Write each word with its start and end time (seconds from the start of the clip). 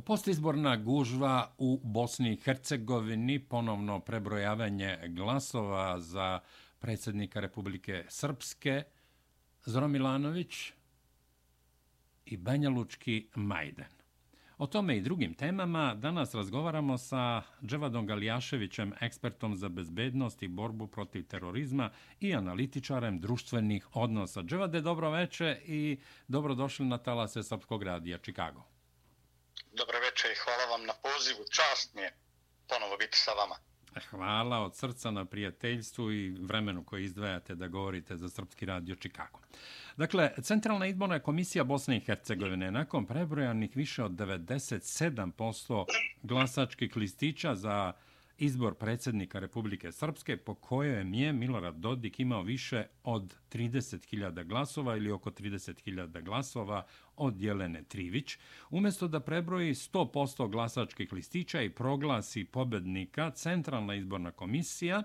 Postizborna 0.00 0.76
gužva 0.76 1.54
u 1.58 1.80
Bosni 1.82 2.32
i 2.32 2.36
Hercegovini, 2.36 3.38
ponovno 3.38 4.00
prebrojavanje 4.00 4.98
glasova 5.08 6.00
za 6.00 6.40
predsjednika 6.78 7.40
Republike 7.40 8.04
Srpske, 8.08 8.82
Zoran 9.64 9.90
Milanović 9.90 10.72
i 12.26 12.36
Banjalučki 12.36 13.28
Majden. 13.34 13.94
O 14.58 14.66
tome 14.66 14.96
i 14.96 15.00
drugim 15.00 15.34
temama 15.34 15.94
danas 15.94 16.34
razgovaramo 16.34 16.98
sa 16.98 17.42
Dževadom 17.62 18.06
Galijaševićem, 18.06 18.92
ekspertom 19.00 19.56
za 19.56 19.68
bezbednost 19.68 20.42
i 20.42 20.48
borbu 20.48 20.86
protiv 20.86 21.26
terorizma 21.26 21.90
i 22.20 22.34
analitičarem 22.34 23.20
društvenih 23.20 23.88
odnosa. 23.96 24.42
Dževade, 24.42 24.80
dobro 24.80 25.10
veče 25.10 25.60
i 25.66 25.98
dobrodošli 26.28 26.86
na 26.86 26.98
talase 26.98 27.42
Srpskog 27.42 27.82
radija 27.82 28.18
Čikago. 28.18 28.73
Dobro 29.72 29.98
večer 30.00 30.30
i 30.30 30.40
hvala 30.44 30.64
vam 30.64 30.86
na 30.86 30.92
pozivu. 31.02 31.44
Čast 31.50 31.94
mi 31.94 32.02
je 32.02 32.16
ponovo 32.68 32.96
biti 32.96 33.18
sa 33.18 33.30
vama. 33.30 33.56
E, 33.96 34.00
hvala 34.10 34.58
od 34.58 34.76
srca 34.76 35.10
na 35.10 35.24
prijateljstvu 35.24 36.12
i 36.12 36.30
vremenu 36.30 36.84
koje 36.84 37.04
izdvajate 37.04 37.54
da 37.54 37.68
govorite 37.68 38.16
za 38.16 38.28
Srpski 38.28 38.66
radio 38.66 38.94
Čikago. 38.94 39.38
Dakle, 39.96 40.30
Centralna 40.42 40.86
izborna 40.86 41.18
komisija 41.18 41.64
Bosne 41.64 41.96
i 41.96 42.00
Hercegovine 42.00 42.70
nakon 42.70 43.06
prebrojanih 43.06 43.76
više 43.76 44.04
od 44.04 44.12
97% 44.12 45.84
glasačkih 46.22 46.96
listića 46.96 47.54
za 47.54 47.92
izbor 48.38 48.74
predsjednika 48.74 49.38
Republike 49.38 49.92
Srpske 49.92 50.36
po 50.36 50.54
kojem 50.54 51.14
je 51.14 51.32
Milorad 51.32 51.74
Dodik 51.74 52.20
imao 52.20 52.42
više 52.42 52.86
od 53.04 53.36
30.000 53.52 54.44
glasova 54.44 54.96
ili 54.96 55.10
oko 55.10 55.30
30.000 55.30 56.22
glasova 56.22 56.86
od 57.16 57.40
Jelene 57.40 57.82
Trivić. 57.82 58.38
Umjesto 58.70 59.08
da 59.08 59.20
prebroji 59.20 59.74
100% 59.74 60.50
glasačkih 60.50 61.12
listića 61.12 61.62
i 61.62 61.70
proglasi 61.70 62.44
pobednika, 62.44 63.30
Centralna 63.30 63.94
izborna 63.94 64.30
komisija 64.30 65.02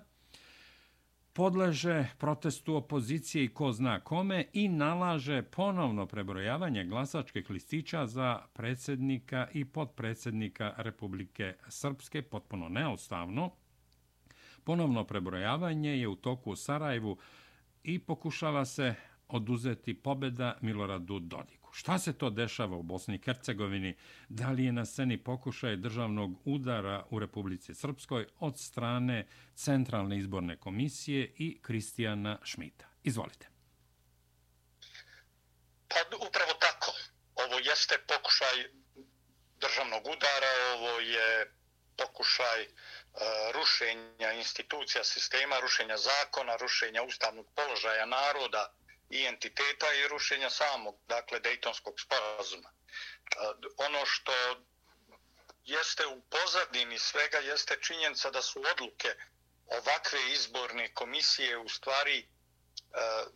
podleže 1.33 2.07
protestu 2.17 2.75
opozicije 2.75 3.43
i 3.43 3.53
ko 3.53 3.71
zna 3.71 3.99
kome 3.99 4.45
i 4.53 4.67
nalaže 4.67 5.41
ponovno 5.41 6.05
prebrojavanje 6.05 6.85
glasačkih 6.85 7.49
listića 7.49 8.07
za 8.07 8.39
predsjednika 8.53 9.47
i 9.53 9.65
podpredsjednika 9.65 10.73
Republike 10.77 11.53
Srpske, 11.67 12.21
potpuno 12.21 12.69
neostavno. 12.69 13.51
Ponovno 14.63 15.03
prebrojavanje 15.03 15.97
je 15.97 16.07
u 16.07 16.15
toku 16.15 16.51
u 16.51 16.55
Sarajevu 16.55 17.17
i 17.83 17.99
pokušava 17.99 18.65
se 18.65 18.95
oduzeti 19.27 19.93
pobeda 19.93 20.57
Miloradu 20.61 21.19
Dodiku. 21.19 21.58
Šta 21.71 21.99
se 21.99 22.17
to 22.17 22.29
dešava 22.29 22.77
u 22.77 22.83
Bosni 22.83 23.15
i 23.15 23.21
Hercegovini? 23.25 23.97
Da 24.29 24.49
li 24.49 24.65
je 24.65 24.71
na 24.71 24.85
sceni 24.85 25.23
pokušaj 25.23 25.75
državnog 25.75 26.41
udara 26.45 27.05
u 27.09 27.19
Republici 27.19 27.75
Srpskoj 27.75 28.27
od 28.39 28.59
strane 28.59 29.27
Centralne 29.55 30.17
izborne 30.17 30.57
komisije 30.57 31.33
i 31.37 31.59
Kristijana 31.61 32.39
Šmita? 32.43 32.85
Izvolite. 33.03 33.47
Pa 35.87 35.95
upravo 36.27 36.53
tako. 36.59 36.91
Ovo 37.35 37.59
jeste 37.59 37.95
pokušaj 38.07 38.57
državnog 39.59 40.01
udara, 40.07 40.51
ovo 40.75 40.99
je 40.99 41.51
pokušaj 41.97 42.61
uh, 42.63 42.71
rušenja 43.55 44.31
institucija 44.31 45.03
sistema, 45.03 45.59
rušenja 45.59 45.97
zakona, 45.97 46.55
rušenja 46.55 47.03
ustavnog 47.03 47.45
položaja 47.55 48.05
naroda, 48.05 48.73
i 49.09 49.25
entiteta 49.25 49.93
i 49.93 50.07
rušenja 50.07 50.49
samog, 50.49 50.95
dakle, 51.07 51.39
Dejtonskog 51.39 51.99
sporazuma. 51.99 52.71
Ono 53.77 54.05
što 54.05 54.33
jeste 55.65 56.07
u 56.07 56.21
pozadini 56.21 56.99
svega 56.99 57.37
jeste 57.37 57.77
činjenica 57.81 58.31
da 58.31 58.41
su 58.41 58.63
odluke 58.71 59.15
ovakve 59.65 60.31
izborne 60.31 60.93
komisije 60.93 61.57
u 61.57 61.69
stvari 61.69 62.27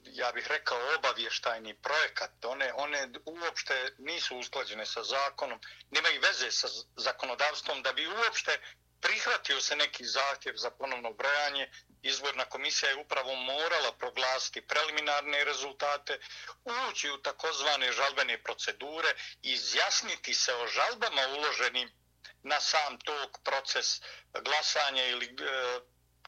ja 0.04 0.32
bih 0.32 0.48
rekao 0.48 0.96
obavještajni 0.98 1.74
projekat. 1.82 2.46
One, 2.46 2.74
one 2.74 3.10
uopšte 3.26 3.96
nisu 3.98 4.38
usklađene 4.38 4.86
sa 4.86 5.04
zakonom, 5.04 5.60
nemaju 5.92 6.22
veze 6.22 6.52
sa 6.52 6.68
zakonodavstvom 6.96 7.84
da 7.84 7.94
bi 7.94 8.08
uopšte 8.08 8.60
prihvatio 9.02 9.62
se 9.62 9.76
neki 9.76 10.06
zahtjev 10.06 10.56
za 10.56 10.72
ponovno 10.72 11.14
brojanje, 11.14 11.72
izborna 12.04 12.46
komisija 12.46 12.90
je 12.90 12.96
upravo 12.96 13.36
morala 13.36 13.92
proglasiti 13.98 14.68
preliminarne 14.68 15.44
rezultate, 15.44 16.20
ući 16.90 17.10
u 17.10 17.22
takozvane 17.22 17.92
žalbene 17.92 18.44
procedure, 18.44 19.14
izjasniti 19.42 20.34
se 20.34 20.56
o 20.56 20.68
žalbama 20.68 21.28
uloženim 21.28 21.92
na 22.44 22.60
sam 22.60 23.00
tok 23.00 23.38
proces 23.44 24.02
glasanja 24.42 25.06
ili 25.08 25.26
e, 25.26 25.80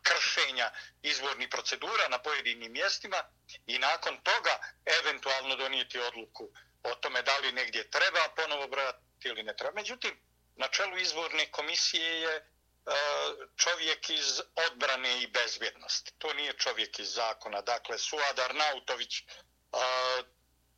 kršenja 0.03 0.71
izbornih 1.01 1.49
procedura 1.49 2.07
na 2.09 2.17
pojedinim 2.21 2.71
mjestima 2.71 3.23
i 3.67 3.79
nakon 3.79 4.17
toga 4.23 4.59
eventualno 4.85 5.55
donijeti 5.55 5.99
odluku 5.99 6.49
o 6.83 6.95
tome 6.95 7.21
da 7.21 7.37
li 7.37 7.51
negdje 7.51 7.89
treba 7.89 8.19
ponovo 8.35 8.67
brojati 8.67 8.99
ili 9.23 9.43
ne 9.43 9.55
treba. 9.55 9.73
Međutim, 9.75 10.19
na 10.55 10.67
čelu 10.67 10.97
izborne 10.97 11.51
komisije 11.51 12.21
je 12.21 12.54
čovjek 13.57 14.09
iz 14.09 14.41
odbrane 14.55 15.21
i 15.21 15.27
bezbjednosti. 15.27 16.11
To 16.17 16.33
nije 16.33 16.53
čovjek 16.53 16.99
iz 16.99 17.09
zakona. 17.13 17.61
Dakle, 17.61 17.97
Suad 17.97 18.39
Arnautović, 18.39 19.19
e, 19.19 19.23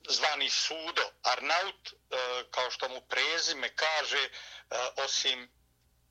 zvani 0.10 0.50
Sudo 0.50 1.12
Arnaut, 1.24 1.88
e, 1.88 1.94
kao 2.52 2.72
što 2.72 2.90
mu 2.90 3.02
prezime 3.02 3.76
kaže, 3.76 4.24
e, 4.24 4.30
osim 4.96 5.50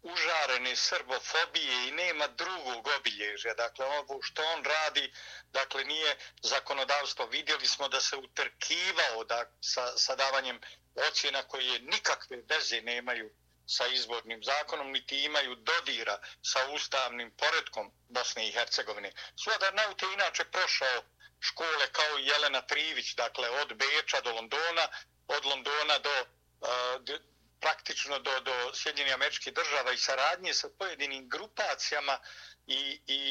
užarene 0.02 0.76
srbofobije 0.76 1.88
i 1.88 1.92
nema 1.92 2.26
drugog 2.26 2.88
obilježja. 2.98 3.54
Dakle, 3.54 3.86
ovo 3.86 4.22
što 4.22 4.42
on 4.42 4.64
radi, 4.64 5.12
dakle, 5.52 5.84
nije 5.84 6.16
zakonodavstvo. 6.42 7.26
Vidjeli 7.26 7.66
smo 7.66 7.88
da 7.88 8.00
se 8.00 8.16
utrkivao 8.16 9.24
da, 9.24 9.50
sa, 9.60 9.98
sa 9.98 10.16
davanjem 10.16 10.60
ocjena 10.94 11.42
koje 11.42 11.78
nikakve 11.78 12.42
veze 12.48 12.80
nemaju 12.80 13.30
sa 13.66 13.86
izbornim 13.86 14.42
zakonom, 14.44 14.92
niti 14.92 15.24
imaju 15.24 15.54
dodira 15.54 16.18
sa 16.42 16.70
ustavnim 16.70 17.30
poredkom 17.30 17.92
Bosne 18.08 18.48
i 18.48 18.52
Hercegovine. 18.52 19.12
Suadar 19.36 19.74
Naut 19.74 20.02
je 20.02 20.12
inače 20.12 20.44
prošao 20.44 21.02
škole 21.40 21.92
kao 21.92 22.18
Jelena 22.18 22.62
Trivić, 22.62 23.14
dakle 23.14 23.50
od 23.50 23.74
Beča 23.74 24.20
do 24.20 24.32
Londona, 24.32 24.88
od 25.28 25.44
Londona 25.44 25.98
do 25.98 26.14
uh, 26.20 27.20
praktično 27.60 28.18
do, 28.18 28.40
do 28.40 28.74
Sjedinjenih 28.74 29.14
američkih 29.14 29.54
država 29.54 29.92
i 29.92 29.98
saradnje 29.98 30.54
sa 30.54 30.68
pojedinim 30.78 31.28
grupacijama 31.28 32.18
i, 32.66 33.00
i 33.06 33.22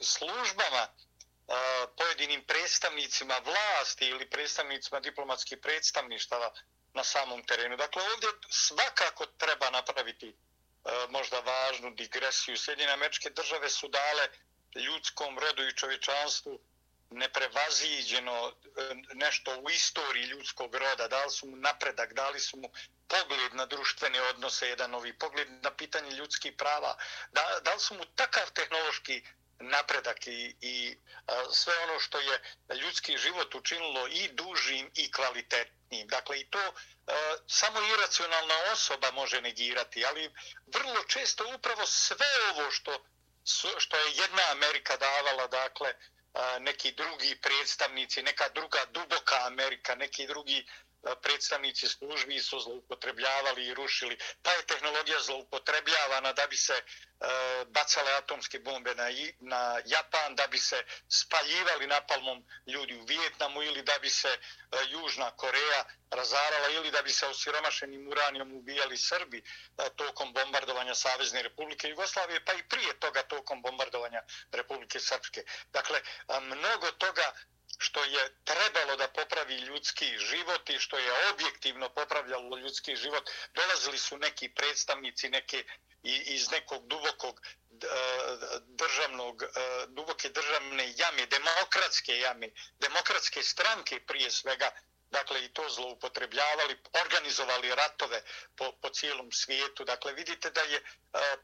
službama 0.00 0.88
uh, 0.88 1.54
pojedinim 1.96 2.44
predstavnicima 2.46 3.34
vlasti 3.44 4.06
ili 4.06 4.30
predstavnicima 4.30 5.00
diplomatskih 5.00 5.58
predstavništava 5.58 6.52
na 6.94 7.04
samom 7.04 7.42
terenu. 7.42 7.76
Dakle, 7.76 8.02
ovdje 8.14 8.28
svakako 8.48 9.26
treba 9.26 9.70
napraviti 9.70 10.28
e, 10.28 10.34
možda 11.10 11.40
važnu 11.40 11.90
digresiju. 11.90 12.56
Sjedine 12.56 12.92
američke 12.92 13.30
države 13.30 13.68
su 13.68 13.88
dale 13.88 14.28
ljudskom 14.74 15.38
rodu 15.38 15.68
i 15.68 15.76
čovječanstvu 15.76 16.60
neprevaziđeno 17.10 18.52
e, 18.52 18.94
nešto 19.14 19.60
u 19.60 19.70
istoriji 19.70 20.24
ljudskog 20.24 20.74
roda. 20.74 21.08
Dali 21.08 21.30
su 21.30 21.46
mu 21.46 21.56
napredak, 21.56 22.12
dali 22.12 22.40
su 22.40 22.56
mu 22.56 22.68
pogled 23.08 23.54
na 23.54 23.66
društvene 23.66 24.22
odnose, 24.22 24.68
jedan 24.68 24.90
novi 24.90 25.18
pogled 25.18 25.48
na 25.62 25.70
pitanje 25.70 26.10
ljudskih 26.10 26.52
prava. 26.58 26.96
Da, 27.32 27.60
dali 27.64 27.80
su 27.80 27.94
mu 27.94 28.04
takav 28.04 28.50
tehnološki 28.50 29.22
napredak 29.60 30.26
i, 30.26 30.56
i 30.60 30.96
a, 31.26 31.44
sve 31.52 31.78
ono 31.78 32.00
što 32.00 32.20
je 32.20 32.40
ljudski 32.80 33.18
život 33.18 33.54
učinilo 33.54 34.08
i 34.08 34.28
dužim 34.28 34.90
i 34.94 35.12
kvalitetnim. 35.12 36.08
Dakle, 36.08 36.40
i 36.40 36.50
to 36.50 36.58
a, 37.06 37.36
samo 37.46 37.80
iracionalna 37.80 38.54
osoba 38.72 39.10
može 39.10 39.40
negirati, 39.40 40.04
ali 40.04 40.34
vrlo 40.66 41.04
često 41.04 41.54
upravo 41.54 41.86
sve 41.86 42.26
ovo 42.50 42.70
što, 42.70 43.04
što 43.78 43.96
je 43.96 44.16
jedna 44.16 44.42
Amerika 44.50 44.96
davala, 44.96 45.46
dakle, 45.46 45.94
a, 46.34 46.58
neki 46.58 46.92
drugi 46.92 47.40
predstavnici, 47.40 48.22
neka 48.22 48.48
druga 48.48 48.84
duboka 48.84 49.46
Amerika, 49.46 49.94
neki 49.94 50.26
drugi 50.26 50.66
predstavnici 51.22 51.88
službi 51.88 52.40
su 52.40 52.60
zloupotrebljavali 52.60 53.66
i 53.66 53.74
rušili. 53.74 54.18
Ta 54.42 54.52
je 54.52 54.66
tehnologija 54.66 55.20
zloupotrebljavana 55.20 56.32
da 56.32 56.46
bi 56.46 56.56
se 56.56 56.72
e, 56.72 56.82
bacale 57.68 58.12
atomske 58.12 58.58
bombe 58.58 58.94
na, 58.94 59.08
na 59.40 59.80
Japan, 59.84 60.34
da 60.34 60.46
bi 60.46 60.58
se 60.58 60.84
spaljivali 61.08 61.86
napalmom 61.86 62.44
ljudi 62.66 62.96
u 62.96 63.04
Vijetnamu 63.04 63.62
ili 63.62 63.82
da 63.82 63.98
bi 64.02 64.10
se 64.10 64.28
e, 64.28 64.38
Južna 64.88 65.30
Koreja 65.30 65.84
razarala 66.10 66.68
ili 66.68 66.90
da 66.90 67.02
bi 67.02 67.10
se 67.10 67.26
osiromašenim 67.26 68.08
uranijom 68.08 68.52
ubijali 68.52 68.96
Srbi 68.96 69.38
e, 69.38 69.42
tokom 69.96 70.32
bombardovanja 70.32 70.94
Savezne 70.94 71.42
Republike 71.42 71.88
Jugoslavije, 71.88 72.44
pa 72.44 72.52
i 72.52 72.68
prije 72.68 73.00
toga 73.00 73.22
tokom 73.22 73.62
bombardovanja 73.62 74.22
Republike 74.52 75.00
Srpske. 75.00 75.44
Dakle, 75.72 76.00
mnogo 76.40 76.90
toga 76.90 77.32
što 77.78 78.04
je 78.04 78.36
trebalo 78.44 78.96
da 78.96 79.08
popravi 79.08 79.54
ljudski 79.54 80.18
život 80.18 80.70
i 80.70 80.78
što 80.78 80.98
je 80.98 81.30
objektivno 81.30 81.88
popravljalo 81.88 82.56
ljudski 82.58 82.96
život. 82.96 83.30
Dolazili 83.54 83.98
su 83.98 84.18
neki 84.18 84.48
predstavnici 84.48 85.28
neke 85.28 85.64
iz 86.04 86.50
nekog 86.50 86.86
dubokog 86.86 87.40
e, 87.40 87.86
državnog, 88.60 89.42
e, 89.42 89.46
duboke 89.88 90.28
državne 90.28 90.94
jame, 90.96 91.26
demokratske 91.26 92.18
jame, 92.18 92.48
demokratske 92.78 93.42
stranke 93.42 94.00
prije 94.06 94.30
svega, 94.30 94.70
dakle 95.10 95.44
i 95.44 95.48
to 95.48 95.68
zloupotrebljavali, 95.68 96.76
organizovali 97.04 97.74
ratove 97.74 98.22
po, 98.56 98.72
po 98.72 98.88
cijelom 98.88 99.32
svijetu. 99.32 99.84
Dakle, 99.84 100.12
vidite 100.12 100.50
da 100.50 100.60
je 100.60 100.76
e, 100.76 100.82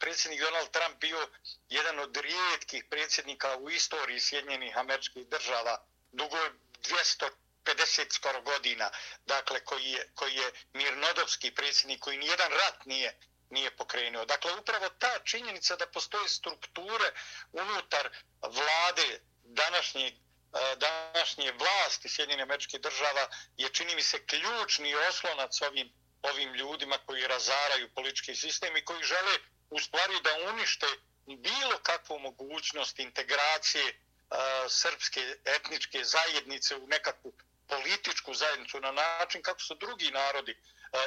predsjednik 0.00 0.40
Donald 0.40 0.70
Trump 0.70 1.00
bio 1.00 1.28
jedan 1.68 1.98
od 1.98 2.16
rijetkih 2.16 2.84
predsjednika 2.90 3.56
u 3.56 3.70
istoriji 3.70 4.20
Sjedinjenih 4.20 4.78
američkih 4.78 5.26
država, 5.26 5.89
dugo 6.12 6.38
250 7.66 8.12
skoro 8.12 8.42
godina, 8.42 8.90
dakle, 9.26 9.64
koji 9.64 9.84
je, 9.84 10.10
koji 10.14 10.34
je 10.34 10.52
mirnodopski 10.72 11.54
predsjednik, 11.54 12.00
koji 12.00 12.18
nijedan 12.18 12.52
rat 12.52 12.86
nije 12.86 13.18
nije 13.50 13.76
pokrenuo. 13.76 14.24
Dakle, 14.24 14.54
upravo 14.54 14.88
ta 14.88 15.18
činjenica 15.24 15.76
da 15.76 15.86
postoje 15.86 16.28
strukture 16.28 17.12
unutar 17.52 18.10
vlade 18.42 19.20
današnjeg 19.44 20.14
e, 20.14 20.76
današnje 20.76 21.52
vlasti 21.52 22.08
Sjedinjene 22.08 22.42
američke 22.42 22.78
država 22.78 23.28
je 23.56 23.68
čini 23.68 23.94
mi 23.94 24.02
se 24.02 24.26
ključni 24.26 24.94
oslonac 24.94 25.60
ovim, 25.62 25.92
ovim 26.22 26.54
ljudima 26.54 26.98
koji 27.06 27.26
razaraju 27.26 27.94
politički 27.94 28.34
sistem 28.34 28.76
i 28.76 28.84
koji 28.84 29.02
žele 29.02 29.38
u 29.70 29.80
stvari 29.80 30.14
da 30.24 30.50
unište 30.52 30.86
bilo 31.26 31.78
kakvu 31.82 32.18
mogućnost 32.18 32.98
integracije 32.98 33.84
uh, 33.84 34.09
srpske 34.68 35.36
etničke 35.44 36.04
zajednice 36.04 36.76
u 36.76 36.86
nekakvu 36.86 37.32
političku 37.68 38.34
zajednicu 38.34 38.80
na 38.80 38.92
način 38.92 39.42
kako 39.42 39.60
su 39.60 39.74
drugi 39.74 40.10
narodi 40.10 40.56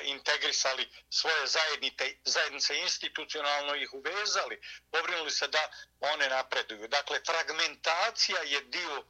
integrisali 0.04 0.90
svoje 1.10 1.48
zajednice, 1.48 2.16
zajednice 2.26 2.78
institucionalno 2.78 3.76
ih 3.76 3.94
uvezali, 3.94 4.62
pobrinuli 4.92 5.32
se 5.32 5.48
da 5.48 5.72
one 6.00 6.30
napreduju. 6.30 6.88
Dakle, 6.88 7.20
fragmentacija 7.26 8.42
je 8.42 8.62
dio 8.62 9.04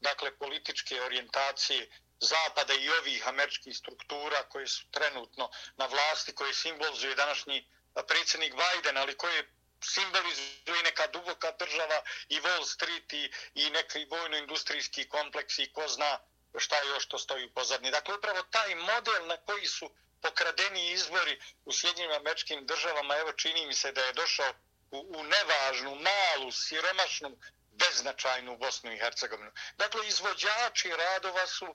dakle 0.00 0.36
političke 0.38 1.02
orijentacije 1.02 1.90
zapada 2.20 2.74
i 2.74 2.88
ovih 2.88 3.28
američkih 3.28 3.76
struktura 3.76 4.42
koje 4.48 4.66
su 4.66 4.90
trenutno 4.90 5.50
na 5.76 5.86
vlasti, 5.86 6.34
koje 6.34 6.54
simbolizuje 6.54 7.14
današnji 7.14 7.68
predsjednik 8.08 8.54
Biden, 8.54 8.96
ali 8.96 9.16
koje 9.16 9.48
simbolizuje 9.84 10.82
neka 10.84 11.06
duboka 11.06 11.29
država 11.58 12.02
i 12.28 12.40
Wall 12.40 12.64
Street 12.64 13.12
i, 13.12 13.32
i 13.54 13.70
neki 13.70 14.04
vojno-industrijski 14.04 15.08
kompleks 15.08 15.58
i 15.58 15.72
ko 15.72 15.88
zna 15.88 16.18
šta 16.58 16.76
je 16.76 16.88
još 16.88 17.08
to 17.08 17.18
stoji 17.18 17.44
u 17.46 17.54
pozadnji. 17.54 17.90
Dakle, 17.90 18.14
upravo 18.14 18.42
taj 18.42 18.74
model 18.74 19.26
na 19.26 19.36
koji 19.36 19.66
su 19.66 19.90
pokradeni 20.22 20.90
izbori 20.90 21.40
u 21.64 21.72
Sjedinjim 21.72 22.12
američkim 22.12 22.66
državama, 22.66 23.16
evo 23.16 23.32
čini 23.32 23.66
mi 23.66 23.74
se 23.74 23.92
da 23.92 24.04
je 24.04 24.12
došao 24.12 24.52
u, 24.90 24.98
u 24.98 25.22
nevažnu, 25.24 25.94
malu, 25.94 26.52
siromašnu 26.52 27.38
beznačajnu 27.70 28.56
Bosnu 28.56 28.92
i 28.92 28.98
Hercegovinu. 28.98 29.50
Dakle, 29.76 30.08
izvođači 30.08 30.90
radova 30.90 31.46
su 31.46 31.74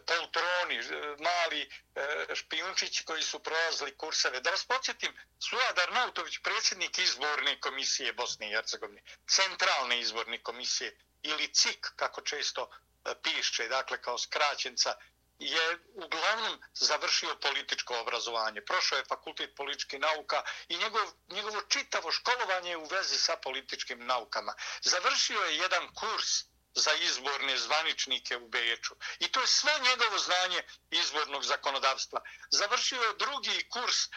poltroni, 0.00 0.76
e, 0.76 1.16
mali 1.18 1.62
e, 1.94 2.34
špijunčići 2.34 3.04
koji 3.04 3.22
su 3.22 3.38
prolazili 3.38 3.96
kurseve. 3.96 4.40
Da 4.40 4.50
vas 4.50 4.64
podsjetim, 4.64 5.16
Suadar 5.38 5.92
Nautović, 5.92 6.38
predsjednik 6.38 6.98
izborne 6.98 7.60
komisije 7.60 8.12
Bosne 8.12 8.50
i 8.50 8.54
Hercegovine, 8.54 9.02
centralne 9.28 10.00
izborne 10.00 10.42
komisije 10.42 10.96
ili 11.22 11.54
CIK, 11.54 11.86
kako 11.96 12.20
često 12.20 12.70
e, 13.04 13.14
piše, 13.22 13.68
dakle 13.68 14.02
kao 14.02 14.18
skraćenca 14.18 14.94
je 15.38 15.78
uglavnom 15.94 16.60
završio 16.74 17.36
političko 17.36 18.00
obrazovanje. 18.00 18.60
Prošao 18.60 18.98
je 18.98 19.04
fakultet 19.04 19.54
političkih 19.56 20.00
nauka 20.00 20.42
i 20.68 20.76
njegov, 20.76 21.12
njegovo 21.28 21.62
čitavo 21.62 22.12
školovanje 22.12 22.76
u 22.76 22.84
vezi 22.84 23.18
sa 23.18 23.36
političkim 23.36 24.06
naukama. 24.06 24.54
Završio 24.82 25.40
je 25.40 25.56
jedan 25.56 25.94
kurs 25.94 26.51
za 26.74 26.92
izborne 26.94 27.58
zvaničnike 27.58 28.36
u 28.36 28.48
Beču. 28.48 28.94
I 29.18 29.28
to 29.28 29.40
je 29.40 29.46
sve 29.46 29.72
njegovo 29.80 30.18
znanje 30.18 30.62
izbornog 30.90 31.44
zakonodavstva. 31.44 32.20
Završio 32.50 33.02
je 33.02 33.14
drugi 33.18 33.68
kurs 33.68 33.96
uh, 34.06 34.10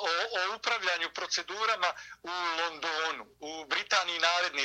o, 0.00 0.08
o 0.38 0.56
upravljanju 0.56 1.10
procedurama 1.14 1.94
u 2.22 2.30
Londonu, 2.60 3.26
u 3.40 3.64
Britaniji 3.64 4.18
naredne 4.18 4.62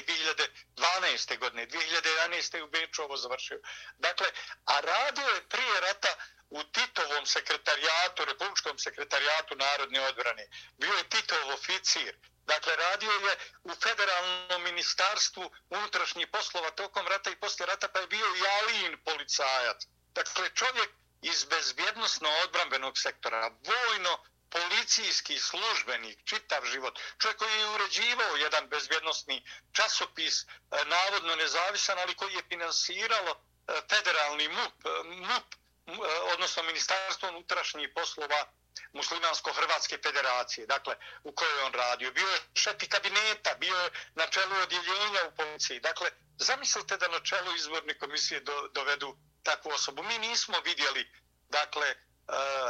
2012. 0.78 1.38
godine, 1.40 1.68
2011. 1.68 2.62
u 2.62 2.68
Beču 2.68 3.04
ovo 3.04 3.18
završio. 3.18 3.60
Dakle, 3.98 4.28
a 4.66 4.80
radio 4.82 5.28
je 5.28 5.50
prije 5.50 5.80
rata 5.80 6.16
u 6.50 6.64
Titovom 6.64 7.26
sekretarijatu, 7.26 8.26
republičkom 8.26 8.78
sekretarijatu 8.78 9.56
narodne 9.56 10.02
odbrane. 10.02 10.48
Bio 10.78 10.94
je 10.94 11.10
Titov 11.10 11.50
oficir, 11.54 12.16
Dakle, 12.48 12.76
radio 12.76 13.12
je 13.12 13.38
u 13.64 13.72
federalnom 13.84 14.64
ministarstvu 14.64 15.52
unutrašnjih 15.70 16.28
poslova 16.28 16.72
tokom 16.72 17.08
rata 17.08 17.30
i 17.30 17.36
posle 17.36 17.66
rata, 17.66 17.88
pa 17.88 18.00
je 18.00 18.08
bio 18.08 18.26
i 18.36 18.48
alin 18.60 18.98
policajac. 19.06 19.88
Dakle, 20.14 20.50
čovjek 20.56 20.90
iz 21.22 21.46
bezbjednostno-odbrambenog 21.46 22.98
sektora, 22.98 23.52
vojno 23.66 24.24
policijski 24.50 25.40
službenik, 25.40 26.20
čitav 26.26 26.66
život, 26.66 27.00
čovjek 27.20 27.38
koji 27.38 27.60
je 27.60 27.70
uređivao 27.70 28.36
jedan 28.36 28.70
bezbjednostni 28.70 29.44
časopis, 29.72 30.44
e, 30.44 30.46
navodno 30.86 31.36
nezavisan, 31.36 32.00
ali 32.00 32.16
koji 32.16 32.34
je 32.34 32.44
finansiralo 32.50 33.32
e, 33.32 33.82
federalni 33.90 34.48
MUP, 34.48 34.86
e, 34.86 35.04
MUP 35.04 35.48
odnosno 36.34 36.64
Ministarstvo 36.64 37.30
unutrašnjih 37.30 37.90
poslova 37.96 38.52
muslimansko-hrvatske 38.94 39.98
federacije, 40.04 40.68
dakle, 40.68 40.96
u 41.24 41.32
kojoj 41.32 41.64
on 41.64 41.74
radio. 41.74 42.12
Bio 42.12 42.28
je 42.28 42.40
šefi 42.54 42.88
kabineta, 42.90 43.56
bio 43.60 43.76
je 43.76 43.90
na 44.16 44.28
čelu 44.28 44.56
odjeljenja 44.64 45.22
u 45.28 45.36
policiji. 45.36 45.80
Dakle, 45.80 46.12
zamislite 46.38 46.98
da 46.98 47.08
na 47.08 47.20
čelu 47.20 47.56
izborne 47.56 47.98
komisije 47.98 48.40
do, 48.40 48.68
dovedu 48.74 49.18
takvu 49.44 49.72
osobu. 49.72 50.04
Mi 50.04 50.18
nismo 50.18 50.60
vidjeli, 50.60 51.12
dakle, 51.50 51.88
e, 51.88 51.96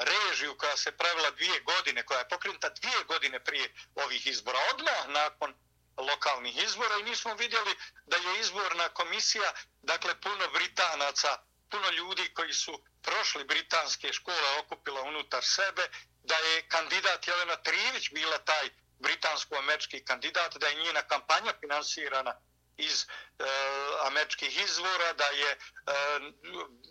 režiju 0.03 0.57
koja 0.57 0.77
se 0.77 0.91
pravila 0.91 1.31
dvije 1.31 1.59
godine, 1.59 2.05
koja 2.05 2.19
je 2.19 2.29
pokrenuta 2.29 2.69
dvije 2.69 3.03
godine 3.07 3.43
prije 3.43 3.73
ovih 3.95 4.27
izbora, 4.27 4.59
odmah 4.73 5.07
nakon 5.07 5.55
lokalnih 5.97 6.63
izbora 6.63 6.95
i 6.97 7.03
nismo 7.03 7.33
vidjeli 7.33 7.75
da 8.05 8.17
je 8.17 8.39
izborna 8.39 8.89
komisija, 8.89 9.53
dakle, 9.81 10.21
puno 10.21 10.47
Britanaca, 10.53 11.37
puno 11.69 11.89
ljudi 11.89 12.33
koji 12.33 12.53
su 12.53 12.83
prošli 13.01 13.43
britanske 13.43 14.13
škole 14.13 14.59
okupila 14.59 15.01
unutar 15.01 15.43
sebe, 15.43 15.89
da 16.23 16.35
je 16.35 16.67
kandidat 16.67 17.27
Jelena 17.27 17.55
Trivić 17.55 18.09
bila 18.11 18.37
taj 18.37 18.69
britansko-američki 18.99 20.05
kandidat, 20.05 20.57
da 20.57 20.67
je 20.67 20.75
njena 20.75 21.01
kampanja 21.01 21.53
finansirana 21.59 22.33
iz 22.77 23.03
e, 23.03 23.43
američkih 24.05 24.63
izvora, 24.63 25.13
da 25.13 25.25
je 25.25 25.51
e, 25.51 25.57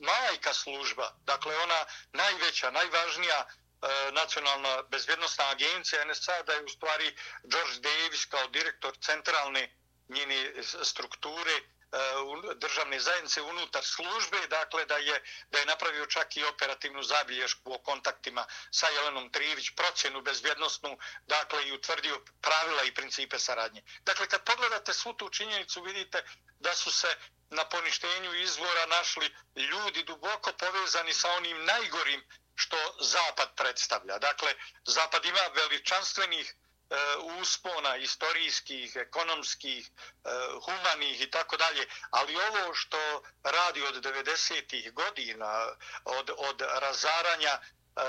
majka 0.01 0.55
služba, 0.55 1.15
dakle 1.25 1.57
ona 1.57 1.85
najveća, 2.13 2.71
najvažnija 2.71 3.47
e, 3.47 4.13
nacionalna 4.13 4.83
bezbjednostna 4.83 5.45
agencija 5.51 6.05
NSA, 6.05 6.43
da 6.43 6.53
je 6.53 6.65
u 6.65 6.69
stvari 6.69 7.17
George 7.45 7.81
Davis 7.81 8.25
kao 8.25 8.47
direktor 8.47 8.97
centralne 9.01 9.77
njene 10.09 10.53
strukture 10.83 11.61
E, 11.97 12.55
državne 12.55 13.01
zajednice 13.01 13.43
unutar 13.43 13.85
službe, 13.85 14.47
dakle 14.47 14.85
da 14.85 14.97
je 14.97 15.23
da 15.51 15.59
je 15.59 15.67
napravio 15.67 16.07
čak 16.07 16.37
i 16.37 16.45
operativnu 16.45 17.03
zabilješku 17.03 17.73
o 17.75 17.79
kontaktima 17.79 18.47
sa 18.71 18.89
Jelenom 18.89 19.31
Trivić, 19.33 19.71
procjenu 19.71 20.23
bezbjednostnu, 20.23 20.99
dakle 21.27 21.69
i 21.69 21.73
utvrdio 21.73 22.21
pravila 22.41 22.83
i 22.83 22.95
principe 22.95 23.39
saradnje. 23.39 23.83
Dakle, 24.01 24.29
kad 24.29 24.45
pogledate 24.45 24.95
svu 24.95 25.13
tu 25.13 25.29
činjenicu, 25.31 25.83
vidite 25.83 26.25
da 26.61 26.75
su 26.75 26.91
se 26.93 27.17
na 27.51 27.65
poništenju 27.65 28.35
izvora 28.35 28.87
našli 28.87 29.35
ljudi 29.57 30.03
duboko 30.03 30.53
povezani 30.53 31.13
sa 31.13 31.33
onim 31.33 31.65
najgorim 31.65 32.25
što 32.55 32.77
Zapad 33.01 33.57
predstavlja. 33.57 34.19
Dakle, 34.19 34.55
Zapad 34.87 35.25
ima 35.25 35.41
veličanstvenih 35.55 36.55
E, 36.91 37.17
uspona 37.41 37.97
istorijskih, 37.97 38.97
ekonomskih, 38.97 39.91
e, 40.25 40.31
humanih 40.65 41.21
i 41.21 41.31
tako 41.31 41.57
dalje, 41.57 41.87
ali 42.11 42.37
ovo 42.37 42.75
što 42.75 43.23
radi 43.43 43.83
od 43.83 44.05
90-ih 44.05 44.93
godina, 44.93 45.69
od, 46.05 46.31
od 46.37 46.61
razaranja 46.61 47.51
e, 47.51 47.61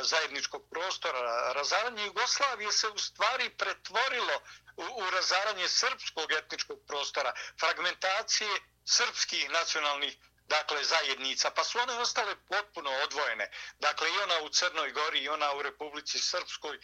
zajedničkog 0.04 0.70
prostora, 0.70 1.54
razaranje 1.54 2.06
Jugoslavije 2.06 2.72
se 2.72 2.88
u 2.88 2.98
stvari 2.98 3.50
pretvorilo 3.50 4.42
u, 4.76 4.84
u 4.84 5.10
razaranje 5.10 5.70
srpskog 5.70 6.32
etničkog 6.32 6.80
prostora, 6.88 7.34
fragmentacije 7.60 8.60
srpskih 8.86 9.50
nacionalnih 9.50 10.18
dakle 10.48 10.84
zajednica, 10.84 11.50
pa 11.52 11.64
su 11.64 11.80
one 11.80 11.94
ostale 11.94 12.36
potpuno 12.48 12.92
odvojene. 13.04 13.52
Dakle, 13.80 14.10
i 14.10 14.20
ona 14.20 14.42
u 14.42 14.50
Crnoj 14.50 14.92
Gori, 14.92 15.20
i 15.20 15.30
ona 15.30 15.54
u 15.54 15.62
Republici 15.62 16.20
Srpskoj, 16.20 16.80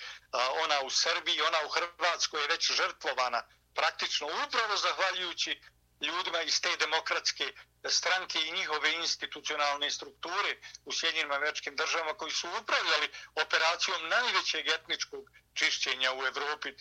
ona 0.63 0.81
u 0.81 0.89
Srbiji, 0.89 1.41
ona 1.41 1.57
u 1.65 1.69
Hrvatskoj 1.69 2.41
je 2.41 2.47
već 2.47 2.71
žrtvovana 2.71 3.43
praktično 3.75 4.27
upravo 4.47 4.77
zahvaljujući 4.77 5.61
ljudima 6.03 6.41
iz 6.41 6.61
te 6.61 6.77
demokratske 6.77 7.53
stranke 7.89 8.39
i 8.41 8.51
njihove 8.51 8.93
institucionalne 8.93 9.91
strukture 9.91 10.57
u 10.85 10.91
Sjedinjenim 10.91 11.31
američkim 11.31 11.75
državama 11.75 12.13
koji 12.13 12.31
su 12.31 12.47
upravljali 12.61 13.11
operacijom 13.35 14.07
najvećeg 14.07 14.67
etničkog 14.67 15.29
čišćenja 15.53 16.13
u 16.13 16.25
Evropi, 16.25 16.69
e, 16.69 16.75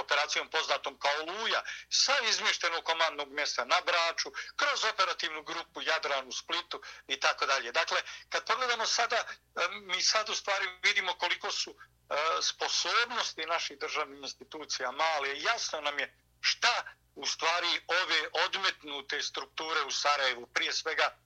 operacijom 0.00 0.50
poznatom 0.50 0.98
kao 0.98 1.24
Luja, 1.26 1.62
sa 1.90 2.12
izmještenog 2.28 2.84
komandnog 2.84 3.28
mjesta 3.32 3.64
na 3.64 3.80
Braču, 3.86 4.32
kroz 4.56 4.84
operativnu 4.84 5.42
grupu 5.42 5.82
Jadran 5.82 6.28
u 6.28 6.32
Splitu 6.32 6.82
i 7.06 7.20
tako 7.20 7.46
dalje. 7.46 7.72
Dakle, 7.72 8.02
kad 8.28 8.46
pogledamo 8.46 8.86
sada, 8.86 9.16
e, 9.16 9.24
mi 9.70 10.02
sad 10.02 10.28
u 10.28 10.34
stvari 10.34 10.66
vidimo 10.82 11.14
koliko 11.14 11.52
su 11.52 11.70
e, 11.70 12.14
sposobnosti 12.42 13.46
naših 13.46 13.78
državnih 13.78 14.18
institucija 14.22 14.92
male. 14.92 15.40
Jasno 15.40 15.80
nam 15.80 15.98
je 15.98 16.14
šta 16.40 16.84
u 17.18 17.26
stvari 17.26 17.72
ove 17.86 18.20
odmetnute 18.44 19.22
strukture 19.22 19.80
u 19.82 19.90
Sarajevu, 19.90 20.46
prije 20.46 20.72
svega 20.72 21.16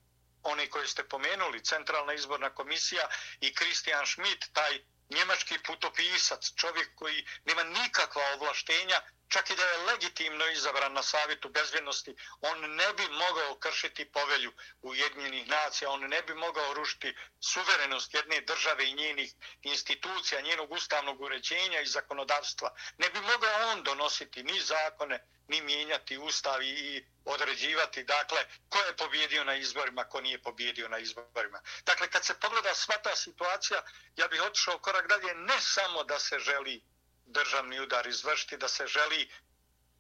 one 0.43 0.71
koje 0.71 0.89
ste 0.89 1.09
pomenuli, 1.09 1.65
Centralna 1.65 2.13
izborna 2.13 2.51
komisija 2.51 3.09
i 3.41 3.55
Christian 3.55 4.07
Schmidt, 4.07 4.53
taj 4.53 4.79
njemački 5.11 5.59
putopisac, 5.67 6.55
čovjek 6.57 6.95
koji 6.95 7.27
nema 7.45 7.63
nikakva 7.63 8.23
ovlaštenja, 8.35 9.01
čak 9.33 9.51
i 9.51 9.57
da 9.57 9.65
je 9.65 9.79
legitimno 9.79 10.47
izabran 10.47 10.93
na 10.93 11.03
savjetu 11.03 11.49
bezbjednosti, 11.49 12.17
on 12.41 12.75
ne 12.75 12.93
bi 12.93 13.09
mogao 13.09 13.55
kršiti 13.55 14.05
povelju 14.05 14.53
Ujedinjenih 14.83 15.49
nacija, 15.49 15.91
on 15.91 16.01
ne 16.01 16.23
bi 16.23 16.35
mogao 16.35 16.75
rušiti 16.75 17.15
suverenost 17.41 18.15
jedne 18.15 18.41
države 18.41 18.89
i 18.89 18.95
njenih 18.95 19.35
institucija, 19.63 20.41
njenog 20.41 20.73
ustavnog 20.73 21.21
uređenja 21.21 21.81
i 21.81 21.87
zakonodavstva. 21.87 22.75
Ne 22.99 23.11
bi 23.11 23.21
mogao 23.21 23.69
on 23.69 23.83
donositi 23.83 24.43
ni 24.43 24.61
zakone, 24.61 25.27
ni 25.49 25.61
mijenjati 25.61 26.19
ustav 26.19 26.63
i 26.63 27.07
određivati, 27.25 28.05
dakle, 28.05 28.47
ko 28.69 28.79
je 28.79 28.97
pobjedio 28.97 29.45
na 29.45 29.55
izborima, 29.55 30.05
ko 30.05 30.21
nije 30.21 30.43
pobjedio 30.43 30.89
na 30.89 30.99
izborima. 30.99 31.61
Dakle, 31.85 32.11
kad 32.11 32.25
se 32.25 32.41
pogleda 32.41 32.75
sva 32.75 32.95
ta 33.03 33.17
situacija, 33.17 33.83
ja 34.17 34.29
bih 34.29 34.43
otišao 34.43 34.79
korak 34.79 35.09
dalje, 35.09 35.35
ne 35.35 35.61
samo 35.61 36.05
da 36.05 36.19
se 36.19 36.39
želi 36.39 36.92
državni 37.33 37.81
udar 37.81 38.07
izvršiti, 38.07 38.57
da 38.57 38.69
se 38.69 38.87
želi 38.87 39.31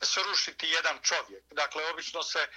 srušiti 0.02 0.68
jedan 0.68 0.98
čovjek. 1.02 1.44
Dakle, 1.50 1.90
obično 1.90 2.22
se 2.22 2.38
e, 2.38 2.48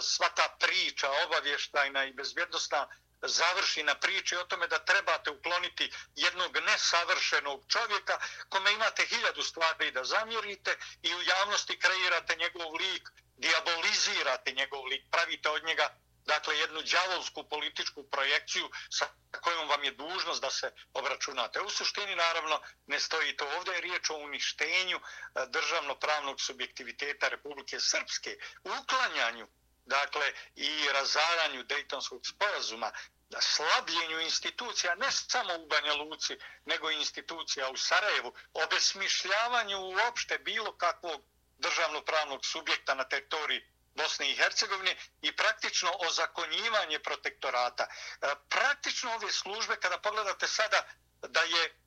sva 0.00 0.28
ta 0.28 0.56
priča 0.60 1.10
obavještajna 1.26 2.04
i 2.04 2.12
bezbjednostna 2.12 2.88
završi 3.22 3.82
na 3.82 3.94
priči 3.94 4.36
o 4.36 4.44
tome 4.44 4.66
da 4.66 4.78
trebate 4.78 5.30
ukloniti 5.30 5.92
jednog 6.14 6.56
nesavršenog 6.56 7.64
čovjeka 7.68 8.18
kome 8.48 8.72
imate 8.72 9.06
hiljadu 9.06 9.42
stvari 9.42 9.90
da 9.90 10.04
zamjerite 10.04 10.76
i 11.02 11.14
u 11.14 11.22
javnosti 11.22 11.78
kreirate 11.78 12.36
njegov 12.36 12.74
lik, 12.74 13.08
diabolizirate 13.36 14.52
njegov 14.52 14.84
lik, 14.84 15.02
pravite 15.10 15.48
od 15.48 15.64
njega 15.64 15.96
dakle 16.24 16.58
jednu 16.58 16.82
đavolsku 16.82 17.44
političku 17.48 18.04
projekciju 18.10 18.70
sa 18.90 19.06
kojom 19.40 19.68
vam 19.68 19.84
je 19.84 19.90
dužnost 19.90 20.42
da 20.42 20.50
se 20.50 20.72
obračunate. 20.94 21.60
U 21.60 21.70
suštini 21.70 22.16
naravno 22.16 22.60
ne 22.86 23.00
stoji 23.00 23.36
to 23.36 23.48
ovdje, 23.56 23.74
je 23.74 23.80
riječ 23.80 24.10
o 24.10 24.16
uništenju 24.16 24.96
eh, 24.96 25.46
državno-pravnog 25.46 26.40
subjektiviteta 26.40 27.28
Republike 27.28 27.80
Srpske, 27.80 28.38
uklanjanju 28.64 29.48
dakle 29.86 30.32
i 30.56 30.88
razaranju 30.92 31.62
Dejtonskog 31.62 32.26
sporazuma, 32.26 32.92
slabljenju 33.40 34.20
institucija 34.20 34.94
ne 34.94 35.12
samo 35.12 35.54
u 35.54 35.66
Banja 35.66 35.94
Luci, 35.94 36.36
nego 36.64 36.90
i 36.90 36.94
institucija 36.96 37.70
u 37.70 37.76
Sarajevu, 37.76 38.34
obesmišljavanju 38.52 39.78
uopšte 39.78 40.38
bilo 40.38 40.76
kakvog 40.76 41.22
državno-pravnog 41.58 42.46
subjekta 42.46 42.94
na 42.94 43.04
teritoriji 43.04 43.62
Bosne 43.94 44.30
i 44.30 44.36
Hercegovine 44.36 44.96
i 45.22 45.36
praktično 45.36 45.92
ozakonjivanje 45.98 46.98
protektorata. 46.98 47.84
E, 47.84 48.34
praktično 48.48 49.14
ove 49.14 49.32
službe, 49.32 49.76
kada 49.80 49.98
pogledate 49.98 50.48
sada 50.48 50.84
da 51.28 51.42
je 51.42 51.78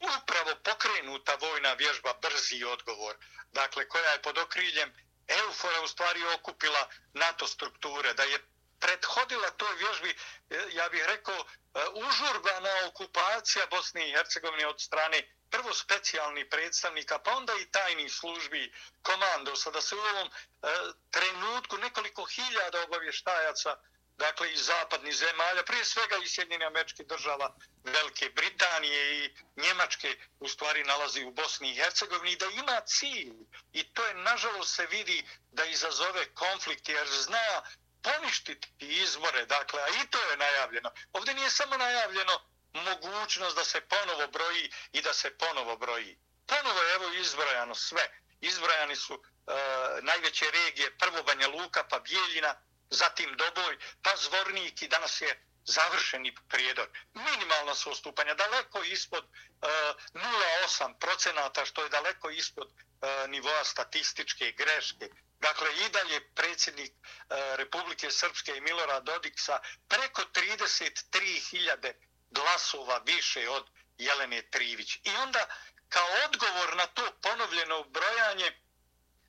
upravo 0.00 0.54
pokrenuta 0.64 1.34
vojna 1.34 1.72
vježba 1.72 2.14
brzi 2.22 2.64
odgovor, 2.64 3.16
dakle 3.52 3.88
koja 3.88 4.10
je 4.10 4.22
pod 4.22 4.38
okriljem 4.38 4.92
Eufora 5.28 5.80
u 5.80 5.88
stvari 5.88 6.24
okupila 6.26 6.88
NATO 7.12 7.46
strukture, 7.46 8.14
da 8.14 8.22
je 8.22 8.38
prethodila 8.80 9.50
toj 9.50 9.74
vježbi, 9.76 10.10
e, 10.50 10.64
ja 10.72 10.88
bih 10.88 11.04
rekao, 11.06 11.34
e, 11.34 11.44
užurbana 11.94 12.74
okupacija 12.86 13.66
Bosne 13.66 14.08
i 14.08 14.12
Hercegovine 14.12 14.66
od 14.66 14.80
strane 14.80 15.34
prvo 15.54 15.74
specijalni 15.74 16.50
predstavnika, 16.50 17.18
pa 17.18 17.36
onda 17.36 17.52
i 17.54 17.70
tajnih 17.70 18.12
službi 18.12 18.72
komandosa, 19.02 19.70
da 19.70 19.80
se 19.80 19.94
u 19.96 19.98
ovom 19.98 20.28
e, 20.28 20.32
trenutku 21.10 21.78
nekoliko 21.78 22.24
hiljada 22.24 22.82
obavještajaca 22.82 23.76
dakle 24.16 24.52
iz 24.52 24.66
zapadnih 24.66 25.14
zemalja, 25.14 25.62
prije 25.62 25.84
svega 25.84 26.16
iz 26.16 26.30
Sjedinjene 26.30 26.66
američke 26.66 27.04
država, 27.04 27.56
Velike 27.84 28.30
Britanije 28.30 29.24
i 29.24 29.34
Njemačke 29.56 30.16
u 30.40 30.48
stvari 30.48 30.84
nalazi 30.84 31.24
u 31.24 31.30
Bosni 31.30 31.70
i 31.70 31.74
Hercegovini 31.74 32.32
i 32.32 32.36
da 32.36 32.46
ima 32.46 32.80
cilj. 32.86 33.32
I 33.72 33.94
to 33.94 34.06
je, 34.06 34.14
nažalost, 34.14 34.74
se 34.74 34.86
vidi 34.86 35.26
da 35.52 35.64
izazove 35.64 36.34
konflikt 36.34 36.88
jer 36.88 37.08
zna 37.08 37.62
poništiti 38.02 38.68
izbore, 38.78 39.46
dakle, 39.46 39.82
a 39.82 39.88
i 39.88 40.06
to 40.10 40.30
je 40.30 40.36
najavljeno. 40.36 40.90
Ovdje 41.12 41.34
nije 41.34 41.50
samo 41.50 41.76
najavljeno 41.76 42.53
mogućnost 42.74 43.56
da 43.56 43.64
se 43.64 43.80
ponovo 43.80 44.26
broji 44.26 44.72
i 44.92 45.02
da 45.02 45.12
se 45.14 45.38
ponovo 45.38 45.76
broji. 45.76 46.18
Ponovo 46.46 46.82
je 46.82 46.94
evo 46.94 47.12
izbrojano 47.12 47.74
sve. 47.74 48.20
Izbrojani 48.40 48.96
su 48.96 49.14
e, 49.14 49.52
najveće 50.02 50.46
regije, 50.50 50.98
prvo 50.98 51.22
Banja 51.22 51.48
Luka, 51.48 51.84
pa 51.90 51.98
Bijeljina, 51.98 52.54
zatim 52.90 53.36
Doboj, 53.36 53.78
pa 54.02 54.16
Zvornik 54.16 54.82
i 54.82 54.88
danas 54.88 55.20
je 55.20 55.46
završeni 55.64 56.34
prijedor. 56.48 56.88
Minimalna 57.14 57.74
su 57.74 57.90
ostupanja, 57.90 58.34
daleko 58.34 58.82
ispod 58.82 59.24
e, 59.24 59.66
0,8 60.12 60.98
procenata, 60.98 61.64
što 61.64 61.82
je 61.82 61.88
daleko 61.88 62.30
ispod 62.30 62.68
e, 62.68 63.28
nivoa 63.28 63.64
statističke 63.64 64.52
greške. 64.52 65.08
Dakle, 65.40 65.68
i 65.76 65.88
dalje 65.88 66.34
predsjednik 66.34 66.92
e, 66.92 67.56
Republike 67.56 68.10
Srpske 68.10 68.56
i 68.56 68.60
Milora 68.60 69.00
Dodiksa 69.00 69.60
preko 69.88 70.22
33.000 70.22 71.92
glasova 72.34 72.98
više 73.06 73.48
od 73.48 73.64
Jelene 73.98 74.42
Trivić. 74.42 74.96
I 75.04 75.10
onda, 75.22 75.46
kao 75.88 76.08
odgovor 76.24 76.76
na 76.76 76.86
to 76.86 77.12
ponovljeno 77.22 77.82
brojanje, 77.82 78.52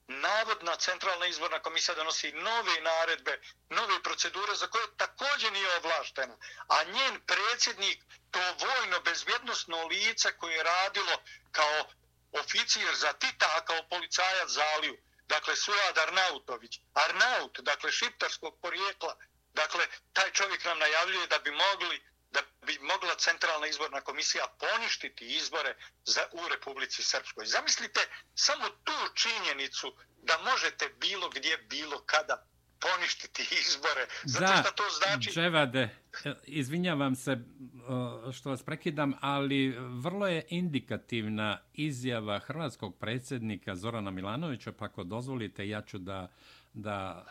navodna 0.07 0.75
centralna 0.75 1.25
izborna 1.25 1.59
komisija 1.59 1.95
donosi 1.95 2.31
nove 2.31 2.81
naredbe, 2.81 3.41
nove 3.69 4.03
procedure 4.03 4.55
za 4.55 4.67
koje 4.67 4.97
također 4.97 5.51
nije 5.51 5.77
ovlaštena. 5.77 6.37
A 6.67 6.83
njen 6.83 7.21
predsjednik, 7.27 8.03
to 8.31 8.39
vojno-bezbjednostno 8.59 9.87
lice 9.87 10.37
koje 10.37 10.55
je 10.55 10.63
radilo 10.63 11.15
kao 11.51 11.89
oficir 12.31 12.95
za 12.95 13.13
Tita, 13.13 13.47
a 13.57 13.65
kao 13.65 13.87
policajac 13.89 14.49
za 14.49 14.63
Aliju, 14.75 14.97
dakle 15.27 15.55
Suad 15.55 15.97
Arnautović, 15.97 16.79
Arnaut, 16.93 17.59
dakle 17.59 17.91
šiptarskog 17.91 18.59
porijekla, 18.61 19.15
dakle 19.53 19.87
taj 20.13 20.31
čovjek 20.31 20.65
nam 20.65 20.79
najavljuje 20.79 21.27
da 21.27 21.39
bi 21.39 21.51
mogli 21.51 22.03
da 22.35 22.41
bi 22.67 22.73
mogla 22.91 23.15
centralna 23.27 23.67
izborna 23.67 24.01
komisija 24.01 24.45
poništiti 24.63 25.25
izbore 25.39 25.71
za 26.05 26.21
u 26.31 26.41
Republici 26.53 27.03
Srpskoj. 27.03 27.45
Zamislite 27.45 28.01
samo 28.33 28.65
tu 28.69 28.97
činjenicu 29.13 29.87
da 30.27 30.35
možete 30.51 30.85
bilo 30.99 31.29
gdje, 31.29 31.57
bilo 31.57 31.97
kada 32.05 32.35
poništiti 32.79 33.41
izbore. 33.61 34.07
Zato 34.23 34.45
da, 34.45 34.63
što 34.63 34.71
to 34.71 34.83
znači... 34.89 35.31
Dževade, 35.31 35.89
izvinjavam 36.43 37.15
se 37.15 37.37
što 38.33 38.49
vas 38.49 38.63
prekidam, 38.63 39.13
ali 39.21 39.75
vrlo 39.79 40.27
je 40.27 40.45
indikativna 40.49 41.61
izjava 41.73 42.39
hrvatskog 42.39 42.99
predsjednika 42.99 43.75
Zorana 43.75 44.11
Milanovića, 44.11 44.71
pa 44.71 44.85
ako 44.85 45.03
dozvolite, 45.03 45.67
ja 45.67 45.81
ću 45.81 45.97
da 45.97 46.31
da 46.75 47.25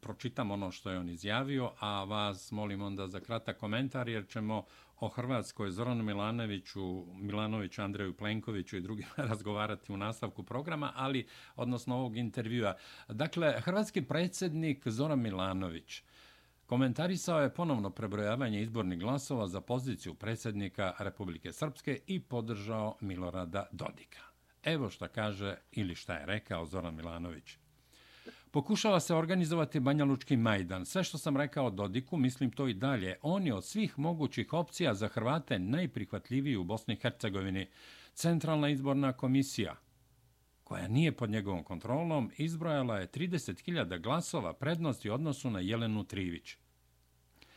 pročitam 0.00 0.50
ono 0.50 0.70
što 0.70 0.90
je 0.90 0.98
on 0.98 1.08
izjavio, 1.08 1.72
a 1.80 2.04
vas 2.04 2.52
molim 2.52 2.82
onda 2.82 3.08
za 3.08 3.20
kratak 3.20 3.58
komentar, 3.58 4.08
jer 4.08 4.28
ćemo 4.28 4.64
o 5.00 5.08
Hrvatskoj 5.08 5.70
Zoranu 5.70 6.02
Milanoviću, 6.02 7.04
Milanoviću, 7.14 7.82
Andreju 7.82 8.16
Plenkoviću 8.16 8.76
i 8.76 8.80
drugim 8.80 9.06
razgovarati 9.30 9.92
u 9.92 9.96
nastavku 9.96 10.42
programa, 10.42 10.92
ali 10.96 11.26
odnosno 11.56 11.96
ovog 11.96 12.16
intervjua. 12.16 12.74
Dakle, 13.08 13.60
hrvatski 13.60 14.02
predsjednik 14.02 14.88
Zoran 14.88 15.20
Milanović 15.20 16.02
komentarisao 16.66 17.40
je 17.40 17.54
ponovno 17.54 17.90
prebrojavanje 17.90 18.62
izbornih 18.62 18.98
glasova 18.98 19.48
za 19.48 19.60
poziciju 19.60 20.14
predsjednika 20.14 20.94
Republike 20.98 21.52
Srpske 21.52 22.00
i 22.06 22.20
podržao 22.20 22.96
Milorada 23.00 23.66
Dodika. 23.72 24.20
Evo 24.62 24.90
šta 24.90 25.08
kaže 25.08 25.56
ili 25.72 25.94
šta 25.94 26.14
je 26.14 26.26
rekao 26.26 26.66
Zoran 26.66 26.94
Milanović. 26.94 27.61
Pokušava 28.52 29.00
se 29.00 29.14
organizovati 29.14 29.80
Banja 29.80 30.04
Lučki 30.04 30.36
Majdan. 30.36 30.86
Sve 30.86 31.04
što 31.04 31.18
sam 31.18 31.36
rekao 31.36 31.70
Dodiku, 31.70 32.16
mislim 32.16 32.50
to 32.50 32.68
i 32.68 32.74
dalje. 32.74 33.16
On 33.22 33.46
je 33.46 33.54
od 33.54 33.64
svih 33.64 33.98
mogućih 33.98 34.52
opcija 34.52 34.94
za 34.94 35.08
Hrvate 35.08 35.58
najprihvatljiviji 35.58 36.56
u 36.56 36.64
Bosni 36.64 36.94
i 36.94 36.96
Hercegovini. 36.96 37.66
Centralna 38.14 38.68
izborna 38.68 39.12
komisija. 39.12 39.76
koja 40.64 40.88
nije 40.88 41.12
pod 41.12 41.30
njegovom 41.30 41.64
kontrolom, 41.64 42.30
izbrojala 42.36 42.98
je 42.98 43.06
30.000 43.06 44.02
glasova 44.02 44.52
prednosti 44.52 45.10
odnosu 45.10 45.50
na 45.50 45.60
Jelenu 45.60 46.04
Trivić. 46.04 46.56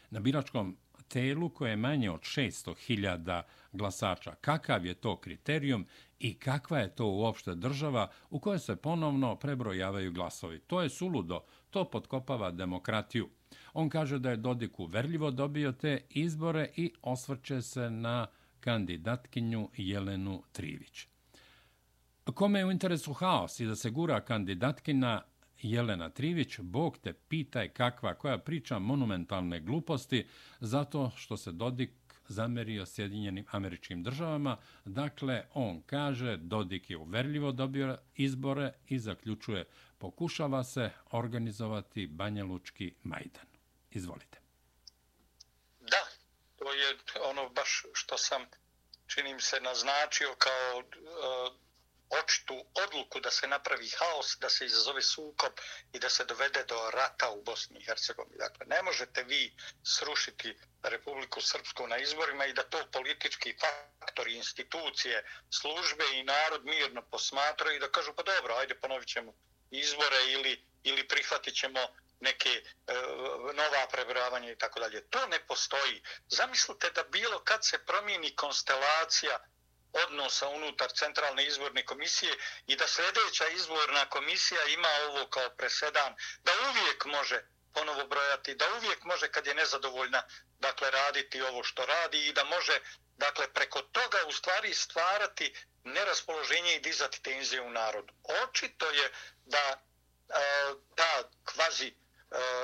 Na 0.10 0.20
biračkom 0.20 0.78
telu 1.08 1.50
koje 1.50 1.70
je 1.70 1.76
manje 1.76 2.12
od 2.12 2.22
600.000 2.22 3.42
glasača. 3.72 4.36
Kakav 4.42 4.86
je 4.86 4.94
to 4.94 5.18
kriterijum 5.18 5.86
i 6.20 6.34
kakva 6.34 6.80
je 6.80 6.96
to 6.96 7.08
uopšte 7.08 7.56
država 7.56 8.12
u 8.30 8.40
kojoj 8.40 8.60
se 8.60 8.76
ponovno 8.76 9.36
prebrojavaju 9.36 10.12
glasovi? 10.12 10.60
To 10.60 10.82
je 10.82 10.90
suludo, 10.90 11.44
to 11.70 11.90
potkopava 11.90 12.52
demokratiju. 12.52 13.30
On 13.74 13.90
kaže 13.90 14.20
da 14.20 14.30
je 14.30 14.38
Dodik 14.38 14.80
uverljivo 14.80 15.32
dobio 15.32 15.72
te 15.72 16.02
izbore 16.10 16.70
i 16.76 16.94
osvrće 17.02 17.62
se 17.62 17.90
na 17.90 18.28
kandidatkinju 18.60 19.70
Jelenu 19.78 20.44
Trivić. 20.52 21.08
Kome 22.34 22.60
je 22.60 22.66
u 22.66 22.72
interesu 22.72 23.14
haos 23.14 23.60
i 23.60 23.66
da 23.66 23.76
se 23.76 23.90
gura 23.90 24.22
kandidatkina 24.22 25.22
Jelena 25.66 26.10
Trivić, 26.10 26.60
Bog 26.60 26.98
te 26.98 27.14
pitaj 27.14 27.70
kakva 27.70 28.14
koja 28.14 28.38
priča 28.38 28.80
monumentalne 28.80 29.60
gluposti 29.60 30.28
zato 30.60 31.12
što 31.18 31.38
se 31.38 31.52
Dodik 31.52 31.92
zamerio 32.28 32.86
Sjedinjenim 32.86 33.46
američkim 33.52 34.04
državama. 34.04 34.58
Dakle, 34.86 35.46
on 35.54 35.82
kaže 35.82 36.38
Dodik 36.38 36.90
je 36.90 36.98
uverljivo 36.98 37.52
dobio 37.52 37.98
izbore 38.16 38.74
i 38.88 39.00
zaključuje 39.00 39.66
pokušava 39.98 40.64
se 40.64 40.90
organizovati 41.12 42.08
Banjalučki 42.08 42.94
Majdan. 43.04 43.46
Izvolite. 43.92 44.40
Da, 45.80 46.08
to 46.56 46.74
je 46.74 46.98
ono 47.30 47.50
baš 47.50 47.86
što 47.94 48.18
sam 48.18 48.42
činim 49.08 49.40
se 49.40 49.60
naznačio 49.62 50.36
kao 50.38 50.78
uh, 50.78 51.65
očitu 52.24 52.66
odluku 52.74 53.20
da 53.20 53.32
se 53.32 53.48
napravi 53.48 53.90
haos, 53.90 54.38
da 54.40 54.50
se 54.50 54.66
izazove 54.66 55.02
sukob 55.02 55.54
i 55.94 56.00
da 56.00 56.10
se 56.10 56.26
dovede 56.26 56.64
do 56.64 56.92
rata 56.92 57.30
u 57.30 57.42
Bosni 57.44 57.80
i 57.80 57.86
Hercegovini. 57.86 58.38
Dakle, 58.38 58.66
ne 58.66 58.82
možete 58.82 59.24
vi 59.24 59.54
srušiti 59.84 60.58
Republiku 60.84 61.42
Srpsku 61.42 61.88
na 61.88 61.98
izborima 61.98 62.46
i 62.46 62.54
da 62.54 62.64
to 62.64 62.88
politički 62.92 63.56
faktori, 63.60 64.36
institucije, 64.36 65.24
službe 65.50 66.04
i 66.14 66.24
narod 66.24 66.66
mirno 66.66 67.02
posmatraju 67.02 67.76
i 67.76 67.80
da 67.80 67.92
kažu 67.92 68.14
pa 68.14 68.24
dobro, 68.24 68.56
ajde 68.56 68.76
ponovit 68.76 69.08
ćemo 69.08 69.34
izbore 69.72 70.32
ili, 70.32 70.66
ili 70.84 71.08
prihvatit 71.08 71.56
ćemo 71.56 71.80
neke 72.20 72.50
e, 72.50 72.62
nova 73.54 73.88
prebravanja 73.92 74.52
i 74.52 74.58
tako 74.58 74.80
dalje. 74.80 75.10
To 75.10 75.28
ne 75.28 75.40
postoji. 75.48 76.02
Zamislite 76.28 76.90
da 76.90 77.04
bilo 77.04 77.44
kad 77.44 77.66
se 77.66 77.86
promijeni 77.86 78.36
konstelacija 78.36 79.40
odnosa 80.04 80.48
unutar 80.48 80.92
centralne 80.92 81.46
izborne 81.46 81.86
komisije 81.86 82.34
i 82.68 82.76
da 82.76 82.88
sljedeća 82.88 83.48
izborna 83.48 84.10
komisija 84.10 84.64
ima 84.66 84.88
ovo 85.08 85.28
kao 85.28 85.50
presedan, 85.50 86.16
da 86.44 86.52
uvijek 86.70 87.06
može 87.06 87.42
ponovo 87.74 88.08
brojati, 88.08 88.56
da 88.56 88.66
uvijek 88.78 89.04
može 89.04 89.32
kad 89.32 89.48
je 89.48 89.54
nezadovoljna 89.56 90.24
dakle 90.60 90.92
raditi 90.92 91.42
ovo 91.42 91.64
što 91.64 91.86
radi 91.86 92.28
i 92.28 92.34
da 92.34 92.44
može 92.44 92.80
dakle 93.18 93.54
preko 93.54 93.82
toga 93.82 94.18
u 94.28 94.32
stvari 94.32 94.74
stvarati 94.74 95.56
neraspoloženje 95.84 96.76
i 96.76 96.80
dizati 96.80 97.22
tenzije 97.22 97.62
u 97.62 97.70
narodu. 97.70 98.14
Očito 98.44 98.90
je 98.90 99.12
da 99.46 99.66
e, 99.68 99.78
ta 100.96 101.30
kvazi 101.46 101.88
e, 101.88 101.94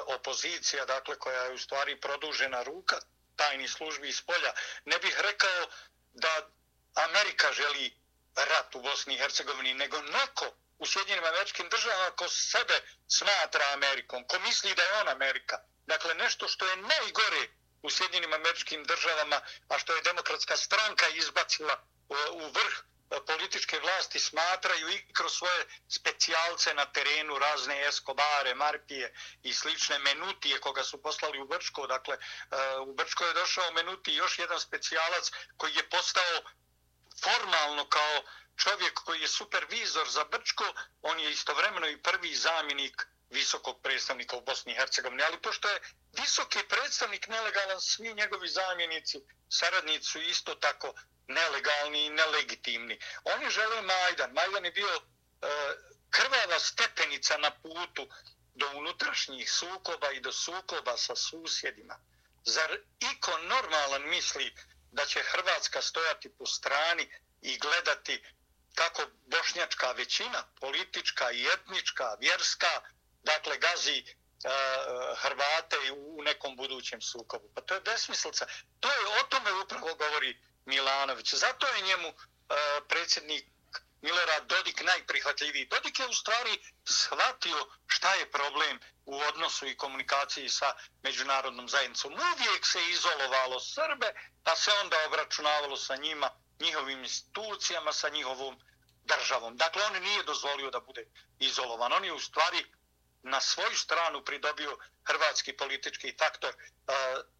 opozicija 0.05 0.85
dakle 0.85 1.19
koja 1.19 1.43
je 1.43 1.53
u 1.53 1.57
stvari 1.57 2.00
produžena 2.00 2.63
ruka 2.63 3.00
tajni 3.35 3.67
službi 3.67 4.09
iz 4.09 4.21
polja 4.21 4.53
ne 4.85 4.97
bih 4.97 5.19
rekao 5.19 5.67
da 6.13 6.50
Amerika 6.93 7.53
želi 7.53 7.93
rat 8.36 8.75
u 8.75 8.81
Bosni 8.81 9.13
i 9.15 9.17
Hercegovini, 9.17 9.74
nego 9.74 10.01
neko 10.01 10.45
u 10.79 10.86
Sjedinim 10.86 11.24
američkim 11.24 11.69
državama 11.69 12.12
ko 12.12 12.29
sebe 12.29 12.81
smatra 13.07 13.65
Amerikom, 13.74 14.27
ko 14.27 14.39
misli 14.39 14.75
da 14.75 14.83
je 14.83 14.93
on 15.01 15.07
Amerika. 15.07 15.57
Dakle, 15.86 16.15
nešto 16.15 16.48
što 16.48 16.65
je 16.67 16.75
najgore 16.75 17.48
u 17.81 17.89
Sjedinim 17.89 18.33
američkim 18.33 18.83
državama, 18.83 19.41
a 19.69 19.79
što 19.79 19.95
je 19.95 20.01
demokratska 20.01 20.57
stranka 20.57 21.07
izbacila 21.07 21.83
u 22.31 22.45
vrh 22.48 22.83
političke 23.19 23.79
vlasti 23.79 24.19
smatraju 24.19 24.89
i 24.89 25.13
kroz 25.13 25.33
svoje 25.33 25.65
specijalce 25.89 26.73
na 26.73 26.86
terenu 26.86 27.39
razne 27.39 27.88
Eskobare, 27.88 28.56
Marpije 28.56 29.13
i 29.43 29.54
slične 29.54 29.99
Menutije 29.99 30.60
koga 30.60 30.84
su 30.84 31.01
poslali 31.01 31.39
u 31.39 31.47
Brčko. 31.47 31.88
Dakle, 31.88 32.15
e, 32.15 32.77
u 32.77 32.93
Brčko 32.93 33.25
je 33.25 33.34
došao 33.34 33.71
Menuti 33.71 34.13
još 34.13 34.39
jedan 34.39 34.60
specijalac 34.60 35.32
koji 35.58 35.75
je 35.75 35.89
postao 35.89 36.41
formalno 37.23 37.89
kao 37.89 38.23
čovjek 38.57 38.93
koji 38.93 39.21
je 39.21 39.27
supervizor 39.27 40.10
za 40.10 40.23
Brčko, 40.23 40.73
on 41.01 41.19
je 41.19 41.31
istovremeno 41.31 41.88
i 41.88 42.01
prvi 42.01 42.36
zamjenik 42.36 43.07
visokog 43.29 43.81
predstavnika 43.81 44.36
u 44.36 44.41
Bosni 44.41 44.71
i 44.71 44.75
Hercegovini. 44.75 45.23
Ali 45.23 45.41
pošto 45.41 45.69
je 45.69 45.81
visoki 46.13 46.60
predstavnik 46.69 47.27
nelegalan, 47.27 47.81
svi 47.81 48.13
njegovi 48.13 48.47
zamjenici, 48.47 49.21
saradnici 49.49 50.05
su 50.05 50.21
isto 50.21 50.55
tako 50.55 50.93
nelegalni 51.27 52.05
i 52.05 52.10
nelegitimni. 52.10 52.99
Oni 53.23 53.49
žele 53.49 53.81
Majdan. 53.81 54.31
Majdan 54.34 54.65
je 54.65 54.71
bio 54.71 54.95
e, 54.95 55.01
krvava 56.10 56.60
stepenica 56.60 57.38
na 57.38 57.51
putu 57.51 58.07
do 58.55 58.71
unutrašnjih 58.75 59.51
sukoba 59.51 60.12
i 60.12 60.19
do 60.19 60.31
sukoba 60.31 60.97
sa 60.97 61.15
susjedima. 61.15 61.99
Zar 62.45 62.77
iko 63.13 63.38
normalan 63.38 64.10
misli 64.10 64.55
da 64.91 65.06
će 65.06 65.23
Hrvatska 65.23 65.82
stojati 65.82 66.38
po 66.38 66.45
strani 66.45 67.10
i 67.41 67.58
gledati 67.58 68.23
kako 68.75 69.01
bošnjačka 69.25 69.91
većina, 69.91 70.43
politička 70.60 71.32
i 71.32 71.47
etnička, 71.54 72.15
vjerska, 72.19 72.82
dakle 73.23 73.58
gazi 73.58 73.97
e, 73.99 74.06
Hrvate 75.17 75.77
u 75.91 76.21
nekom 76.23 76.56
budućem 76.56 77.01
sukobu. 77.01 77.49
Pa 77.56 77.62
to 77.62 77.73
je 77.73 77.82
besmislica. 77.82 78.45
To 78.80 78.88
je 78.88 79.19
o 79.19 79.23
tome 79.30 79.54
upravo 79.54 79.95
govori 79.95 80.41
Milanović. 80.65 81.34
Zato 81.34 81.67
je 81.67 81.82
njemu 81.82 82.08
e, 82.08 82.13
predsjednik 82.88 83.45
Milorad 84.01 84.47
Dodik 84.47 84.83
najprihvatljiviji. 84.83 85.65
Dodik 85.65 85.99
je 85.99 86.07
u 86.07 86.13
stvari 86.13 86.59
shvatio 86.85 87.67
šta 87.87 88.13
je 88.13 88.31
problem 88.31 88.79
u 89.05 89.19
odnosu 89.19 89.67
i 89.67 89.77
komunikaciji 89.77 90.49
sa 90.49 90.73
međunarodnom 91.03 91.69
zajednicom. 91.69 92.13
Uvijek 92.13 92.65
se 92.65 92.79
izolovalo 92.89 93.59
Srbe, 93.59 94.13
pa 94.43 94.55
se 94.55 94.71
onda 94.83 94.97
obračunavalo 95.07 95.77
sa 95.77 95.95
njima, 95.95 96.29
njihovim 96.59 96.99
institucijama, 96.99 97.93
sa 97.93 98.09
njihovom 98.09 98.59
državom. 99.03 99.57
Dakle, 99.57 99.83
on 99.85 100.03
nije 100.03 100.23
dozvolio 100.23 100.71
da 100.71 100.79
bude 100.79 101.05
izolovan. 101.39 101.93
On 101.93 102.05
je 102.05 102.13
u 102.13 102.19
stvari 102.19 102.65
na 103.23 103.41
svoju 103.41 103.77
stranu 103.77 104.25
pridobio 104.25 104.77
hrvatski 105.03 105.53
politički 105.53 106.15
faktor, 106.19 106.53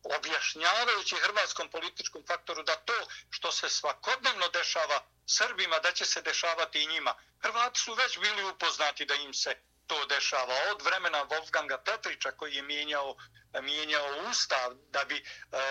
objašnjavajući 0.04 1.16
hrvatskom 1.16 1.70
političkom 1.70 2.24
faktoru 2.28 2.64
da 2.64 2.76
to 2.76 3.08
što 3.30 3.52
se 3.52 3.70
svakodnevno 3.70 4.48
dešava 4.48 5.04
Srbima, 5.28 5.80
da 5.80 5.92
će 5.92 6.06
se 6.06 6.22
dešavati 6.22 6.84
i 6.84 6.88
njima. 6.88 7.16
Hrvati 7.42 7.80
su 7.80 7.94
već 7.94 8.20
bili 8.20 8.44
upoznati 8.44 9.06
da 9.06 9.16
im 9.16 9.34
se 9.34 9.56
to 9.88 10.06
dešava 10.06 10.56
od 10.72 10.82
vremena 10.82 11.26
Wolfganga 11.26 11.78
Petrića 11.86 12.32
koji 12.32 12.56
je 12.56 12.62
mijenjao, 12.62 13.16
mijenjao 13.62 14.30
ustav 14.30 14.74
da 14.90 15.04
bi 15.06 15.16
e, 15.16 15.22
e, 15.22 15.64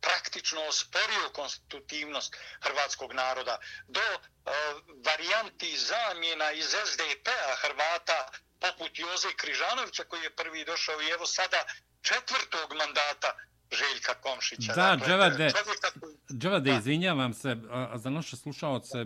praktično 0.00 0.62
osporio 0.62 1.30
konstitutivnost 1.32 2.36
hrvatskog 2.60 3.12
naroda 3.12 3.58
do 3.88 4.00
e, 4.00 4.18
varijanti 5.04 5.76
zamjena 5.78 6.52
iz 6.52 6.76
SDP-a 6.84 7.56
Hrvata 7.56 8.30
poput 8.64 8.98
Joze 8.98 9.30
Križanovića 9.36 10.04
koji 10.04 10.22
je 10.22 10.36
prvi 10.40 10.64
došao 10.64 11.02
i 11.02 11.12
evo 11.16 11.26
sada 11.26 11.60
četvrtog 12.02 12.68
mandata 12.80 13.30
Željka 13.72 14.14
Komšića. 14.14 14.72
Da, 14.72 14.96
dakle, 14.96 15.06
Dževade, 15.06 15.50
Dževade 16.40 16.76
izvinjavam 16.76 17.34
se, 17.34 17.56
za 17.94 18.10
naše 18.10 18.36
slušalce, 18.36 18.98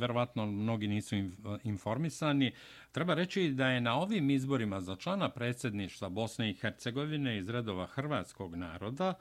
verovatno 0.00 0.46
mnogi 0.46 0.86
nisu 0.86 1.14
informisani, 1.62 2.56
treba 2.92 3.14
reći 3.14 3.48
da 3.48 3.66
je 3.68 3.80
na 3.80 3.94
ovim 3.94 4.30
izborima 4.30 4.80
za 4.80 4.96
člana 4.96 5.30
predsjedništva 5.30 6.08
Bosne 6.08 6.50
i 6.50 6.54
Hercegovine 6.54 7.38
iz 7.38 7.48
redova 7.48 7.86
hrvatskog 7.86 8.54
naroda 8.54 9.14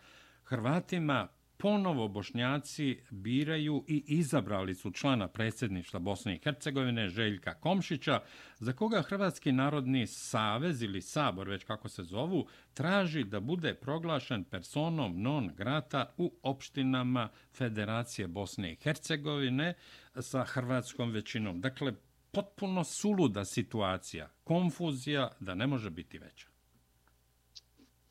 Hrvatima 0.43 1.27
ponovo 1.57 2.07
bošnjaci 2.07 2.99
biraju 3.09 3.85
i 3.87 4.03
izabrali 4.07 4.75
su 4.75 4.91
člana 4.91 5.27
predsjedništva 5.27 5.99
Bosne 5.99 6.35
i 6.35 6.39
Hercegovine 6.43 7.09
Željka 7.09 7.53
Komšića, 7.53 8.21
za 8.59 8.73
koga 8.73 9.01
Hrvatski 9.01 9.51
narodni 9.51 10.07
savez 10.07 10.81
ili 10.81 11.01
sabor, 11.01 11.49
već 11.49 11.63
kako 11.63 11.89
se 11.89 12.03
zovu, 12.03 12.47
traži 12.73 13.23
da 13.23 13.39
bude 13.39 13.73
proglašen 13.73 14.43
personom 14.43 15.21
non 15.21 15.51
grata 15.55 16.13
u 16.17 16.33
opštinama 16.43 17.29
Federacije 17.53 18.27
Bosne 18.27 18.71
i 18.71 18.75
Hercegovine 18.75 19.73
sa 20.21 20.43
hrvatskom 20.43 21.11
većinom. 21.11 21.61
Dakle, 21.61 21.93
potpuno 22.31 22.83
suluda 22.83 23.45
situacija, 23.45 24.29
konfuzija 24.43 25.31
da 25.39 25.55
ne 25.55 25.67
može 25.67 25.89
biti 25.89 26.17
veća. 26.17 26.47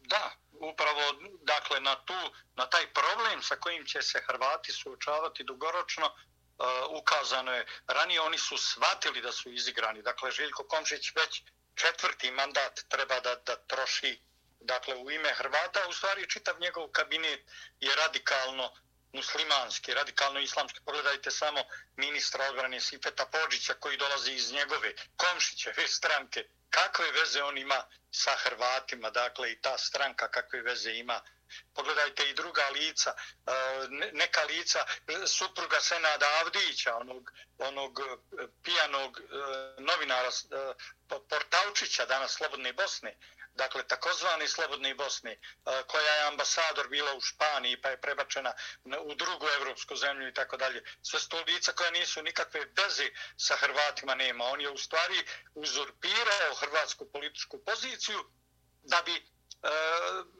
Da, 0.08 0.35
upravo 0.68 1.02
dakle 1.42 1.80
na 1.80 1.94
tu 2.04 2.20
na 2.54 2.66
taj 2.66 2.92
problem 2.92 3.42
sa 3.42 3.56
kojim 3.56 3.86
će 3.86 4.02
se 4.02 4.22
Hrvati 4.26 4.72
suočavati 4.72 5.44
dugoročno 5.44 6.06
e, 6.06 6.12
ukazano 6.90 7.52
je, 7.54 7.66
ranije 7.86 8.20
oni 8.20 8.38
su 8.38 8.56
shvatili 8.56 9.20
da 9.20 9.32
su 9.32 9.50
izigrani. 9.50 10.02
Dakle, 10.02 10.30
Željko 10.30 10.64
Komšić 10.64 11.12
već 11.14 11.42
četvrti 11.74 12.30
mandat 12.30 12.80
treba 12.88 13.20
da, 13.20 13.34
da 13.34 13.56
troši 13.56 14.20
dakle, 14.60 14.94
u 14.94 15.10
ime 15.10 15.34
Hrvata. 15.34 15.88
U 15.88 15.92
stvari, 15.92 16.30
čitav 16.30 16.60
njegov 16.60 16.88
kabinet 16.88 17.40
je 17.80 17.96
radikalno 17.96 18.72
muslimanski, 19.12 19.94
radikalno 19.94 20.40
islamski. 20.40 20.80
Pogledajte 20.84 21.30
samo 21.30 21.60
ministra 21.96 22.48
odbrane 22.50 22.80
Sifeta 22.80 23.26
Pođića 23.26 23.74
koji 23.74 23.96
dolazi 23.96 24.32
iz 24.32 24.52
njegove 24.52 24.92
Komšićeve 25.16 25.88
stranke. 25.88 26.44
Kakve 26.70 27.10
veze 27.12 27.42
on 27.42 27.58
ima 27.58 27.84
sa 28.10 28.36
Hrvatima, 28.36 29.10
dakle, 29.10 29.52
i 29.52 29.60
ta 29.60 29.78
stranka 29.78 30.28
kakve 30.28 30.62
veze 30.62 30.92
ima? 30.92 31.20
Pogledajte 31.74 32.30
i 32.30 32.34
druga 32.34 32.68
lica, 32.74 33.14
e, 33.46 33.52
neka 34.12 34.42
lica 34.42 34.86
supruga 35.26 35.80
Senada 35.80 36.26
Avdića, 36.40 36.96
onog, 36.96 37.32
onog 37.58 38.00
e, 38.00 38.46
pijanog 38.62 39.20
e, 39.20 39.24
novinara 39.82 40.30
Portalčića, 41.28 42.06
danas 42.06 42.32
Slobodne 42.32 42.72
Bosne, 42.72 43.16
dakle 43.56 43.82
takozvani 43.88 44.48
Slobodni 44.48 44.94
Bosni, 44.94 45.30
e, 45.32 45.38
koja 45.86 46.14
je 46.14 46.26
ambasador 46.28 46.88
bila 46.88 47.14
u 47.14 47.20
Španiji 47.20 47.80
pa 47.82 47.88
je 47.88 48.00
prebačena 48.00 48.52
u 49.04 49.14
drugu 49.14 49.46
evropsku 49.58 49.96
zemlju 49.96 50.28
i 50.28 50.34
tako 50.34 50.56
dalje. 50.56 50.82
Sve 51.02 51.20
sto 51.20 51.42
lica 51.46 51.72
koja 51.72 51.90
nisu 51.90 52.22
nikakve 52.22 52.60
veze 52.76 53.08
sa 53.36 53.56
Hrvatima 53.56 54.14
nema. 54.14 54.44
On 54.44 54.60
je 54.60 54.70
u 54.70 54.78
stvari 54.78 55.26
uzurpirao 55.54 56.54
hrvatsku 56.60 57.10
političku 57.12 57.64
poziciju 57.64 58.24
da 58.82 59.02
bi 59.02 59.35
E, 59.62 59.68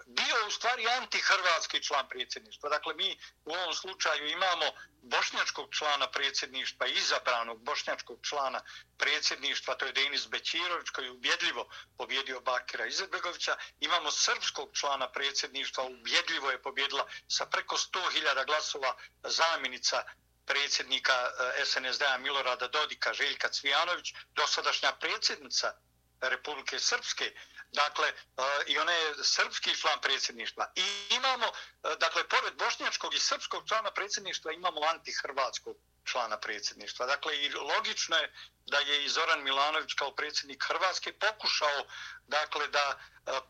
bio 0.06 0.46
u 0.46 0.50
stvari 0.50 0.88
antihrvatski 0.88 1.82
član 1.82 2.08
predsjedništva. 2.08 2.68
Dakle, 2.68 2.94
mi 2.94 3.18
u 3.44 3.52
ovom 3.52 3.74
slučaju 3.74 4.28
imamo 4.28 4.64
bošnjačkog 5.02 5.74
člana 5.74 6.10
predsjedništva, 6.10 6.86
izabranog 6.86 7.62
bošnjačkog 7.62 8.18
člana 8.22 8.60
predsjedništva, 8.98 9.74
to 9.74 9.86
je 9.86 9.92
Denis 9.92 10.28
Bećirović 10.28 10.90
koji 10.90 11.04
je 11.04 11.10
ubjedljivo 11.10 11.68
pobjedio 11.98 12.40
Bakira 12.40 12.86
Izetbegovića. 12.86 13.56
Imamo 13.80 14.10
srpskog 14.10 14.70
člana 14.72 15.12
predsjedništva, 15.12 15.84
ubjedljivo 15.84 16.50
je 16.50 16.62
pobjedila 16.62 17.06
sa 17.28 17.46
preko 17.46 17.76
100.000 17.76 18.46
glasova 18.46 18.96
zamjenica 19.22 20.04
predsjednika 20.46 21.12
e, 21.12 21.64
SNSD-a 21.64 22.18
Milorada 22.18 22.68
Dodika, 22.68 23.12
Željka 23.12 23.48
Cvijanović, 23.48 24.14
dosadašnja 24.34 24.92
predsjednica 24.92 25.72
Republike 26.20 26.78
Srpske, 26.78 27.32
dakle, 27.76 28.08
e, 28.08 28.42
i 28.66 28.78
one 28.78 28.94
je 28.94 29.24
srpski 29.24 29.76
član 29.80 30.00
predsjedništva. 30.00 30.72
I 30.74 31.14
imamo, 31.14 31.46
e, 31.46 31.96
dakle, 32.00 32.28
pored 32.28 32.54
bošnjačkog 32.54 33.14
i 33.14 33.18
srpskog 33.18 33.68
člana 33.68 33.90
predsjedništva, 33.90 34.52
imamo 34.52 34.80
antihrvatskog 34.80 35.76
člana 36.04 36.36
predsjedništva. 36.38 37.06
Dakle, 37.06 37.36
i 37.36 37.52
logično 37.52 38.16
je 38.16 38.32
da 38.66 38.78
je 38.78 39.04
i 39.04 39.08
Zoran 39.08 39.42
Milanović 39.42 39.94
kao 39.94 40.10
predsjednik 40.14 40.64
Hrvatske 40.68 41.12
pokušao, 41.12 41.84
dakle, 42.26 42.68
da 42.68 42.86
e, 42.88 42.98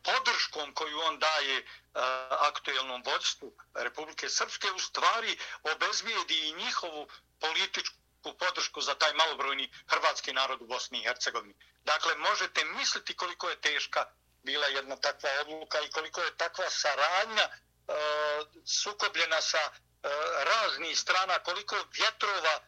podrškom 0.05 0.75
koju 0.75 1.01
on 1.01 1.19
daje 1.19 1.67
aktuelnom 2.49 3.03
vodstvu 3.07 3.53
Republike 3.75 4.29
Srpske 4.29 4.71
u 4.71 4.79
stvari 4.79 5.39
obezvijedi 5.63 6.49
i 6.49 6.53
njihovu 6.53 7.09
političku 7.41 7.97
podršku 8.33 8.81
za 8.81 8.95
taj 8.95 9.13
malobrojni 9.15 9.73
hrvatski 9.87 10.33
narod 10.33 10.63
u 10.63 10.67
Bosni 10.67 10.99
i 11.01 11.05
Hercegovini. 11.05 11.55
Dakle, 11.85 12.17
možete 12.17 12.65
misliti 12.65 13.17
koliko 13.17 13.49
je 13.49 13.61
teška 13.61 14.07
bila 14.43 14.67
jedna 14.67 14.97
takva 14.97 15.31
odluka 15.41 15.81
i 15.81 15.91
koliko 15.91 16.21
je 16.21 16.37
takva 16.37 16.71
saradnja 16.71 17.43
e, 17.43 17.53
sukobljena 18.67 19.41
sa 19.41 19.59
e, 19.59 19.71
raznih 20.45 20.99
strana, 20.99 21.39
koliko 21.39 21.77
vjetrova 21.93 22.55
e, 22.55 22.61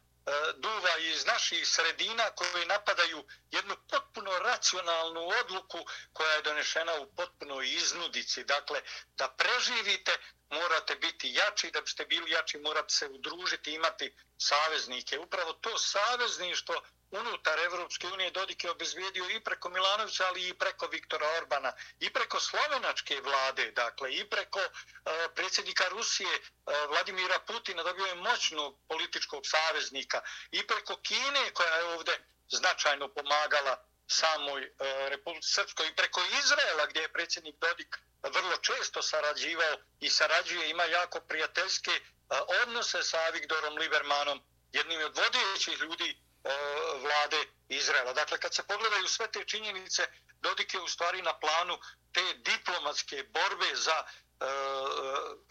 duva 0.57 0.97
iz 0.99 1.27
naših 1.27 1.69
sredina 1.69 2.31
koji 2.31 2.67
napadaju 2.67 3.25
jednu 3.51 3.77
potpuno 3.91 4.39
racionalnu 4.39 5.29
odluku 5.41 5.79
koja 6.13 6.33
je 6.33 6.43
donešena 6.43 6.95
u 7.01 7.07
potpunoj 7.17 7.69
iznudici. 7.69 8.45
Dakle, 8.45 8.83
da 9.17 9.29
preživite 9.29 10.19
morate 10.51 10.97
biti 10.97 11.35
jači, 11.35 11.71
da 11.71 11.81
biste 11.81 12.05
bili 12.05 12.31
jači 12.31 12.59
morate 12.59 12.95
se 12.95 13.09
udružiti, 13.09 13.75
imati 13.75 14.13
saveznike. 14.39 15.19
Upravo 15.19 15.53
to 15.53 15.79
savezništvo 15.79 16.83
unutar 17.11 17.59
Evropske 17.59 18.07
unije 18.07 18.31
Dodik 18.31 18.65
je 18.65 18.71
obezvijedio 18.71 19.31
i 19.31 19.41
preko 19.41 19.69
Milanovića, 19.69 20.27
ali 20.27 20.49
i 20.49 20.55
preko 20.55 20.87
Viktora 20.87 21.27
Orbana, 21.39 21.73
i 22.01 22.13
preko 22.13 22.41
slovenačke 22.41 23.21
vlade, 23.21 23.71
dakle, 23.71 24.15
i 24.15 24.31
preko 24.31 24.61
e, 24.61 24.69
predsjednika 25.35 25.89
Rusije 25.89 26.35
e, 26.35 26.41
Vladimira 26.89 27.39
Putina 27.39 27.83
dobio 27.83 28.07
je 28.07 28.15
moćnog 28.15 28.79
političkog 28.89 29.43
saveznika, 29.47 30.21
i 30.51 30.67
preko 30.67 30.97
Kine 30.97 31.51
koja 31.55 31.75
je 31.75 31.85
ovde 31.85 32.19
značajno 32.49 33.09
pomagala 33.09 33.88
samoj 34.09 34.63
e, 34.63 34.71
Republike 35.09 35.47
Srpskoj, 35.47 35.89
i 35.89 35.97
preko 35.97 36.21
Izraela 36.45 36.87
gdje 36.87 37.01
je 37.01 37.13
predsjednik 37.13 37.55
Dodik 37.61 37.99
vrlo 38.23 38.57
često 38.57 39.03
sarađivao 39.03 39.77
i 40.01 40.11
sarađuje, 40.11 40.71
ima 40.71 40.85
jako 40.85 41.21
prijateljske 41.21 41.91
e, 41.91 42.01
odnose 42.63 43.03
sa 43.03 43.29
Viktorom 43.29 43.77
Libermanom, 43.79 44.43
jednim 44.73 45.01
od 45.05 45.17
vodećih 45.17 45.81
ljudi 45.81 46.29
E, 46.45 46.51
vlade 47.03 47.41
Izraela. 47.69 48.13
Dakle, 48.13 48.39
kad 48.39 48.55
se 48.55 48.63
pogledaju 48.63 49.09
sve 49.09 49.31
te 49.31 49.45
činjenice, 49.45 50.07
Dodik 50.41 50.75
je 50.75 50.81
u 50.81 50.89
stvari 50.89 51.23
na 51.23 51.39
planu 51.39 51.79
te 52.13 52.35
diplomatske 52.35 53.23
borbe 53.23 53.75
za 53.75 54.05
e, 54.05 54.45
e 54.45 54.49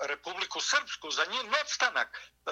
Republiku 0.07 0.61
Srpsku, 0.61 1.11
za 1.11 1.25
njen 1.25 1.53
opstanak, 1.61 2.17
e, 2.17 2.51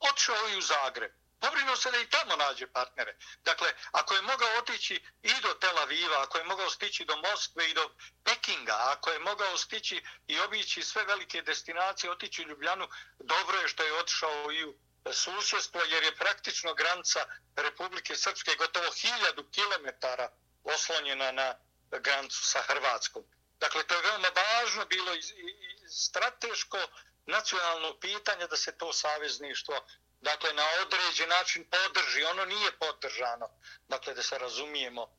odšao 0.00 0.48
i 0.48 0.56
u 0.56 0.60
Zagreb. 0.60 1.12
Pobrinuo 1.40 1.76
se 1.76 1.90
da 1.90 1.98
i 1.98 2.10
tamo 2.10 2.36
nađe 2.36 2.66
partnere. 2.66 3.16
Dakle, 3.44 3.72
ako 3.92 4.14
je 4.14 4.22
mogao 4.22 4.58
otići 4.58 5.04
i 5.22 5.34
do 5.42 5.54
Tel 5.54 5.78
Aviva, 5.78 6.22
ako 6.22 6.38
je 6.38 6.44
mogao 6.44 6.70
stići 6.70 7.04
do 7.04 7.16
Moskve 7.16 7.70
i 7.70 7.74
do 7.74 7.90
Pekinga, 8.24 8.76
ako 8.78 9.10
je 9.10 9.18
mogao 9.18 9.56
stići 9.56 10.04
i 10.26 10.40
obići 10.40 10.82
sve 10.82 11.04
velike 11.04 11.42
destinacije, 11.42 12.10
otići 12.10 12.42
u 12.42 12.48
Ljubljanu, 12.48 12.88
dobro 13.18 13.58
je 13.58 13.68
što 13.68 13.82
je 13.82 13.98
otišao 13.98 14.52
i 14.52 14.64
u 14.64 14.74
susjedstvo 15.12 15.80
jer 15.80 16.02
je 16.04 16.16
praktično 16.16 16.74
granca 16.74 17.26
Republike 17.56 18.16
Srpske 18.16 18.54
gotovo 18.58 18.92
hiljadu 18.92 19.50
kilometara 19.50 20.30
oslonjena 20.64 21.32
na 21.32 21.54
grancu 21.90 22.44
sa 22.44 22.62
Hrvatskom. 22.62 23.22
Dakle, 23.60 23.82
to 23.86 23.94
je 23.94 24.02
veoma 24.02 24.28
važno 24.28 24.84
bilo 24.86 25.14
i, 25.14 25.18
i 25.18 25.88
strateško 25.88 26.78
nacionalno 27.26 27.98
pitanje 28.00 28.46
da 28.46 28.56
se 28.56 28.78
to 28.78 28.92
savezništvo 28.92 29.86
dakle, 30.20 30.52
na 30.52 30.64
određen 30.82 31.28
način 31.28 31.64
podrži. 31.70 32.24
Ono 32.24 32.44
nije 32.44 32.72
podržano. 32.72 33.48
Dakle, 33.88 34.14
da 34.14 34.22
se 34.22 34.38
razumijemo 34.38 35.02
uh, 35.02 35.10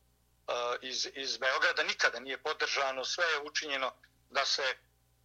iz, 0.80 1.08
iz 1.14 1.36
Beograda 1.36 1.82
nikada 1.82 2.20
nije 2.20 2.42
podržano. 2.42 3.04
Sve 3.04 3.24
je 3.26 3.40
učinjeno 3.40 3.92
da 4.30 4.44
se 4.44 4.76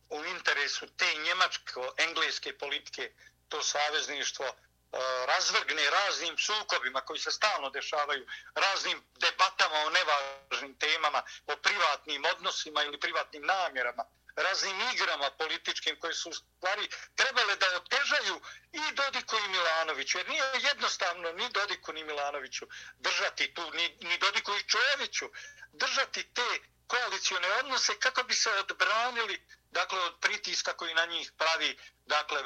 u 0.09 0.25
interesu 0.25 0.87
te 0.97 1.05
njemačko-engleske 1.05 2.57
politike 2.57 3.11
to 3.49 3.63
savezništvo 3.63 4.45
uh, 4.45 4.99
razvrgne 5.25 5.89
raznim 5.89 6.37
sukobima 6.37 7.01
koji 7.01 7.19
se 7.19 7.31
stalno 7.31 7.69
dešavaju, 7.69 8.27
raznim 8.55 9.03
debatama 9.15 9.75
o 9.75 9.89
nevažnim 9.89 10.77
temama, 10.77 11.23
o 11.47 11.55
privatnim 11.55 12.25
odnosima 12.25 12.83
ili 12.83 12.99
privatnim 12.99 13.45
namjerama, 13.45 14.03
raznim 14.35 14.81
igrama 14.93 15.29
političkim 15.37 15.99
koje 15.99 16.13
su 16.13 16.33
stvari 16.33 16.89
trebale 17.15 17.55
da 17.55 17.65
otežaju 17.75 18.41
i 18.71 18.95
Dodiku 18.95 19.35
i 19.37 19.47
Milanoviću. 19.49 20.17
Jer 20.17 20.29
nije 20.29 20.43
jednostavno 20.73 21.31
ni 21.31 21.49
Dodiku 21.49 21.93
ni 21.93 22.03
Milanoviću 22.03 22.67
držati 22.97 23.53
tu, 23.53 23.71
ni, 23.71 23.97
ni 24.01 24.17
Dodiku 24.17 24.51
i 24.55 24.67
Čojeviću 24.69 25.25
držati 25.73 26.23
te 26.33 26.59
koalicijone 26.87 27.47
odnose 27.59 27.99
kako 27.99 28.23
bi 28.23 28.33
se 28.33 28.49
odbranili 28.51 29.41
dakle 29.71 29.99
od 29.99 30.19
pritiska 30.21 30.73
koji 30.73 30.93
na 30.93 31.05
njih 31.05 31.31
pravi 31.37 31.77
dakle 32.05 32.39
e, 32.39 32.45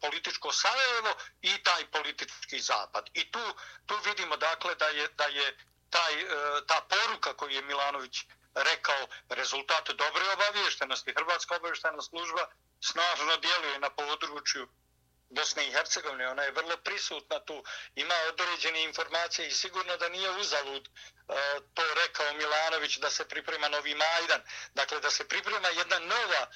političko 0.00 0.52
Sarajevo 0.52 1.16
i 1.42 1.62
taj 1.62 1.86
politički 1.90 2.60
zapad. 2.60 3.10
I 3.14 3.32
tu 3.32 3.54
tu 3.86 3.94
vidimo 4.04 4.36
dakle 4.36 4.74
da 4.74 4.86
je 4.86 5.08
da 5.08 5.24
je 5.24 5.56
taj 5.90 6.14
e, 6.22 6.26
ta 6.66 6.86
poruka 6.88 7.36
koju 7.36 7.50
je 7.50 7.62
Milanović 7.62 8.24
rekao 8.62 9.06
rezultat 9.28 9.88
dobre 9.88 10.24
obavještenosti. 10.32 11.14
Hrvatska 11.16 11.56
obavještena 11.56 12.02
služba 12.02 12.48
snažno 12.80 13.36
djeluje 13.36 13.78
na 13.78 13.90
području 13.90 14.68
Bosne 15.30 15.68
i 15.68 15.72
Hercegovine, 15.72 16.28
ona 16.28 16.42
je 16.42 16.50
vrlo 16.52 16.76
prisutna 16.76 17.40
tu, 17.44 17.64
ima 17.94 18.14
određene 18.28 18.82
informacije 18.82 19.48
i 19.48 19.52
sigurno 19.52 19.96
da 19.96 20.08
nije 20.08 20.30
uzalud 20.30 20.88
uh, 20.88 21.36
to 21.74 21.82
rekao 21.94 22.32
Milanović 22.32 22.98
da 22.98 23.10
se 23.10 23.28
priprema 23.28 23.68
novi 23.68 23.94
Majdan. 23.94 24.42
Dakle, 24.74 25.00
da 25.00 25.10
se 25.10 25.28
priprema 25.28 25.68
jedna 25.68 25.98
nova 25.98 26.46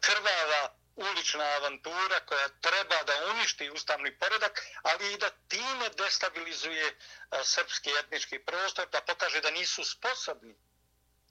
krvava 0.00 0.74
ulična 0.96 1.44
avantura 1.44 2.20
koja 2.26 2.48
treba 2.48 3.02
da 3.02 3.26
uništi 3.30 3.70
ustavni 3.70 4.18
poredak, 4.18 4.60
ali 4.82 5.12
i 5.12 5.18
da 5.18 5.30
time 5.48 5.88
destabilizuje 5.88 6.86
uh, 6.86 7.38
srpski 7.44 7.90
etnički 8.00 8.38
prostor, 8.38 8.88
da 8.88 9.00
pokaže 9.00 9.40
da 9.40 9.50
nisu 9.50 9.84
sposobni 9.84 10.54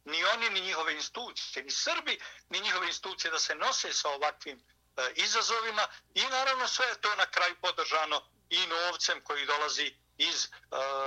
ni 0.05 0.23
oni, 0.25 0.49
ni 0.49 0.61
njihove 0.61 0.93
institucije, 0.93 1.63
ni 1.63 1.71
Srbi, 1.71 2.19
ni 2.49 2.59
njihove 2.59 2.87
institucije 2.87 3.31
da 3.31 3.39
se 3.39 3.55
nose 3.55 3.93
sa 3.93 4.09
ovakvim 4.09 4.63
E, 4.97 5.11
izazovima 5.15 5.87
i 6.13 6.21
naravno 6.21 6.67
sve 6.67 6.85
je 6.85 7.01
to 7.01 7.15
na 7.15 7.25
kraju 7.25 7.55
podržano 7.61 8.21
i 8.49 8.67
novcem 8.67 9.21
koji 9.21 9.45
dolazi 9.45 9.95
iz 10.17 10.45
e, 10.45 10.49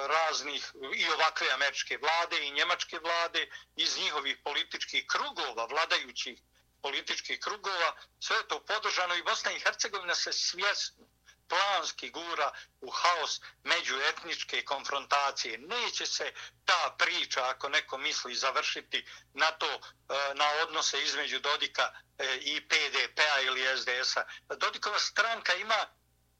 raznih 0.07 0.73
i 0.95 1.09
ovakve 1.09 1.51
američke 1.51 1.99
vlade 1.99 2.47
i 2.47 2.51
njemačke 2.51 2.99
vlade, 2.99 3.49
iz 3.77 3.97
njihovih 3.97 4.39
političkih 4.45 5.07
krugova, 5.07 5.65
vladajućih 5.65 6.39
političkih 6.83 7.41
krugova, 7.41 7.97
sve 8.21 8.37
je 8.37 8.49
to 8.49 8.65
podržano 8.65 9.15
i 9.15 9.23
Bosna 9.23 9.53
i 9.53 9.61
Hercegovina 9.61 10.15
se 10.15 10.33
svjesno 10.33 11.07
planski 11.49 12.11
gura 12.11 12.53
u 12.81 12.91
haos 12.91 13.41
međuetničke 13.63 14.65
konfrontacije. 14.65 15.59
Neće 15.59 16.07
se 16.07 16.33
ta 16.65 16.95
priča, 16.99 17.49
ako 17.49 17.69
neko 17.69 17.99
misli, 17.99 18.35
završiti 18.35 19.07
na 19.33 19.51
to, 19.51 19.67
e, 19.67 20.35
na 20.35 20.49
odnose 20.63 21.03
između 21.03 21.39
Dodika 21.39 21.93
e, 22.19 22.39
i 22.41 22.69
PDP-a 22.69 23.41
ili 23.41 23.79
SDS-a. 23.79 24.25
Dodikova 24.57 24.99
stranka 24.99 25.55
ima 25.55 25.87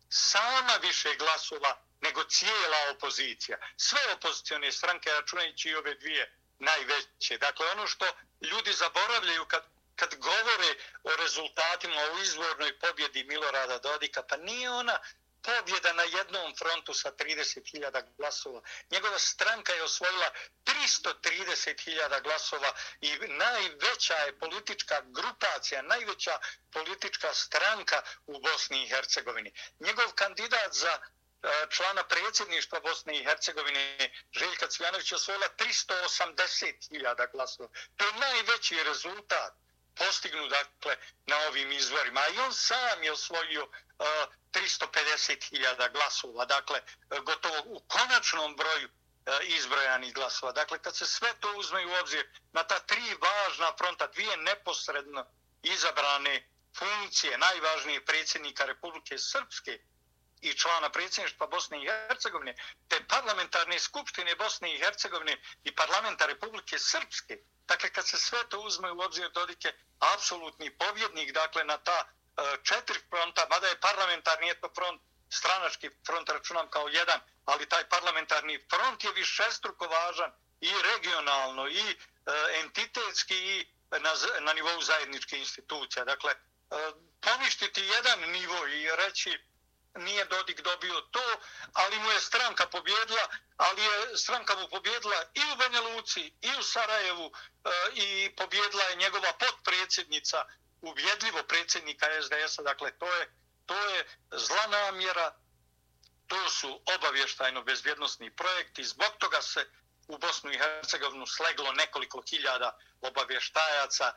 sama 0.09 0.77
više 0.83 1.15
glasova 1.15 1.81
nego 2.01 2.25
cijela 2.25 2.77
opozicija. 2.91 3.59
Sve 3.77 4.01
opozicione 4.13 4.73
stranke, 4.73 5.11
računajući 5.11 5.69
i 5.69 5.75
ove 5.75 5.95
dvije 5.95 6.39
najveće. 6.59 7.39
Dakle, 7.39 7.71
ono 7.71 7.87
što 7.87 8.07
ljudi 8.41 8.73
zaboravljaju 8.73 9.45
kad 9.45 9.74
kad 9.97 10.15
govore 10.15 10.71
o 11.03 11.17
rezultatima 11.17 11.97
o 11.97 12.19
izvornoj 12.19 12.79
pobjedi 12.79 13.25
Milorada 13.25 13.79
Dodika, 13.79 14.23
pa 14.23 14.37
nije 14.37 14.71
ona 14.71 14.99
pobjeda 15.45 15.93
na 15.93 16.03
jednom 16.03 16.57
frontu 16.57 16.95
sa 16.95 17.13
30.000 17.13 18.03
glasova. 18.17 18.63
Njegova 18.91 19.19
stranka 19.19 19.73
je 19.73 19.83
osvojila 19.83 20.31
330.000 20.65 22.23
glasova 22.23 22.73
i 23.01 23.19
najveća 23.29 24.15
je 24.15 24.39
politička 24.39 25.03
grupacija, 25.05 25.83
najveća 25.83 26.39
politička 26.73 27.35
stranka 27.35 28.03
u 28.27 28.41
Bosni 28.41 28.85
i 28.85 28.89
Hercegovini. 28.89 29.53
Njegov 29.81 30.13
kandidat 30.15 30.73
za 30.73 30.99
e, 30.99 31.01
člana 31.71 32.05
predsjedništva 32.05 32.81
Bosne 32.81 33.19
i 33.19 33.25
Hercegovine 33.25 34.11
Željka 34.33 34.69
Cvjanović 34.69 35.13
je 35.13 35.17
osvojila 35.17 35.47
380.000 35.59 37.33
glasova. 37.33 37.69
To 37.97 38.07
je 38.07 38.13
najveći 38.13 38.83
rezultat 38.85 39.64
postignu 39.95 40.49
dakle 40.49 40.97
na 41.27 41.37
ovim 41.49 41.73
izborima. 41.73 42.21
I 42.35 42.39
on 42.39 42.53
sam 42.53 43.03
je 43.03 43.13
osvojio 43.13 43.63
e, 43.63 43.67
uh, 43.99 44.35
350.000 44.53 45.93
glasova, 45.93 46.45
dakle 46.45 46.79
e, 46.79 47.21
gotovo 47.21 47.63
u 47.65 47.81
konačnom 47.89 48.57
broju 48.57 48.89
uh, 48.89 49.35
izbrojanih 49.43 50.15
glasova. 50.15 50.53
Dakle, 50.53 50.79
kad 50.79 50.97
se 50.97 51.07
sve 51.07 51.35
to 51.41 51.53
uzme 51.57 51.87
u 51.87 51.95
obzir 52.01 52.27
na 52.53 52.65
ta 52.65 52.79
tri 52.79 53.17
važna 53.21 53.73
fronta, 53.79 54.07
dvije 54.07 54.37
neposredno 54.37 55.27
izabrane 55.63 56.49
funkcije 56.79 57.39
najvažnije 57.39 58.05
predsjednika 58.05 58.65
Republike 58.65 59.19
Srpske 59.19 59.79
i 60.45 60.55
člana 60.55 60.91
predsjedništva 60.91 61.47
Bosne 61.47 61.83
i 61.83 61.87
Hercegovine, 61.87 62.55
te 62.89 63.05
parlamentarne 63.09 63.79
skupštine 63.79 64.35
Bosne 64.35 64.75
i 64.75 64.79
Hercegovine 64.79 65.37
i 65.65 65.75
parlamenta 65.75 66.27
Republike 66.27 66.79
Srpske, 66.79 67.39
Dakle, 67.67 67.93
kad 67.93 68.09
se 68.09 68.19
sve 68.19 68.39
to 68.49 68.59
uzme 68.61 68.93
u 68.93 69.01
obzir, 69.01 69.31
Dodik 69.31 69.65
je 69.65 69.79
apsolutni 69.99 70.71
pobjednik, 70.79 71.33
dakle, 71.33 71.65
na 71.65 71.79
ta 71.79 71.99
e, 72.03 72.43
četiri 72.63 72.99
fronta, 73.11 73.47
mada 73.51 73.67
je 73.67 73.81
parlamentarni 73.81 74.51
eto 74.51 74.69
front, 74.75 75.01
stranački 75.31 75.91
front 76.07 76.29
računam 76.29 76.71
kao 76.71 76.89
jedan, 76.89 77.21
ali 77.45 77.69
taj 77.69 77.89
parlamentarni 77.89 78.67
front 78.71 79.05
je 79.05 79.13
višestruko 79.13 79.87
važan 79.87 80.33
i 80.61 80.73
regionalno, 80.83 81.69
i 81.69 81.81
e, 81.81 81.97
entitetski, 82.61 83.37
i 83.37 83.67
na, 83.91 84.13
na 84.41 84.53
nivou 84.53 84.83
zajedničke 84.83 85.39
institucije. 85.39 86.05
Dakle, 86.05 86.33
e, 86.33 86.37
poništiti 87.21 87.81
jedan 87.81 88.21
nivo 88.31 88.67
i 88.67 88.89
reći 88.97 89.39
nije 89.99 90.25
Dodik 90.25 90.61
dobio 90.61 91.01
to, 91.01 91.37
ali 91.73 91.99
mu 91.99 92.11
je 92.11 92.21
stranka 92.21 92.67
pobjedila, 92.67 93.29
ali 93.57 93.83
je 93.83 94.17
stranka 94.17 94.55
mu 94.57 94.69
pobjedila 94.69 95.17
i 95.35 95.41
u 95.53 95.57
Banja 95.57 95.81
Luci, 95.81 96.33
i 96.41 96.51
u 96.59 96.63
Sarajevu, 96.63 97.33
e, 97.65 97.71
i 97.95 98.37
pobjedila 98.37 98.83
je 98.85 98.97
njegova 98.97 99.33
potpredsjednica, 99.33 100.45
ubjedljivo 100.81 101.43
predsjednika 101.43 102.07
SDS-a, 102.23 102.63
dakle, 102.63 102.99
to 102.99 103.15
je, 103.15 103.33
to 103.67 103.75
je 103.89 104.07
zla 104.33 104.67
namjera, 104.67 105.35
to 106.27 106.51
su 106.51 106.81
obavještajno-bezbjednostni 106.87 108.37
projekti, 108.37 108.85
zbog 108.85 109.13
toga 109.19 109.43
se 109.43 109.71
u 110.09 110.19
Bosnu 110.19 110.53
i 110.53 110.59
Hercegovinu 110.59 111.27
sleglo 111.27 111.73
nekoliko 111.73 112.23
hiljada 112.31 112.79
obavještajaca, 113.01 114.13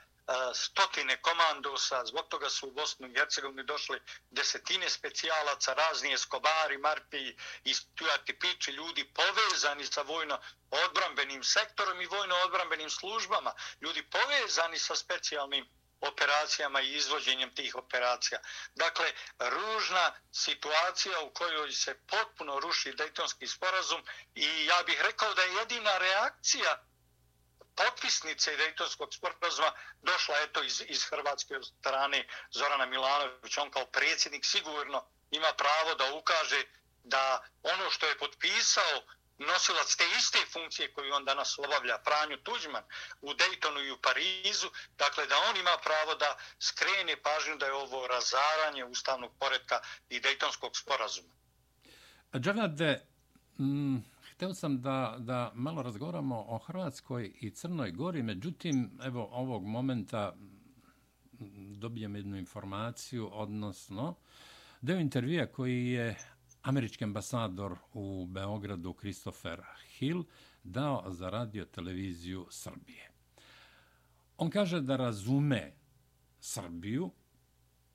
stotine 0.53 1.21
komandosa, 1.21 2.05
zbog 2.05 2.27
toga 2.27 2.49
su 2.49 2.67
u 2.67 2.71
Bosnu 2.71 3.07
i 3.07 3.13
Hercegovini 3.13 3.63
došli 3.63 4.01
desetine 4.31 4.89
specijalaca, 4.89 5.73
razni 5.73 6.13
eskobari, 6.13 6.77
marpi 6.77 7.35
i 7.63 7.73
stujati 7.73 8.39
piči 8.39 8.71
ljudi 8.71 9.13
povezani 9.13 9.85
sa 9.85 10.01
vojno-odbrambenim 10.01 11.43
sektorom 11.43 12.01
i 12.01 12.05
vojno-odbrambenim 12.05 12.89
službama, 12.89 13.53
ljudi 13.81 14.03
povezani 14.09 14.79
sa 14.79 14.95
specijalnim 14.95 15.67
operacijama 16.01 16.81
i 16.81 16.93
izvođenjem 16.93 17.55
tih 17.55 17.75
operacija. 17.75 18.39
Dakle, 18.75 19.11
ružna 19.39 20.13
situacija 20.31 21.19
u 21.19 21.29
kojoj 21.29 21.71
se 21.71 21.99
potpuno 22.07 22.59
ruši 22.59 22.93
Dejtonski 22.93 23.47
sporazum 23.47 24.03
i 24.35 24.65
ja 24.65 24.83
bih 24.85 25.01
rekao 25.01 25.33
da 25.33 25.41
je 25.41 25.53
jedina 25.53 25.97
reakcija 25.97 26.83
potpisnice 27.77 28.57
Dejtonskog 28.57 29.13
sporazuma 29.13 29.71
došla 30.01 30.35
eto 30.43 30.63
iz, 30.63 30.83
iz 30.87 31.03
Hrvatske 31.03 31.53
strane 31.79 32.27
Zorana 32.51 32.85
Milanović. 32.85 33.57
On 33.57 33.71
kao 33.71 33.85
predsjednik 33.85 34.45
sigurno 34.45 35.05
ima 35.31 35.51
pravo 35.57 35.95
da 35.95 36.13
ukaže 36.13 36.63
da 37.03 37.43
ono 37.63 37.91
što 37.91 38.05
je 38.05 38.17
potpisao 38.17 39.01
nosilac 39.37 39.95
te 39.95 40.03
iste 40.17 40.39
funkcije 40.53 40.93
koju 40.93 41.13
on 41.13 41.25
danas 41.25 41.59
obavlja, 41.59 41.97
Franju 42.03 42.37
Tuđman, 42.37 42.83
u 43.21 43.33
Dejtonu 43.33 43.79
i 43.79 43.91
u 43.91 43.97
Parizu, 43.97 44.67
dakle 44.97 45.27
da 45.27 45.35
on 45.49 45.57
ima 45.57 45.77
pravo 45.83 46.15
da 46.15 46.37
skrene 46.59 47.21
pažnju 47.21 47.55
da 47.57 47.65
je 47.65 47.73
ovo 47.73 48.07
razaranje 48.07 48.85
ustavnog 48.85 49.31
poredka 49.39 49.81
i 50.09 50.19
Dejtonskog 50.19 50.77
sporazuma. 50.77 51.33
Džavnade, 52.33 53.05
mm, 53.59 53.97
Hteo 54.37 54.53
sam 54.53 54.81
da, 54.81 55.15
da 55.19 55.51
malo 55.55 55.81
razgovaramo 55.81 56.45
o 56.47 56.57
Hrvatskoj 56.57 57.31
i 57.41 57.49
Crnoj 57.49 57.91
Gori, 57.91 58.23
međutim, 58.23 58.91
evo, 59.03 59.29
ovog 59.31 59.65
momenta 59.65 60.35
dobijem 61.75 62.15
jednu 62.15 62.37
informaciju, 62.37 63.29
odnosno, 63.31 64.15
deo 64.81 64.99
intervjua 64.99 65.45
koji 65.45 65.87
je 65.87 66.17
američki 66.61 67.03
ambasador 67.03 67.77
u 67.93 68.25
Beogradu, 68.29 68.93
Christopher 68.93 69.61
Hill, 69.89 70.23
dao 70.63 71.03
za 71.07 71.29
radio 71.29 71.65
televiziju 71.65 72.47
Srbije. 72.49 73.11
On 74.37 74.49
kaže 74.49 74.81
da 74.81 74.95
razume 74.95 75.73
Srbiju, 76.39 77.11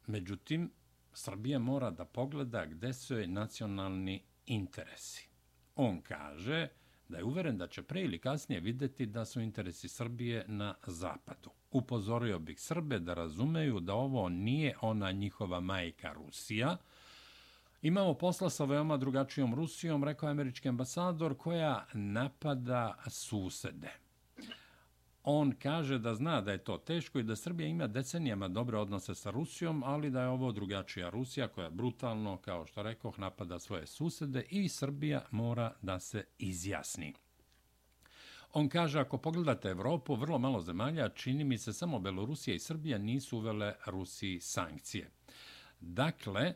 međutim, 0.06 0.72
Srbija 1.12 1.58
mora 1.58 1.90
da 1.90 2.04
pogleda 2.04 2.66
gde 2.66 2.92
su 2.92 3.14
joj 3.14 3.26
nacionalni 3.26 4.22
interesi. 4.46 5.31
On 5.76 6.00
kaže 6.00 6.68
da 7.08 7.18
je 7.18 7.24
uveren 7.24 7.58
da 7.58 7.66
će 7.66 7.82
pre 7.82 8.00
ili 8.02 8.18
kasnije 8.18 8.60
videti 8.60 9.06
da 9.06 9.24
su 9.24 9.40
interesi 9.40 9.88
Srbije 9.88 10.44
na 10.48 10.74
zapadu. 10.86 11.50
Upozorio 11.70 12.38
bih 12.38 12.60
Srbe 12.60 12.98
da 12.98 13.14
razumeju 13.14 13.80
da 13.80 13.94
ovo 13.94 14.28
nije 14.28 14.76
ona 14.80 15.12
njihova 15.12 15.60
majka 15.60 16.12
Rusija. 16.12 16.76
Imamo 17.82 18.14
posla 18.14 18.50
sa 18.50 18.64
veoma 18.64 18.96
drugačijom 18.96 19.54
Rusijom, 19.54 20.04
rekao 20.04 20.28
američki 20.28 20.68
ambasador, 20.68 21.36
koja 21.36 21.86
napada 21.92 22.94
susede 23.08 24.01
on 25.24 25.52
kaže 25.52 25.98
da 25.98 26.14
zna 26.14 26.40
da 26.40 26.52
je 26.52 26.64
to 26.64 26.78
teško 26.78 27.18
i 27.18 27.22
da 27.22 27.36
Srbija 27.36 27.68
ima 27.68 27.86
decenijama 27.86 28.48
dobre 28.48 28.78
odnose 28.78 29.14
sa 29.14 29.30
Rusijom, 29.30 29.82
ali 29.82 30.10
da 30.10 30.22
je 30.22 30.28
ovo 30.28 30.52
drugačija 30.52 31.10
Rusija 31.10 31.48
koja 31.48 31.70
brutalno, 31.70 32.36
kao 32.36 32.66
što 32.66 32.82
rekoh, 32.82 33.18
napada 33.18 33.58
svoje 33.58 33.86
susede 33.86 34.44
i 34.50 34.68
Srbija 34.68 35.24
mora 35.30 35.72
da 35.82 36.00
se 36.00 36.24
izjasni. 36.38 37.14
On 38.52 38.68
kaže, 38.68 39.00
ako 39.00 39.18
pogledate 39.18 39.68
Evropu, 39.68 40.14
vrlo 40.14 40.38
malo 40.38 40.60
zemalja, 40.60 41.08
čini 41.08 41.44
mi 41.44 41.58
se 41.58 41.72
samo 41.72 42.00
Belorusija 42.00 42.54
i 42.54 42.58
Srbija 42.58 42.98
nisu 42.98 43.38
uvele 43.38 43.74
Rusiji 43.86 44.40
sankcije. 44.40 45.10
Dakle, 45.80 46.54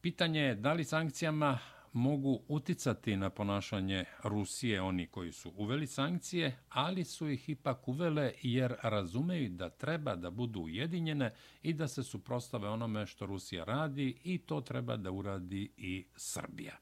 pitanje 0.00 0.40
je 0.40 0.54
da 0.54 0.72
li 0.72 0.84
sankcijama 0.84 1.58
mogu 1.98 2.40
uticati 2.48 3.16
na 3.16 3.30
ponašanje 3.30 4.04
Rusije, 4.24 4.82
oni 4.82 5.06
koji 5.06 5.32
su 5.32 5.52
uveli 5.56 5.86
sankcije, 5.86 6.58
ali 6.68 7.04
su 7.04 7.28
ih 7.28 7.48
ipak 7.48 7.88
uvele 7.88 8.32
jer 8.42 8.74
razumeju 8.82 9.48
da 9.48 9.70
treba 9.70 10.16
da 10.16 10.30
budu 10.30 10.60
ujedinjene 10.60 11.32
i 11.62 11.72
da 11.72 11.88
se 11.88 12.02
suprostave 12.02 12.68
onome 12.68 13.06
što 13.06 13.26
Rusija 13.26 13.64
radi 13.64 14.20
i 14.24 14.38
to 14.38 14.60
treba 14.60 14.96
da 14.96 15.10
uradi 15.10 15.72
i 15.76 16.06
Srbija. 16.16 16.78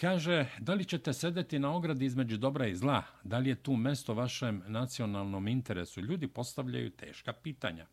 Kaže, 0.00 0.46
da 0.58 0.74
li 0.74 0.84
ćete 0.84 1.12
sedeti 1.12 1.58
na 1.58 1.74
ogradi 1.74 2.04
između 2.04 2.36
dobra 2.36 2.66
i 2.66 2.74
zla? 2.74 3.02
Da 3.24 3.38
li 3.38 3.48
je 3.48 3.62
tu 3.62 3.76
mesto 3.76 4.14
vašem 4.14 4.62
nacionalnom 4.66 5.48
interesu? 5.48 6.00
Ljudi 6.00 6.28
postavljaju 6.28 6.90
teška 6.90 7.32
pitanja. 7.32 7.86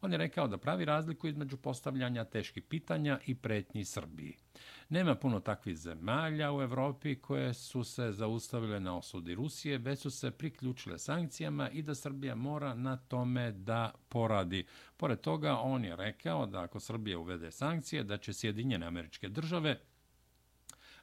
On 0.00 0.12
je 0.12 0.18
rekao 0.18 0.48
da 0.48 0.58
pravi 0.58 0.84
razliku 0.84 1.28
između 1.28 1.56
postavljanja 1.56 2.24
teških 2.24 2.62
pitanja 2.62 3.18
i 3.26 3.34
pretnji 3.34 3.84
Srbiji. 3.84 4.36
Nema 4.88 5.14
puno 5.14 5.40
takvih 5.40 5.76
zemalja 5.76 6.52
u 6.52 6.62
Evropi 6.62 7.14
koje 7.14 7.54
su 7.54 7.84
se 7.84 8.12
zaustavile 8.12 8.80
na 8.80 8.96
osudi 8.96 9.34
Rusije, 9.34 9.78
već 9.78 10.00
su 10.00 10.10
se 10.10 10.30
priključile 10.30 10.98
sankcijama 10.98 11.70
i 11.70 11.82
da 11.82 11.94
Srbija 11.94 12.34
mora 12.34 12.74
na 12.74 12.96
tome 12.96 13.52
da 13.52 13.92
poradi. 14.08 14.66
Pored 14.96 15.20
toga, 15.20 15.56
on 15.56 15.84
je 15.84 15.96
rekao 15.96 16.46
da 16.46 16.62
ako 16.62 16.80
Srbija 16.80 17.18
uvede 17.18 17.50
sankcije, 17.50 18.04
da 18.04 18.16
će 18.16 18.32
Sjedinjene 18.32 18.86
američke 18.86 19.28
države 19.28 19.80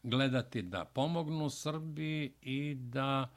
gledati 0.04 0.62
da 0.62 0.86
pomognu 0.86 1.50
Srbiji 1.50 2.34
i 2.42 2.76
da 2.76 3.30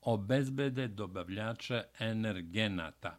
obezbede 0.00 0.88
dobavljače 0.88 1.82
energenata. 1.98 3.18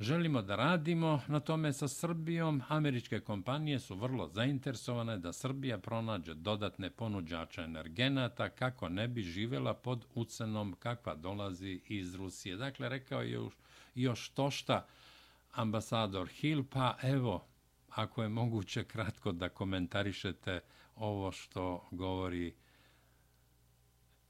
Želimo 0.00 0.42
da 0.42 0.56
radimo 0.56 1.22
na 1.28 1.40
tome 1.40 1.72
sa 1.72 1.88
Srbijom. 1.88 2.62
Američke 2.68 3.20
kompanije 3.20 3.80
su 3.80 3.94
vrlo 3.94 4.28
zainteresovane 4.28 5.18
da 5.18 5.32
Srbija 5.32 5.78
pronađe 5.78 6.34
dodatne 6.34 6.90
ponuđače 6.90 7.60
energenata 7.60 8.48
kako 8.48 8.88
ne 8.88 9.08
bi 9.08 9.22
živela 9.22 9.74
pod 9.74 10.04
ucenom 10.14 10.76
kakva 10.78 11.14
dolazi 11.14 11.80
iz 11.84 12.14
Rusije. 12.14 12.56
Dakle, 12.56 12.88
rekao 12.88 13.22
je 13.22 13.30
još, 13.30 13.54
još 13.94 14.28
to 14.28 14.50
šta 14.50 14.86
ambasador 15.52 16.28
Hill, 16.28 16.64
pa 16.70 16.96
evo, 17.02 17.46
ako 17.90 18.22
je 18.22 18.28
moguće 18.28 18.84
kratko 18.84 19.32
da 19.32 19.48
komentarišete 19.48 20.60
ovo 20.96 21.32
što 21.32 21.88
govori 21.90 22.54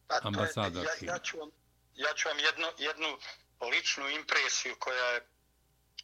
pa, 0.07 0.20
ambasador 0.22 0.87
Hill. 0.98 1.09
Ja, 1.09 1.14
ja, 1.14 1.18
ću 1.18 1.38
vam, 1.38 1.51
ja 1.94 2.09
ću 2.16 2.29
vam 2.29 2.38
jednu, 2.38 2.66
jednu 2.79 3.07
ličnu 3.70 4.09
impresiju 4.09 4.75
koja 4.79 5.07
je 5.07 5.32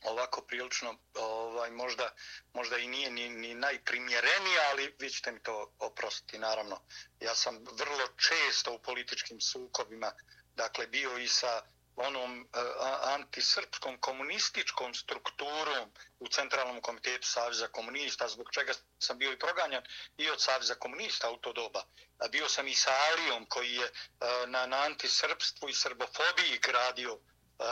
ovako 0.03 0.41
prilično 0.43 0.99
ovaj 1.15 1.71
možda 1.71 2.15
možda 2.53 2.79
i 2.79 2.89
nije 2.89 3.11
ni, 3.11 3.29
ni 3.29 3.55
najprimjerenija, 3.55 4.63
ali 4.71 4.95
vi 4.99 5.11
ćete 5.11 5.33
mi 5.33 5.43
to 5.43 5.73
oprostiti 5.79 6.39
naravno. 6.39 6.81
Ja 7.21 7.35
sam 7.35 7.59
vrlo 7.73 8.07
često 8.17 8.73
u 8.73 8.79
političkim 8.79 9.41
sukobima, 9.41 10.13
dakle 10.57 10.87
bio 10.87 11.19
i 11.19 11.29
sa 11.29 11.63
onom 11.97 12.41
uh, 12.41 12.61
antisrpskom 13.03 13.99
komunističkom 14.01 14.95
strukturom 14.95 15.91
u 16.21 16.29
Centralnom 16.29 16.81
komitetu 16.81 17.29
Savjeza 17.29 17.69
komunista, 17.69 18.29
zbog 18.29 18.47
čega 18.53 18.73
sam 18.99 19.19
bio 19.19 19.33
i 19.33 19.39
proganjan 19.39 19.83
i 20.17 20.31
od 20.31 20.43
Savjeza 20.43 20.75
komunista 20.75 21.31
u 21.31 21.37
to 21.37 21.53
doba. 21.53 21.83
A 22.19 22.29
bio 22.29 22.49
sam 22.49 22.69
i 22.69 22.75
sa 22.75 22.91
Alijom 23.11 23.47
koji 23.47 23.75
je 23.75 23.85
uh, 23.85 24.49
na, 24.49 24.67
na 24.67 24.77
antisrpstvu 24.77 25.69
i 25.69 25.75
srbofobiji 25.75 26.59
gradio 26.59 27.13
Uh, 27.13 27.38
Eh, 27.59 27.65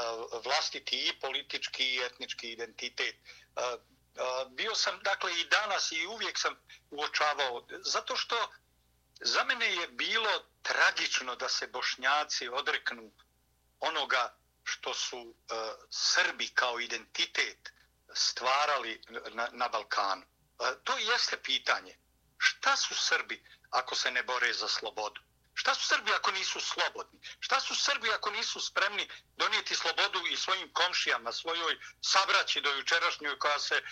vlastiti 0.44 1.08
i 1.08 1.20
politički 1.20 1.84
i 1.94 2.00
etnički 2.02 2.52
identitet. 2.52 3.16
Eh, 3.16 3.62
eh, 3.62 4.46
bio 4.50 4.74
sam, 4.74 5.00
dakle, 5.02 5.40
i 5.40 5.48
danas 5.48 5.92
i 5.92 6.06
uvijek 6.06 6.38
sam 6.38 6.56
uočavao, 6.90 7.66
zato 7.70 8.16
što 8.16 8.52
za 9.20 9.44
mene 9.44 9.74
je 9.74 9.88
bilo 9.88 10.44
tragično 10.62 11.36
da 11.36 11.48
se 11.48 11.66
bošnjaci 11.66 12.48
odreknu 12.48 13.12
onoga 13.80 14.36
što 14.64 14.94
su 14.94 15.34
Srbi 15.90 16.48
kao 16.48 16.80
identitet 16.80 17.72
stvarali 18.14 19.00
na, 19.32 19.48
na 19.52 19.68
Balkanu. 19.68 20.22
To 20.84 20.98
jeste 20.98 21.42
pitanje. 21.42 21.98
Šta 22.38 22.76
su 22.76 22.94
Srbi 22.94 23.44
ako 23.70 23.94
se 23.94 24.10
ne 24.10 24.22
bore 24.22 24.52
za 24.52 24.68
slobodu? 24.68 25.20
Šta 25.56 25.74
su 25.74 25.86
Srbi 25.86 26.12
ako 26.12 26.30
nisu 26.30 26.60
slobodni? 26.60 27.20
Šta 27.40 27.60
su 27.60 27.74
Srbi 27.74 28.10
ako 28.12 28.30
nisu 28.30 28.60
spremni 28.60 29.08
donijeti 29.36 29.74
slobodu 29.74 30.26
i 30.30 30.36
svojim 30.36 30.72
komšijama, 30.72 31.32
svojoj 31.32 31.78
sabraći 32.00 32.60
do 32.60 32.70
jučerašnjoj 32.70 33.38
koja 33.38 33.58
se 33.58 33.82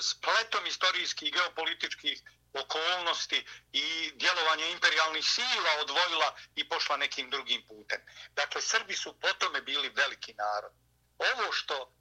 spletom 0.00 0.66
istorijskih 0.66 1.28
i 1.28 1.32
geopolitičkih 1.32 2.22
okolnosti 2.52 3.46
i 3.72 4.12
djelovanja 4.14 4.66
imperialnih 4.66 5.24
sila 5.24 5.70
odvojila 5.80 6.36
i 6.54 6.68
pošla 6.68 6.96
nekim 6.96 7.30
drugim 7.30 7.66
putem. 7.68 8.00
Dakle, 8.32 8.62
Srbi 8.62 8.94
su 8.96 9.20
potome 9.20 9.60
bili 9.60 9.88
veliki 9.88 10.34
narod. 10.34 10.72
Ovo 11.18 11.52
što 11.52 11.92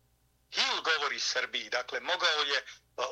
Hill 0.51 0.81
govori 0.81 1.19
Srbiji, 1.19 1.69
dakle, 1.69 1.99
mogao 1.99 2.41
je 2.43 2.57
e, 2.57 2.65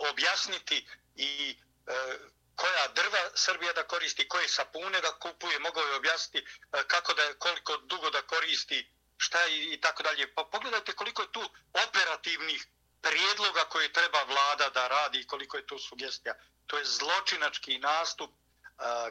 objasniti 0.10 0.88
i 1.16 1.58
e, 1.88 2.18
koja 2.58 2.88
drva 2.96 3.22
Srbija 3.36 3.74
da 3.74 3.84
koristi, 3.84 4.28
koje 4.28 4.48
sapune 4.48 5.02
da 5.02 5.12
kupuje, 5.20 5.60
mogao 5.60 5.84
je 5.84 5.96
objasniti 5.96 6.40
e, 6.48 6.84
kako 6.88 7.14
da 7.14 7.34
koliko 7.40 7.78
dugo 7.78 8.10
da 8.10 8.22
koristi, 8.22 8.80
šta 9.18 9.48
i, 9.48 9.74
i 9.74 9.82
tako 9.82 10.04
dalje. 10.04 10.34
Pa 10.36 10.44
pogledajte 10.44 10.94
koliko 10.94 11.22
je 11.22 11.32
tu 11.32 11.44
operativnih 11.88 12.68
prijedloga 13.02 13.66
koje 13.70 13.94
treba 13.94 14.24
vlada 14.24 14.70
da 14.70 14.88
radi 14.88 15.20
i 15.20 15.28
koliko 15.28 15.58
je 15.58 15.68
tu 15.68 15.80
sugestija. 15.80 16.34
To 16.68 16.78
je 16.78 16.86
zločinački 16.86 17.78
nastup 17.80 18.32
e, 18.32 18.42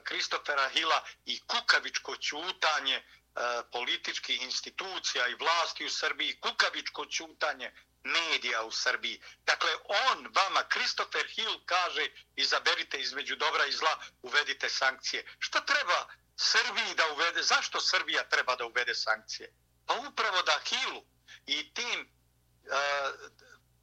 Kristofera 0.04 0.66
uh, 0.66 0.72
Hila 0.72 1.04
i 1.24 1.40
kukavičko 1.46 2.16
ćutanje 2.16 2.96
uh, 2.96 3.42
političkih 3.72 4.42
institucija 4.42 5.28
i 5.28 5.34
vlasti 5.34 5.86
u 5.86 5.90
Srbiji, 5.90 6.40
kukavičko 6.40 7.06
ćutanje 7.06 7.72
medija 8.06 8.64
u 8.64 8.70
Srbiji. 8.70 9.22
Dakle, 9.46 9.70
on 9.84 10.28
vama, 10.34 10.62
Christopher 10.72 11.26
Hill, 11.26 11.60
kaže 11.66 12.06
izaberite 12.36 13.00
između 13.00 13.36
dobra 13.36 13.66
i 13.66 13.72
zla, 13.72 13.98
uvedite 14.22 14.68
sankcije. 14.68 15.26
Što 15.38 15.60
treba 15.60 16.08
Srbiji 16.36 16.94
da 16.94 17.12
uvede? 17.12 17.42
Zašto 17.42 17.80
Srbija 17.80 18.28
treba 18.28 18.56
da 18.56 18.66
uvede 18.66 18.94
sankcije? 18.94 19.52
Pa 19.86 19.94
upravo 19.94 20.42
da 20.42 20.60
Hillu 20.68 21.04
i 21.46 21.74
tim 21.74 22.00
uh, 22.00 23.30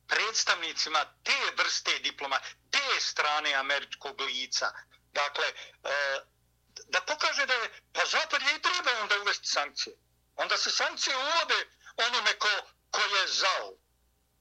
predstavnicima 0.08 1.06
te 1.24 1.40
vrste 1.58 2.00
diploma, 2.00 2.40
te 2.72 3.00
strane 3.00 3.54
američkog 3.54 4.22
lica, 4.22 4.72
dakle, 5.14 5.46
uh, 5.84 6.34
da 6.88 7.02
pokaže 7.02 7.46
da 7.46 7.54
je, 7.54 7.82
pa 7.94 8.06
zapad 8.06 8.42
je 8.42 8.56
i 8.56 8.62
treba 8.62 8.92
onda 9.02 9.22
uvesti 9.22 9.48
sankcije. 9.48 9.96
Onda 10.36 10.58
se 10.58 10.72
sankcije 10.72 11.18
uvode 11.18 11.68
onome 11.98 12.34
ko, 12.40 12.48
ko 12.92 13.02
je 13.02 13.28
zao, 13.28 13.74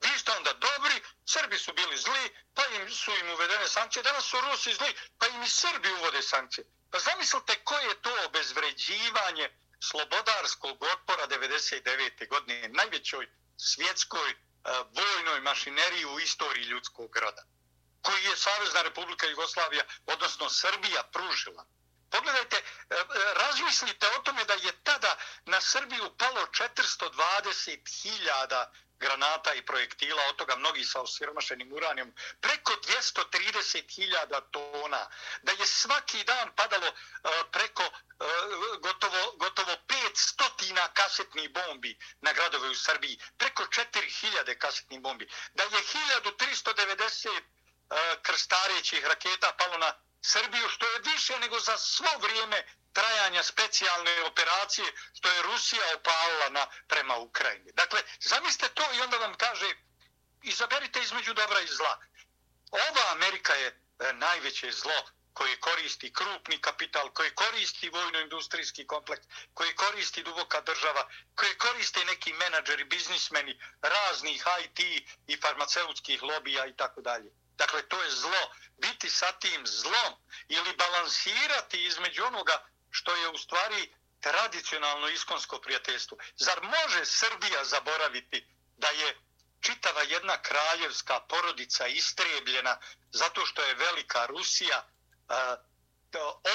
Vi 0.03 0.19
ste 0.19 0.33
onda 0.33 0.53
dobri, 0.53 1.03
Srbi 1.27 1.59
su 1.59 1.73
bili 1.73 1.97
zli, 1.97 2.37
pa 2.55 2.67
im 2.67 2.91
su 2.91 3.11
im 3.11 3.31
uvedene 3.31 3.69
sankcije. 3.69 4.03
Danas 4.03 4.25
su 4.25 4.41
Rusi 4.41 4.75
zli, 4.75 4.95
pa 5.19 5.27
im 5.27 5.43
i 5.43 5.49
Srbi 5.49 5.93
uvode 5.93 6.23
sankcije. 6.23 6.67
Pa 6.91 6.99
zamislite 6.99 7.65
koje 7.65 7.85
je 7.85 8.03
to 8.03 8.25
obezvređivanje 8.25 9.51
slobodarskog 9.83 10.83
otpora 10.83 11.27
99. 11.27 12.29
godine, 12.29 12.69
najvećoj 12.69 13.29
svjetskoj 13.57 14.31
uh, 14.31 14.37
vojnoj 14.97 15.41
mašineriji 15.41 16.05
u 16.05 16.21
istoriji 16.21 16.65
ljudskog 16.65 17.17
roda, 17.17 17.43
koji 18.03 18.25
je 18.25 18.37
Savezna 18.37 18.83
republika 18.83 19.27
Jugoslavija, 19.27 19.85
odnosno 20.07 20.51
Srbija, 20.51 21.03
pružila. 21.13 21.67
Pogledajte, 22.11 22.57
uh, 22.57 22.63
razmislite 23.35 24.09
o 24.09 24.23
tome 24.23 24.45
da 24.45 24.55
je 24.55 24.83
tada 24.83 25.17
na 25.47 25.61
Srbiju 25.61 26.15
palo 26.19 26.41
420.000 26.41 28.67
granata 29.03 29.55
i 29.55 29.63
projektila, 29.63 30.23
od 30.31 30.37
toga 30.37 30.57
mnogi 30.57 30.85
sa 30.85 31.01
osiromašenim 31.01 31.73
uranijom, 31.73 32.13
preko 32.41 32.73
230.000 32.73 34.41
tona, 34.51 35.03
da 35.43 35.53
je 35.53 35.67
svaki 35.67 36.25
dan 36.25 36.55
padalo 36.57 36.89
uh, 36.89 37.31
preko 37.53 37.83
uh, 37.83 38.79
gotovo, 38.81 39.23
gotovo 39.37 39.73
500 39.89 40.89
kasetnih 40.95 41.51
bombi 41.51 41.99
na 42.21 42.33
gradove 42.33 42.69
u 42.69 42.75
Srbiji, 42.75 43.19
preko 43.39 43.63
4.000 43.63 44.59
kasetnih 44.59 45.01
bombi, 45.01 45.29
da 45.55 45.63
je 45.63 45.71
1390 45.71 47.29
uh, 47.29 47.37
e, 47.91 48.17
krstarećih 48.23 49.07
raketa 49.07 49.53
palo 49.59 49.79
na 49.79 49.93
Srbiju, 50.23 50.69
što 50.69 50.87
je 50.87 51.03
više 51.13 51.39
nego 51.39 51.61
za 51.61 51.79
svo 51.79 52.19
vrijeme 52.19 52.65
trajanja 52.93 53.43
specijalne 53.43 54.23
operacije 54.23 54.93
što 55.15 55.29
je 55.29 55.43
Rusija 55.43 55.83
opalila 55.95 56.49
na, 56.49 56.67
prema 56.89 57.17
Ukrajini. 57.17 57.73
Dakle, 57.75 58.03
zamislite 58.21 58.69
to 58.75 58.93
i 58.93 59.01
onda 59.01 59.17
vam 59.17 59.35
kaže 59.35 59.75
izaberite 60.43 61.01
između 61.01 61.35
dobra 61.35 61.61
i 61.61 61.67
zla. 61.67 62.01
Ova 62.71 63.13
Amerika 63.13 63.55
je 63.55 63.67
e, 63.67 64.13
najveće 64.13 64.73
zlo 64.73 65.03
koje 65.33 65.61
koristi 65.61 66.13
krupni 66.13 66.59
kapital, 66.61 67.11
koje 67.11 67.35
koristi 67.35 67.89
vojno-industrijski 67.89 68.87
kompleks, 68.87 69.27
koje 69.55 69.75
koristi 69.75 70.23
duboka 70.23 70.61
država, 70.61 71.09
koje 71.35 71.59
koriste 71.59 72.05
neki 72.05 72.33
menadžeri, 72.33 72.85
biznismeni 72.85 73.61
raznih 73.83 74.45
IT 74.65 74.79
i 75.27 75.37
farmaceutskih 75.41 76.23
lobija 76.23 76.67
i 76.67 76.77
tako 76.77 77.01
dalje. 77.01 77.31
Dakle, 77.57 77.89
to 77.89 78.03
je 78.03 78.11
zlo. 78.11 78.43
Biti 78.79 79.11
sa 79.11 79.33
tim 79.33 79.67
zlom 79.67 80.13
ili 80.49 80.77
balansirati 80.77 81.85
između 81.85 82.25
onoga 82.25 82.67
što 82.91 83.17
je 83.17 83.29
u 83.29 83.39
stvari 83.39 83.95
tradicionalno 84.21 85.09
iskonsko 85.09 85.61
prijateljstvo. 85.61 86.19
Zar 86.37 86.63
može 86.63 87.05
Srbija 87.05 87.65
zaboraviti 87.65 88.47
da 88.77 88.89
je 88.89 89.19
čitava 89.61 90.03
jedna 90.03 90.43
kraljevska 90.43 91.21
porodica 91.21 91.87
istrebljena 91.87 92.79
zato 93.13 93.47
što 93.47 93.63
je 93.63 93.75
velika 93.75 94.27
Rusija 94.27 94.85
uh, 95.29 95.73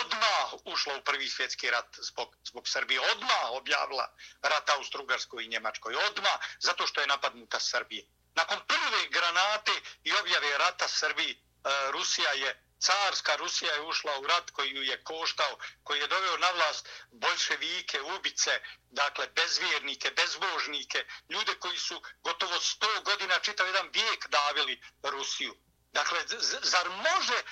odmah 0.04 0.54
ušla 0.66 0.98
u 0.98 1.02
prvi 1.02 1.30
svjetski 1.30 1.70
rat 1.72 1.96
zbog, 1.98 2.36
zbog 2.44 2.68
Srbije, 2.68 3.00
odmah 3.12 3.52
objavila 3.52 4.16
rat 4.42 4.70
Austro-Ugarskoj 4.70 5.44
i 5.44 5.48
Njemačkoj, 5.48 5.96
odmah 5.96 6.40
zato 6.60 6.88
što 6.88 7.02
je 7.02 7.08
napadnuta 7.08 7.60
Srbije. 7.60 8.06
Nakon 8.38 8.60
prve 8.68 9.08
granate 9.10 9.72
i 10.04 10.14
objave 10.14 10.58
rata 10.58 10.88
Srbiji, 10.88 11.34
e, 11.34 11.92
Rusija 11.92 12.32
je 12.32 12.64
carska 12.80 13.36
Rusija 13.36 13.74
je 13.74 13.82
ušla 13.82 14.20
u 14.20 14.28
rat 14.28 14.52
koji 14.52 14.70
ju 14.70 14.84
je 14.84 15.04
koštao, 15.04 15.58
koji 15.84 16.00
je 16.00 16.08
doveo 16.08 16.38
na 16.38 16.50
vlast 16.52 16.90
bolševike, 17.12 18.02
ubice, 18.02 18.62
dakle 18.90 19.28
bezvjernike, 19.28 20.12
bezbožnike, 20.12 21.06
ljude 21.30 21.56
koji 21.60 21.78
su 21.78 22.02
gotovo 22.24 22.56
100 22.56 23.04
godina 23.04 23.40
čitav 23.40 23.68
jedan 23.68 23.90
vijek 23.94 24.28
davili 24.28 24.82
Rusiju. 25.04 25.56
Dakle, 25.92 26.20
zar 26.62 26.90
može 26.90 27.38
e, 27.38 27.44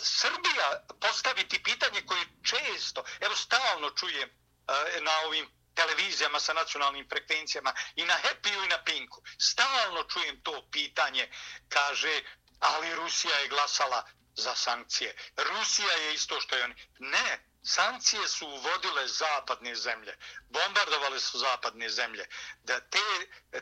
Srbija 0.00 0.86
postaviti 1.00 1.62
pitanje 1.62 2.02
koje 2.06 2.24
često, 2.44 3.04
evo 3.20 3.34
stalno 3.36 3.90
čujem 3.90 4.28
e, 4.28 5.00
na 5.00 5.20
ovim 5.26 5.57
televizijama 5.78 6.40
sa 6.40 6.52
nacionalnim 6.52 7.08
frekvencijama 7.08 7.72
i 7.96 8.04
na 8.04 8.14
Happy 8.24 8.64
i 8.64 8.68
na 8.68 8.78
Pinku, 8.84 9.22
stalno 9.38 10.02
čujem 10.02 10.40
to 10.42 10.68
pitanje, 10.72 11.30
kaže, 11.68 12.22
ali 12.60 12.94
Rusija 12.94 13.36
je 13.38 13.48
glasala 13.48 14.00
za 14.34 14.54
sankcije. 14.54 15.16
Rusija 15.36 15.92
je 15.92 16.14
isto 16.14 16.40
što 16.40 16.56
je 16.56 16.64
oni. 16.64 16.74
Ne, 16.98 17.44
sankcije 17.62 18.28
su 18.28 18.46
uvodile 18.48 19.08
zapadne 19.08 19.74
zemlje. 19.74 20.16
Bombardovale 20.50 21.20
su 21.20 21.38
zapadne 21.38 21.88
zemlje. 21.88 22.26
Da 22.62 22.80
te, 22.80 23.08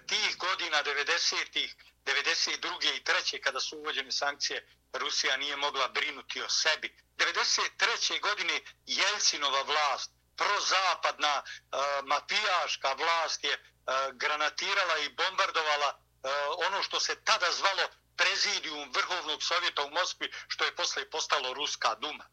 tih 0.07 0.37
godina 0.39 0.83
90-ih, 0.85 1.75
92. 2.05 2.97
i 2.97 3.03
3. 3.05 3.41
kada 3.41 3.61
su 3.61 3.79
uvođene 3.79 4.13
sankcije, 4.13 4.69
Rusija 4.93 5.37
nije 5.37 5.57
mogla 5.57 5.89
brinuti 5.89 6.43
o 6.43 6.49
sebi. 6.49 6.97
93. 7.17 8.21
godine 8.21 8.61
Jelcinova 8.87 9.63
vlast, 9.63 10.11
prozapadna 10.37 11.43
uh, 11.43 11.79
mafijaška 12.05 12.93
vlast 12.93 13.45
je 13.45 13.55
uh, 13.55 13.95
granatirala 14.13 14.99
i 14.99 15.09
bombardovala 15.09 15.89
uh, 15.97 16.31
ono 16.67 16.83
što 16.83 17.01
se 17.01 17.25
tada 17.25 17.47
zvalo 17.53 17.89
prezidijum 18.17 18.93
Vrhovnog 18.95 19.43
sovjeta 19.43 19.83
u 19.85 19.91
Moskvi, 19.91 20.33
što 20.49 20.65
je 20.65 20.77
posle 20.77 21.11
postalo 21.11 21.55
Ruska 21.55 21.95
duma. 21.95 22.25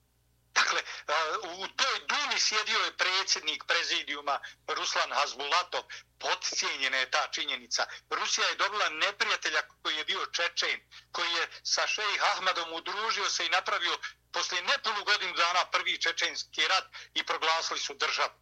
Dakle, 0.54 0.82
u 1.44 1.68
toj 1.68 2.00
dumi 2.08 2.40
sjedio 2.40 2.80
je 2.80 2.98
predsjednik 2.98 3.64
prezidijuma 3.68 4.40
Ruslan 4.68 5.12
Hazbulatov. 5.12 5.84
Podcijenjena 6.20 6.98
je 6.98 7.12
ta 7.12 7.28
činjenica. 7.32 7.86
Rusija 8.10 8.48
je 8.48 8.56
dobila 8.56 8.90
neprijatelja 8.90 9.62
koji 9.82 9.96
je 9.96 10.06
bio 10.06 10.26
Čečen, 10.26 10.80
koji 11.12 11.32
je 11.32 11.50
sa 11.64 11.88
šejih 11.88 12.22
Ahmadom 12.32 12.74
udružio 12.74 13.30
se 13.30 13.46
i 13.46 13.50
napravio 13.50 13.98
poslije 14.32 14.62
nepunu 14.62 15.04
godinu 15.04 15.34
dana 15.34 15.66
prvi 15.66 16.02
čečenski 16.02 16.68
rat 16.68 16.86
i 17.14 17.24
proglasili 17.24 17.80
su 17.80 17.94
državu. 17.94 18.34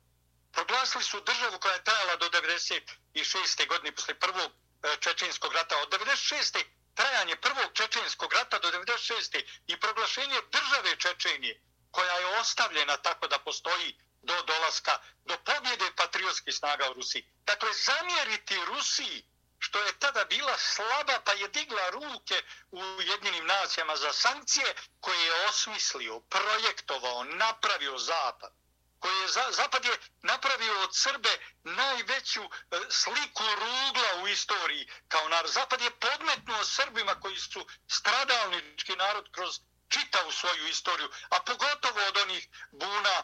Proglasili 0.51 1.03
su 1.03 1.21
državu 1.21 1.59
koja 1.59 1.73
je 1.73 1.83
trajala 1.83 2.15
do 2.15 2.29
96. 2.29 3.67
godine 3.67 3.91
posle 3.91 4.19
prvog 4.19 4.51
e, 4.51 4.97
čečenskog 4.99 5.53
rata. 5.53 5.77
Od 5.77 5.89
96 5.89 6.63
trajanje 6.95 7.35
prvog 7.35 7.69
čečenskog 7.73 8.33
rata 8.33 8.59
do 8.59 8.71
96. 8.71 9.43
i 9.67 9.79
proglašenje 9.79 10.39
države 10.51 10.95
Čečenije, 10.97 11.61
koja 11.91 12.13
je 12.13 12.39
ostavljena 12.39 12.97
tako 12.97 13.27
da 13.27 13.39
postoji 13.39 13.99
do 14.21 14.41
dolaska, 14.41 14.99
do 15.25 15.37
pobjede 15.37 15.91
patriotskih 15.95 16.55
snaga 16.55 16.89
u 16.89 16.93
Rusiji. 16.93 17.23
Dakle, 17.45 17.69
zamjeriti 17.73 18.65
Rusiji, 18.65 19.25
što 19.59 19.79
je 19.79 19.99
tada 19.99 20.25
bila 20.25 20.57
slaba, 20.57 21.21
pa 21.25 21.33
je 21.33 21.47
digla 21.47 21.89
ruke 21.89 22.43
u 22.71 22.81
Jedinim 23.01 23.45
nacijama 23.45 23.95
za 23.95 24.13
sankcije, 24.13 24.75
koje 24.99 25.25
je 25.25 25.45
osmislio, 25.45 26.19
projektovao, 26.19 27.23
napravio 27.23 27.97
Zapad 27.97 28.61
Koje 29.01 29.21
je 29.21 29.27
Zapad 29.51 29.85
je 29.85 29.97
napravio 30.21 30.81
od 30.83 30.89
Srbe 30.93 31.29
najveću 31.63 32.41
e, 32.41 32.49
sliku 32.89 33.43
rugla 33.43 34.23
u 34.23 34.27
istoriji 34.27 34.89
kao 35.07 35.29
narod. 35.29 35.51
Zapad 35.51 35.81
je 35.81 35.99
podmetnuo 35.99 36.63
Srbima 36.63 37.19
koji 37.19 37.37
su 37.37 37.65
stradalnički 37.87 38.95
narod 38.95 39.29
kroz 39.31 39.59
čitavu 39.93 40.31
svoju 40.31 40.67
istoriju, 40.67 41.09
a 41.29 41.39
pogotovo 41.39 41.99
od 42.07 42.17
onih 42.17 42.47
buna 42.71 43.15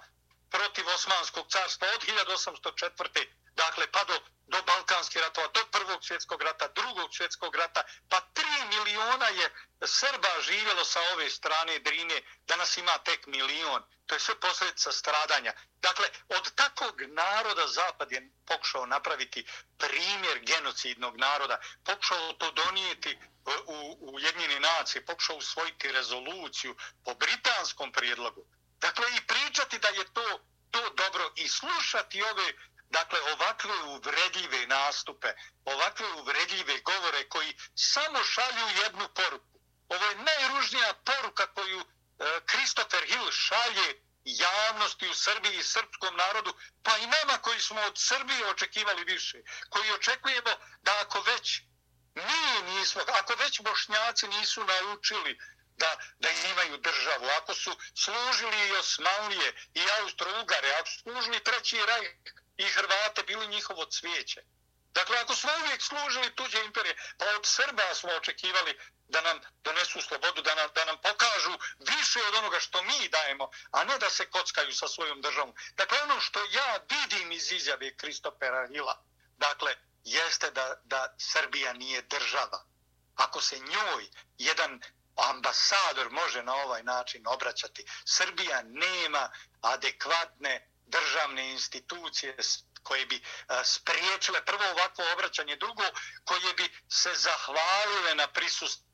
protiv 0.50 0.88
Osmanskog 0.90 1.46
carstva 1.52 1.88
od 1.96 2.02
1804. 2.04 3.28
Dakle, 3.56 3.88
pa 3.92 4.04
do, 4.04 4.20
do 4.48 4.62
Balkanskih 4.62 5.22
ratova, 5.22 5.48
do 5.48 5.66
Prvog 5.72 6.06
svjetskog 6.06 6.42
rata, 6.42 6.68
Drugog 6.68 7.16
svjetskog 7.16 7.56
rata, 7.56 7.84
pa 8.10 8.22
3 8.36 8.44
miliona 8.70 9.28
je 9.28 9.50
Srba 9.86 10.42
živjelo 10.42 10.86
sa 10.86 11.00
ove 11.14 11.30
strane 11.30 11.80
Drine, 11.80 12.22
danas 12.48 12.78
ima 12.78 12.98
tek 12.98 13.28
milion. 13.28 13.84
To 14.06 14.16
je 14.16 14.20
sve 14.20 14.40
posljedica 14.40 14.92
stradanja. 14.92 15.54
Dakle, 15.82 16.08
od 16.30 16.56
takvog 16.56 17.02
naroda 17.02 17.68
Zapad 17.68 18.12
je 18.12 18.30
pokušao 18.46 18.86
napraviti 18.86 19.46
primjer 19.78 20.40
genocidnog 20.40 21.18
naroda, 21.18 21.60
pokušao 21.86 22.34
to 22.34 22.52
donijeti 22.52 23.20
u, 23.66 23.98
u 24.12 24.20
jednjini 24.20 24.60
nacije, 24.60 25.06
pokušao 25.06 25.36
usvojiti 25.36 25.92
rezoluciju 25.92 26.76
po 27.06 27.14
britanskom 27.14 27.92
prijedlogu. 27.92 28.46
Dakle, 28.80 29.06
i 29.18 29.28
pričati 29.28 29.80
da 29.80 29.88
je 29.88 30.14
to, 30.14 30.40
to 30.72 30.90
dobro 30.90 31.32
i 31.36 31.48
slušati 31.48 32.24
ove 32.24 32.54
Dakle, 32.90 33.20
ovakve 33.34 33.84
uvredljive 33.84 34.68
nastupe, 34.68 35.28
ovakve 35.66 36.14
uvredljive 36.14 36.80
govore 36.80 37.30
koji 37.30 37.58
samo 37.76 38.24
šalju 38.24 38.68
jednu 38.84 39.08
poruku. 39.16 39.60
Ovo 39.90 40.06
je 40.06 40.16
najružnija 40.16 40.94
poruka 40.94 41.48
koju 41.54 41.86
Kristofer 42.46 43.04
e, 43.04 43.08
Hill 43.08 43.32
šalje 43.32 44.02
javnosti 44.26 45.08
u 45.08 45.14
Srbiji 45.14 45.58
i 45.58 45.64
srpskom 45.64 46.16
narodu, 46.16 46.54
pa 46.84 46.98
i 46.98 47.08
nama 47.08 47.38
koji 47.42 47.60
smo 47.60 47.82
od 47.82 47.94
Srbije 47.98 48.50
očekivali 48.50 49.04
više, 49.04 49.38
koji 49.70 49.92
očekujemo 49.92 50.52
da 50.82 51.00
ako 51.02 51.22
već 51.22 51.62
mi 52.18 52.72
nismo, 52.72 53.02
ako 53.08 53.36
već 53.36 53.62
bošnjaci 53.62 54.28
nisu 54.28 54.64
naučili 54.64 55.40
da, 55.78 55.98
da 56.20 56.30
imaju 56.30 56.78
državu, 56.78 57.26
ako 57.38 57.54
su 57.54 57.78
služili 57.96 58.68
i 58.68 58.76
Osmanlije 58.76 59.54
i 59.74 59.82
Austro-Ugare, 60.02 60.80
ako 60.80 60.90
su 60.90 61.00
služili 61.00 61.44
Treći 61.44 61.86
raj 61.86 62.18
i 62.58 62.64
Hrvate, 62.64 63.24
bili 63.24 63.48
njihovo 63.48 63.86
cvijeće. 63.86 64.42
Dakle, 64.94 65.18
ako 65.18 65.36
smo 65.36 65.52
uvijek 65.62 65.82
služili 65.82 66.36
tuđe 66.36 66.66
imperije, 66.66 66.96
pa 67.18 67.26
od 67.26 67.46
Srba 67.46 67.96
smo 67.96 68.12
očekivali 68.12 68.80
da 69.08 69.22
nam 69.22 69.40
donesu 69.64 70.02
slobodu, 70.02 70.42
da 70.42 70.56
nam, 70.56 70.70
da 70.76 70.86
nam 70.86 70.98
pokažu 71.02 71.54
više 71.80 72.20
od 72.28 72.36
onoga 72.36 72.60
što 72.60 72.84
mi 72.84 73.10
dajemo, 73.10 73.50
a 73.72 73.84
ne 73.84 73.98
da 73.98 74.10
se 74.10 74.30
kockaju 74.30 74.74
sa 74.74 74.88
svojom 74.88 75.22
državom. 75.22 75.54
Dakle, 75.76 76.02
ono 76.02 76.20
što 76.22 76.40
ja 76.40 76.80
vidim 76.90 77.32
iz 77.32 77.52
izjave 77.52 77.98
Kristopera 77.98 78.68
Hila, 78.68 79.04
dakle, 79.38 79.76
jeste 80.08 80.52
da, 80.52 80.76
da 80.84 81.16
Srbija 81.18 81.74
nije 81.74 82.02
država. 82.02 82.64
Ako 83.16 83.42
se 83.42 83.60
njoj 83.60 84.08
jedan 84.38 84.82
ambasador 85.16 86.12
može 86.12 86.44
na 86.44 86.56
ovaj 86.56 86.84
način 86.84 87.24
obraćati, 87.28 87.86
Srbija 88.06 88.62
nema 88.66 89.32
adekvatne 89.62 90.70
državne 90.86 91.52
institucije 91.52 92.38
koje 92.84 93.06
bi 93.06 93.22
spriječile 93.64 94.46
prvo 94.46 94.64
ovakvo 94.72 95.06
obraćanje, 95.14 95.56
drugo 95.56 95.84
koje 96.26 96.54
bi 96.54 96.70
se 96.90 97.12
zahvalile 97.16 98.16
na 98.16 98.28
prisustvu 98.28 98.87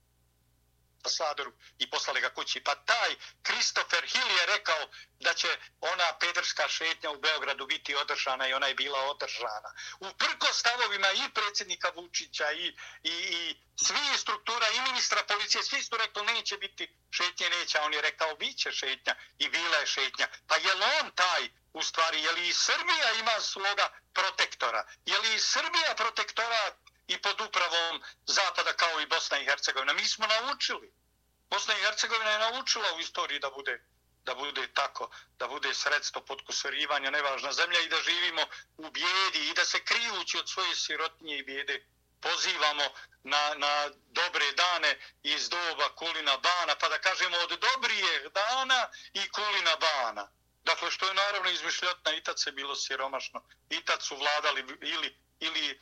ambasadoru 1.03 1.51
i 1.79 1.89
poslali 1.89 2.21
ga 2.21 2.29
kući. 2.29 2.63
Pa 2.63 2.75
taj 2.75 3.15
Christopher 3.45 4.03
Hill 4.07 4.31
je 4.31 4.45
rekao 4.45 4.87
da 5.19 5.33
će 5.33 5.47
ona 5.81 6.13
pederska 6.19 6.67
šetnja 6.67 7.09
u 7.11 7.19
Beogradu 7.19 7.65
biti 7.65 7.95
održana 7.95 8.47
i 8.47 8.53
ona 8.53 8.67
je 8.67 8.75
bila 8.75 8.99
održana. 8.99 9.69
Uprko 9.99 10.47
stavovima 10.53 11.11
i 11.11 11.29
predsjednika 11.33 11.91
Vučića 11.95 12.51
i, 12.51 12.67
i, 13.03 13.13
i 13.13 13.55
svi 13.75 14.17
struktura 14.17 14.67
i 14.69 14.81
ministra 14.81 15.23
policije, 15.27 15.63
svi 15.63 15.83
su 15.83 15.97
rekli 15.97 16.23
neće 16.25 16.57
biti 16.57 16.97
šetnje, 17.11 17.49
neće. 17.49 17.79
On 17.79 17.93
je 17.93 18.01
rekao 18.01 18.35
bit 18.35 18.57
će 18.57 18.71
šetnja 18.71 19.15
i 19.37 19.49
bila 19.49 19.77
je 19.77 19.87
šetnja. 19.87 20.27
Pa 20.47 20.55
je 20.55 20.73
li 20.73 20.85
on 21.01 21.11
taj 21.11 21.49
u 21.73 21.81
stvari, 21.81 22.23
je 22.23 22.31
li 22.31 22.47
i 22.47 22.53
Srbija 22.53 23.13
ima 23.19 23.41
svoga 23.41 23.89
protektora? 24.13 24.87
Je 25.05 25.19
li 25.19 25.35
i 25.35 25.39
Srbija 25.39 25.95
protektorat 25.95 26.75
i 27.07 27.21
pod 27.21 27.41
upravom 27.41 28.03
Zapada 28.25 28.73
kao 28.73 29.01
i 29.01 29.05
Bosna 29.05 29.39
i 29.39 29.45
Hercegovina. 29.45 29.93
Mi 29.93 30.07
smo 30.07 30.27
naučili. 30.27 30.93
Bosna 31.49 31.73
i 31.73 31.81
Hercegovina 31.81 32.31
je 32.31 32.39
naučila 32.39 32.93
u 32.95 32.99
istoriji 32.99 33.39
da 33.39 33.49
bude 33.49 33.83
da 34.25 34.35
bude 34.35 34.73
tako, 34.73 35.09
da 35.37 35.47
bude 35.47 35.73
sredstvo 35.73 36.21
podkusurivanja, 36.21 37.09
nevažna 37.09 37.51
zemlja 37.53 37.79
i 37.79 37.89
da 37.89 37.97
živimo 38.01 38.41
u 38.77 38.91
bijedi 38.91 39.49
i 39.49 39.53
da 39.53 39.65
se 39.65 39.83
krijući 39.83 40.37
od 40.37 40.49
svoje 40.49 40.75
sirotinje 40.75 41.37
i 41.37 41.43
bijede 41.43 41.85
pozivamo 42.21 42.83
na, 43.23 43.53
na 43.55 43.89
dobre 44.11 44.51
dane 44.51 44.99
iz 45.23 45.49
doba 45.49 45.95
Kulina 45.95 46.37
Bana, 46.37 46.75
pa 46.79 46.89
da 46.89 47.01
kažemo 47.01 47.37
od 47.37 47.49
dobrije 47.49 48.29
dana 48.29 48.89
i 49.13 49.29
Kulina 49.29 49.75
Bana. 49.75 50.31
Dakle, 50.63 50.91
što 50.91 51.07
je 51.07 51.13
naravno 51.13 51.49
izmišljotna, 51.49 52.13
i 52.13 52.23
tad 52.23 52.39
se 52.39 52.51
bilo 52.51 52.75
siromašno, 52.75 53.43
i 53.69 53.85
tad 53.85 54.03
su 54.03 54.15
vladali 54.15 54.77
ili 54.81 55.17
ili 55.45 55.65
e, 55.69 55.75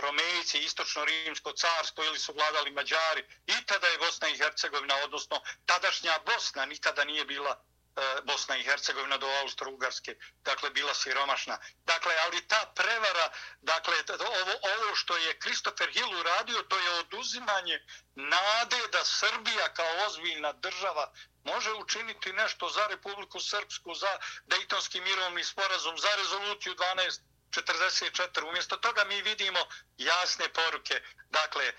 Romejci, 0.00 0.58
istočno-rimsko 0.58 1.52
carstvo 1.52 2.04
ili 2.04 2.18
su 2.18 2.32
vladali 2.32 2.70
Mađari. 2.70 3.22
I 3.46 3.66
tada 3.66 3.86
je 3.86 3.98
Bosna 3.98 4.28
i 4.28 4.38
Hercegovina, 4.38 4.94
odnosno 5.04 5.42
tadašnja 5.66 6.18
Bosna, 6.26 6.64
nikada 6.64 7.04
nije 7.04 7.24
bila 7.24 7.52
e, 7.96 8.20
Bosna 8.24 8.56
i 8.56 8.64
Hercegovina 8.64 9.16
do 9.16 9.26
Austro-Ugarske, 9.26 10.14
dakle 10.42 10.70
bila 10.70 10.94
siromašna. 10.94 11.58
Dakle, 11.84 12.14
ali 12.24 12.48
ta 12.48 12.72
prevara, 12.74 13.30
dakle 13.60 13.94
ovo, 14.20 14.54
ovo 14.74 14.94
što 14.94 15.16
je 15.16 15.38
Christopher 15.40 15.90
Hill 15.92 16.20
uradio, 16.20 16.62
to 16.62 16.78
je 16.78 16.90
oduzimanje 16.90 17.80
nade 18.14 18.80
da 18.92 19.04
Srbija 19.04 19.74
kao 19.74 20.06
ozbiljna 20.06 20.52
država 20.52 21.12
može 21.44 21.72
učiniti 21.72 22.32
nešto 22.32 22.68
za 22.68 22.86
Republiku 22.86 23.40
Srpsku, 23.40 23.94
za 23.94 24.18
Dejtonski 24.46 25.00
mirovni 25.00 25.44
sporazum, 25.44 25.98
za 25.98 26.08
rezoluciju 26.16 26.74
12 26.74 27.20
44. 27.50 28.48
Umjesto 28.48 28.76
toga 28.76 29.04
mi 29.04 29.22
vidimo 29.22 29.58
jasne 29.96 30.48
poruke. 30.48 31.02
Dakle, 31.30 31.64
e, 31.64 31.74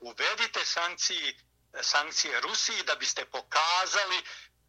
uvedite 0.00 0.64
sankcije, 0.64 1.34
sankcije 1.80 2.40
Rusiji 2.40 2.82
da 2.82 2.94
biste 2.94 3.24
pokazali 3.24 4.22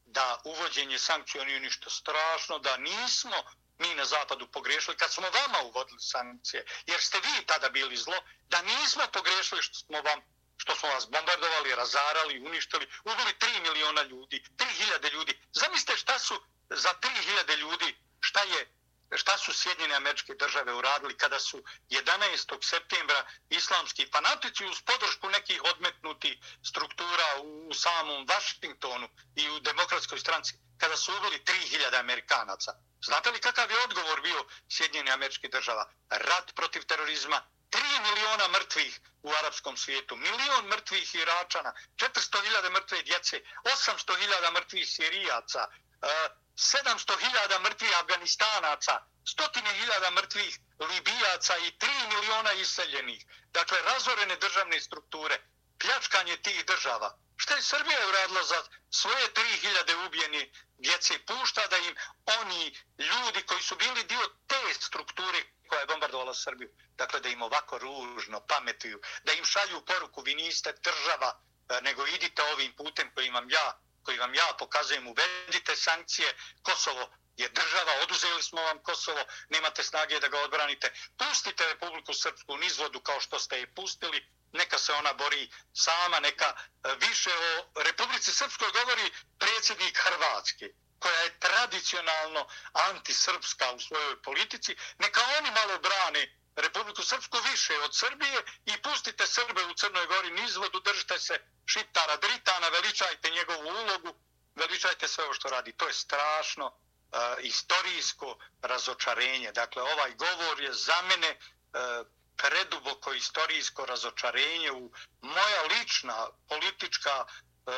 da 0.06 0.42
uvođenje 0.44 1.00
sankcija 1.00 1.44
nije 1.44 1.60
ništa 1.60 1.90
strašno, 1.90 2.60
da 2.60 2.78
nismo 2.78 3.44
mi 3.78 3.96
na 3.96 4.06
zapadu 4.06 4.48
pogrešili 4.48 4.98
kad 4.98 5.14
smo 5.14 5.30
vama 5.30 5.60
uvodili 5.64 6.00
sankcije, 6.00 6.66
jer 6.86 7.02
ste 7.02 7.20
vi 7.20 7.46
tada 7.46 7.70
bili 7.70 7.98
zlo, 7.98 8.24
da 8.48 8.62
nismo 8.62 9.04
pogrešili 9.14 9.62
što 9.62 9.76
smo 9.76 10.02
vam 10.02 10.22
što 10.58 10.76
smo 10.76 10.90
vas 10.90 11.08
bombardovali, 11.10 11.76
razarali, 11.76 12.40
uništili, 12.40 12.88
ubili 13.04 13.34
3 13.40 13.62
miliona 13.62 14.02
ljudi, 14.02 14.44
3000 14.58 15.14
ljudi. 15.14 15.40
Zamislite 15.54 15.98
šta 15.98 16.20
su 16.20 16.44
za 16.70 16.90
3000 17.02 17.58
ljudi, 17.58 17.98
šta 18.20 18.42
je 18.42 18.72
šta 19.16 19.38
su 19.38 19.54
Sjedinjene 19.54 19.96
američke 19.96 20.34
države 20.34 20.74
uradili 20.74 21.18
kada 21.18 21.40
su 21.40 21.64
11. 21.90 22.58
septembra 22.62 23.26
islamski 23.50 24.08
fanatici 24.12 24.66
uz 24.66 24.82
podršku 24.82 25.30
nekih 25.30 25.62
odmetnuti 25.64 26.42
struktura 26.70 27.28
u 27.44 27.74
samom 27.74 28.28
Vašingtonu 28.28 29.10
i 29.36 29.50
u 29.50 29.60
demokratskoj 29.60 30.20
stranci, 30.20 30.54
kada 30.78 30.98
su 30.98 31.18
ubili 31.18 31.44
3000 31.46 32.00
Amerikanaca. 32.00 32.72
Znate 33.06 33.32
li 33.32 33.40
kakav 33.40 33.72
je 33.72 33.84
odgovor 33.84 34.22
bio 34.22 34.46
Sjedinjene 34.70 35.12
američke 35.12 35.48
država? 35.48 35.90
Rat 36.10 36.56
protiv 36.56 36.84
terorizma, 36.86 37.42
3 37.72 37.80
miliona 38.02 38.48
mrtvih 38.48 39.00
u 39.24 39.30
arapskom 39.40 39.78
svijetu, 39.78 40.16
milion 40.16 40.66
mrtvih 40.66 41.16
Iračana, 41.16 41.74
400.000 41.96 42.72
mrtve 42.72 43.02
djece, 43.02 43.42
800.000 43.64 44.52
mrtvih 44.54 44.90
Sirijaca, 44.90 45.68
e, 46.02 46.30
700.000 46.56 47.60
mrtvih 47.60 48.00
Afganistanaca, 48.00 49.00
stotine 49.26 49.74
hiljada 49.74 50.12
mrtvih 50.12 50.60
Libijaca 50.80 51.58
i 51.58 51.72
3 51.72 51.88
miliona 52.08 52.52
iseljenih. 52.54 53.26
Dakle, 53.52 53.82
razorene 53.82 54.36
državne 54.36 54.82
strukture, 54.82 55.42
pljačkanje 55.80 56.38
tih 56.38 56.66
država. 56.66 57.18
Šta 57.38 57.56
je 57.56 57.62
Srbija 57.62 58.08
uradila 58.08 58.44
za 58.44 58.64
svoje 58.92 59.34
3000 59.34 60.06
ubijeni 60.06 60.52
djece? 60.78 61.26
Pušta 61.26 61.68
da 61.68 61.78
im 61.78 61.96
oni 62.26 62.78
ljudi 62.98 63.42
koji 63.46 63.62
su 63.62 63.76
bili 63.76 64.04
dio 64.04 64.30
te 64.48 64.74
strukture 64.74 65.44
koja 65.68 65.80
je 65.80 65.86
bombardovala 65.86 66.34
Srbiju, 66.34 66.70
dakle 66.96 67.20
da 67.20 67.30
im 67.30 67.42
ovako 67.42 67.78
ružno 67.78 68.40
pametuju, 68.48 69.02
da 69.24 69.34
im 69.34 69.46
šalju 69.46 69.86
poruku, 69.86 70.22
vi 70.22 70.36
niste 70.36 70.74
država, 70.84 71.42
nego 71.82 72.08
idite 72.08 72.44
ovim 72.44 72.76
putem 72.76 73.12
kojim 73.14 73.34
vam 73.34 73.50
ja 73.50 73.83
koji 74.04 74.18
vam 74.18 74.36
ja 74.36 74.48
pokazujem, 74.60 75.08
uvedite 75.08 75.76
sankcije, 75.76 76.36
Kosovo 76.62 77.10
je 77.38 77.50
država, 77.50 77.94
oduzeli 78.04 78.44
smo 78.44 78.62
vam 78.62 78.84
Kosovo, 78.84 79.26
nemate 79.50 79.84
snage 79.84 80.20
da 80.20 80.28
ga 80.28 80.40
odbranite, 80.40 80.94
pustite 81.18 81.68
Republiku 81.68 82.14
Srpsku 82.14 82.58
nizvodu 82.58 83.00
kao 83.00 83.20
što 83.22 83.40
ste 83.40 83.60
je 83.60 83.74
pustili, 83.76 84.26
neka 84.52 84.78
se 84.78 84.94
ona 84.94 85.14
bori 85.14 85.50
sama, 85.74 86.20
neka 86.20 86.46
e, 86.56 86.96
više 87.08 87.30
o 87.76 87.84
Republici 87.84 88.34
Srpskoj 88.34 88.72
govori 88.72 89.12
predsjednik 89.40 89.98
Hrvatske, 89.98 90.70
koja 91.00 91.20
je 91.20 91.40
tradicionalno 91.40 92.48
antisrpska 92.74 93.72
u 93.72 93.80
svojoj 93.80 94.22
politici, 94.22 94.76
neka 95.00 95.22
oni 95.38 95.52
malo 95.52 95.80
brane 95.80 96.43
Republiku 96.56 97.04
Srpsku 97.04 97.38
više 97.52 97.80
od 97.80 97.96
Srbije 97.96 98.44
i 98.66 98.82
pustite 98.82 99.28
Srbe 99.28 99.66
u 99.66 99.74
Crnoj 99.74 100.08
Gori 100.08 100.32
nizvodu, 100.32 100.80
držite 100.80 101.20
se 101.20 101.40
Šiptara 101.66 102.18
Dritana, 102.18 102.70
veličajte 102.70 103.30
njegovu 103.30 103.68
ulogu, 103.68 104.16
veličajte 104.56 105.08
sve 105.08 105.24
ovo 105.24 105.34
što 105.34 105.50
radi. 105.50 105.72
To 105.72 105.88
je 105.88 105.94
strašno 105.94 106.66
uh, 106.66 107.20
istorijsko 107.40 108.38
razočarenje. 108.62 109.52
Dakle, 109.52 109.82
ovaj 109.82 110.14
govor 110.16 110.62
je 110.62 110.74
za 110.74 111.02
mene 111.02 111.38
uh, 111.38 112.08
preduboko 112.38 113.14
istorijsko 113.14 113.86
razočarenje 113.86 114.72
u 114.72 114.92
moja 115.22 115.62
lična 115.64 116.28
politička 116.50 117.26
uh, 117.26 117.74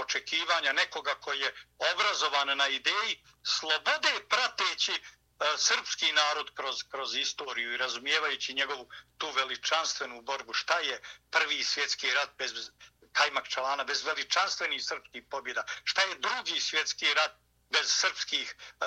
očekivanja 0.00 0.72
nekoga 0.72 1.14
koji 1.14 1.40
je 1.40 1.54
obrazovan 1.92 2.56
na 2.58 2.68
ideji 2.68 3.24
slobode 3.42 4.24
prateći 4.28 5.02
E, 5.40 5.58
srpski 5.58 6.12
narod 6.12 6.50
kroz, 6.54 6.82
kroz 6.90 7.14
istoriju 7.14 7.74
i 7.74 7.76
razumijevajući 7.76 8.54
njegovu 8.54 8.88
tu 9.18 9.30
veličanstvenu 9.30 10.22
borbu. 10.22 10.52
Šta 10.52 10.78
je 10.78 11.02
prvi 11.30 11.64
svjetski 11.64 12.14
rat 12.14 12.30
bez 12.38 12.70
Kajmak 13.12 13.48
Čalana, 13.48 13.84
bez 13.84 14.04
veličanstvenih 14.04 14.84
srpskih 14.84 15.24
pobjeda? 15.30 15.64
Šta 15.84 16.02
je 16.02 16.18
drugi 16.18 16.60
svjetski 16.60 17.14
rat 17.14 17.32
bez 17.70 17.90
srpskih 17.90 18.54
e, 18.80 18.86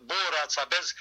boraca, 0.00 0.66
bez 0.66 0.90
e, 0.90 0.94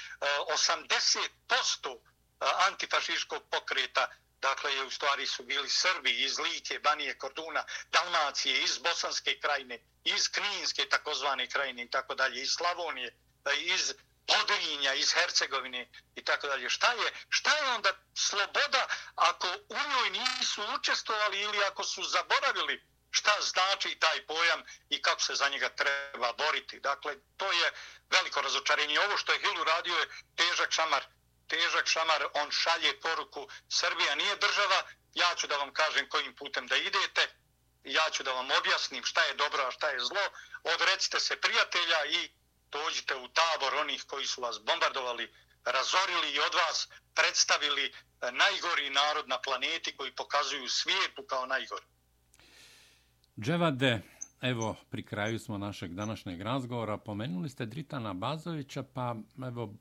80% 0.72 1.96
e, 1.96 2.46
antifašiškog 2.68 3.44
pokreta, 3.52 4.08
dakle 4.42 4.74
je 4.76 4.84
u 4.84 4.90
stvari 4.90 5.28
su 5.28 5.44
bili 5.44 5.70
Srbi 5.70 6.24
iz 6.24 6.40
Like, 6.40 6.80
Banije, 6.80 7.18
Korduna, 7.18 7.64
Dalmacije, 7.92 8.64
iz 8.64 8.78
Bosanske 8.78 9.40
krajine, 9.40 9.80
iz 10.04 10.32
Kninske 10.32 10.90
takozvane 10.90 11.50
krajine 11.50 11.84
i 11.84 11.90
tako 11.90 12.16
dalje, 12.16 12.42
iz 12.42 12.50
Slavonije, 12.52 13.18
e, 13.46 13.56
iz 13.56 13.94
Podrinja, 14.30 14.94
iz 14.94 15.14
Hercegovine 15.14 15.90
i 16.16 16.24
tako 16.24 16.48
dalje. 16.48 16.70
Šta 16.70 16.92
je, 16.94 17.14
šta 17.30 17.58
je 17.58 17.72
onda 17.72 17.92
sloboda 18.16 18.88
ako 19.16 19.48
u 19.70 19.78
njoj 19.90 20.10
nisu 20.10 20.62
učestvovali 20.76 21.42
ili 21.42 21.64
ako 21.64 21.84
su 21.84 22.04
zaboravili 22.04 22.84
šta 23.12 23.32
znači 23.42 23.96
taj 24.00 24.26
pojam 24.26 24.64
i 24.90 25.02
kako 25.02 25.22
se 25.22 25.36
za 25.36 25.50
njega 25.50 25.70
treba 25.70 26.34
boriti. 26.34 26.80
Dakle, 26.80 27.16
to 27.38 27.52
je 27.52 27.72
veliko 28.10 28.42
razočarenje. 28.42 29.00
Ovo 29.00 29.18
što 29.18 29.34
je 29.34 29.40
Hilu 29.40 29.64
radio 29.64 29.96
je 29.96 30.10
težak 30.36 30.72
šamar. 30.72 31.04
Težak 31.48 31.88
šamar, 31.88 32.28
on 32.34 32.52
šalje 32.52 33.00
poruku 33.00 33.50
Srbija 33.70 34.16
nije 34.16 34.36
država, 34.36 34.84
ja 35.14 35.36
ću 35.36 35.48
da 35.48 35.58
vam 35.58 35.74
kažem 35.74 36.10
kojim 36.10 36.36
putem 36.36 36.68
da 36.68 36.78
idete, 36.78 37.28
ja 37.84 38.10
ću 38.10 38.24
da 38.24 38.34
vam 38.34 38.52
objasnim 38.52 39.04
šta 39.06 39.24
je 39.24 39.34
dobro, 39.34 39.64
a 39.68 39.72
šta 39.72 39.90
je 39.90 40.00
zlo, 40.00 40.22
odrecite 40.64 41.20
se 41.20 41.42
prijatelja 41.42 42.06
i 42.06 42.32
dođite 42.72 43.16
u 43.16 43.28
tabor 43.40 43.74
onih 43.82 44.04
koji 44.08 44.26
su 44.26 44.42
vas 44.42 44.60
bombardovali, 44.66 45.26
razorili 45.66 46.28
i 46.36 46.40
od 46.40 46.54
vas 46.54 46.90
predstavili 47.16 47.86
e, 47.86 47.92
najgori 48.32 48.90
narod 48.90 49.28
na 49.28 49.38
planeti 49.46 49.96
koji 49.98 50.12
pokazuju 50.12 50.68
svijetu 50.68 51.22
kao 51.30 51.46
najgori. 51.46 51.86
Dževade, 53.40 54.02
evo, 54.42 54.76
pri 54.90 55.04
kraju 55.06 55.40
smo 55.40 55.58
našeg 55.58 55.94
današnjeg 55.94 56.42
razgovora. 56.42 56.98
Pomenuli 56.98 57.50
ste 57.50 57.66
Dritana 57.66 58.14
Bazovića, 58.14 58.84
pa 58.84 59.16
evo, 59.48 59.74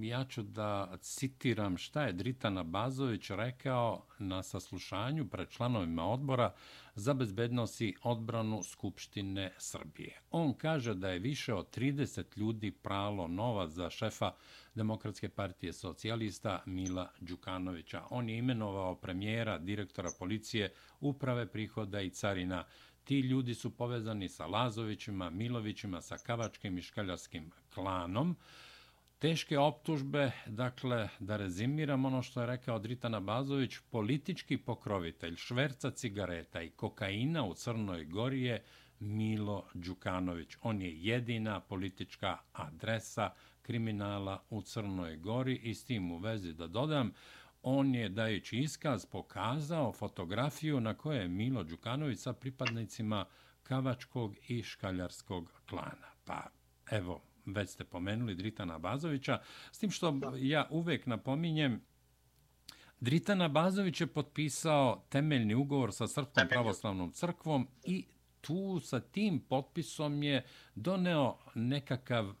ja 0.00 0.24
ću 0.24 0.42
da 0.42 0.96
citiram 1.00 1.78
šta 1.78 2.02
je 2.02 2.12
Dritana 2.12 2.62
Bazović 2.62 3.30
rekao 3.30 4.06
na 4.18 4.42
saslušanju 4.42 5.28
pred 5.28 5.48
članovima 5.48 6.04
odbora 6.04 6.54
za 6.98 7.14
bezbednost 7.14 7.80
i 7.80 7.94
odbranu 8.02 8.62
Skupštine 8.62 9.52
Srbije. 9.58 10.20
On 10.30 10.54
kaže 10.54 10.94
da 10.94 11.08
je 11.08 11.18
više 11.18 11.54
od 11.54 11.76
30 11.76 12.38
ljudi 12.38 12.70
pralo 12.70 13.28
nova 13.28 13.68
za 13.68 13.90
šefa 13.90 14.32
Demokratske 14.74 15.28
partije 15.28 15.72
socijalista 15.72 16.62
Mila 16.66 17.10
Đukanovića. 17.20 18.02
On 18.10 18.28
je 18.28 18.38
imenovao 18.38 18.94
premijera, 18.94 19.58
direktora 19.58 20.10
policije, 20.18 20.72
uprave 21.00 21.46
prihoda 21.46 22.00
i 22.00 22.10
carina. 22.10 22.64
Ti 23.04 23.20
ljudi 23.20 23.54
su 23.54 23.76
povezani 23.76 24.28
sa 24.28 24.46
Lazovićima, 24.46 25.30
Milovićima, 25.30 26.00
sa 26.00 26.16
Kavačkim 26.16 26.78
i 26.78 26.82
Škaljarskim 26.82 27.50
klanom. 27.74 28.36
Teške 29.18 29.58
optužbe, 29.58 30.30
dakle, 30.46 31.08
da 31.18 31.36
rezimiram 31.36 32.04
ono 32.04 32.22
što 32.22 32.40
je 32.40 32.46
rekao 32.46 32.78
Dritana 32.78 33.20
Bazović, 33.20 33.78
politički 33.90 34.56
pokrovitelj 34.56 35.36
šverca 35.36 35.90
cigareta 35.90 36.62
i 36.62 36.70
kokaina 36.70 37.44
u 37.44 37.54
Crnoj 37.54 38.04
Gori 38.04 38.42
je 38.42 38.62
Milo 39.00 39.66
Đukanović. 39.74 40.56
On 40.62 40.82
je 40.82 41.02
jedina 41.02 41.60
politička 41.60 42.38
adresa 42.52 43.30
kriminala 43.62 44.42
u 44.50 44.62
Crnoj 44.62 45.16
Gori 45.16 45.54
i 45.54 45.74
s 45.74 45.84
tim 45.84 46.12
u 46.12 46.18
vezi 46.18 46.52
da 46.52 46.66
dodam, 46.66 47.12
on 47.62 47.94
je 47.94 48.08
dajući 48.08 48.58
iskaz 48.58 49.06
pokazao 49.06 49.92
fotografiju 49.92 50.80
na 50.80 50.94
kojoj 50.94 51.22
je 51.22 51.28
Milo 51.28 51.64
Đukanović 51.64 52.18
sa 52.18 52.32
pripadnicima 52.32 53.24
Kavačkog 53.62 54.36
i 54.48 54.62
Škaljarskog 54.62 55.52
klana. 55.66 56.08
Pa 56.24 56.46
evo, 56.90 57.27
već 57.54 57.70
ste 57.70 57.84
pomenuli 57.84 58.34
Dritana 58.34 58.78
Bazovića, 58.78 59.40
s 59.72 59.78
tim 59.78 59.90
što 59.90 60.20
ja 60.36 60.66
uvek 60.70 61.06
napominjem, 61.06 61.80
Dritana 63.00 63.48
Bazović 63.48 64.00
je 64.00 64.06
potpisao 64.06 65.04
temeljni 65.08 65.54
ugovor 65.54 65.92
sa 65.92 66.06
Srpskom 66.06 66.48
pravoslavnom 66.48 67.12
crkvom 67.12 67.68
i 67.84 68.04
tu 68.40 68.80
sa 68.80 69.00
tim 69.00 69.40
potpisom 69.40 70.22
je 70.22 70.44
doneo 70.74 71.38
nekakav, 71.54 72.34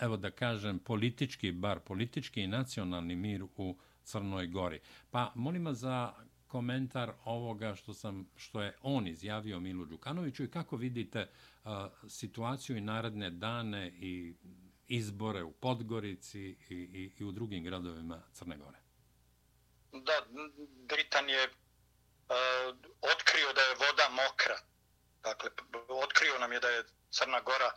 evo 0.00 0.16
da 0.16 0.30
kažem, 0.30 0.78
politički, 0.78 1.52
bar 1.52 1.80
politički 1.80 2.42
i 2.42 2.46
nacionalni 2.46 3.16
mir 3.16 3.44
u 3.56 3.76
Crnoj 4.04 4.46
Gori. 4.46 4.80
Pa 5.10 5.32
molim 5.34 5.64
vas 5.64 5.76
za 5.76 6.12
komentar 6.56 7.12
ovoga 7.24 7.74
što 7.74 7.94
sam 7.94 8.26
što 8.36 8.62
je 8.62 8.76
on 8.82 9.06
izjavio 9.06 9.60
Milu 9.60 9.84
Đukanoviću 9.84 10.44
i 10.44 10.50
kako 10.50 10.76
vidite 10.76 11.28
a, 11.64 11.88
situaciju 12.08 12.76
i 12.76 12.80
naredne 12.80 13.30
dane 13.30 13.88
i 13.88 14.34
izbore 14.88 15.42
u 15.42 15.52
Podgorici 15.52 16.40
i, 16.40 16.74
i, 16.74 17.12
i 17.18 17.24
u 17.24 17.32
drugim 17.32 17.64
gradovima 17.64 18.22
Crne 18.32 18.56
Gore. 18.56 18.78
Da, 19.92 20.16
Britan 20.88 21.28
je 21.28 21.44
uh, 21.44 22.76
otkrio 23.12 23.52
da 23.52 23.60
je 23.60 23.74
voda 23.84 24.06
mokra. 24.22 24.58
Dakle, 25.22 25.50
otkrio 25.88 26.38
nam 26.38 26.52
je 26.52 26.60
da 26.60 26.68
je 26.68 26.84
Crna 27.10 27.40
Gora 27.40 27.70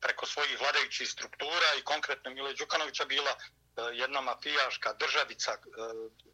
preko 0.00 0.26
svojih 0.26 0.60
vladajućih 0.60 1.08
struktura 1.08 1.68
i 1.78 1.84
konkretno 1.84 2.30
Mile 2.30 2.54
Đukanovića 2.54 3.04
bila 3.04 3.32
uh, 3.36 3.42
jedna 3.92 4.20
mafijaška 4.20 4.90
državica 5.02 5.52
uh, 5.52 5.64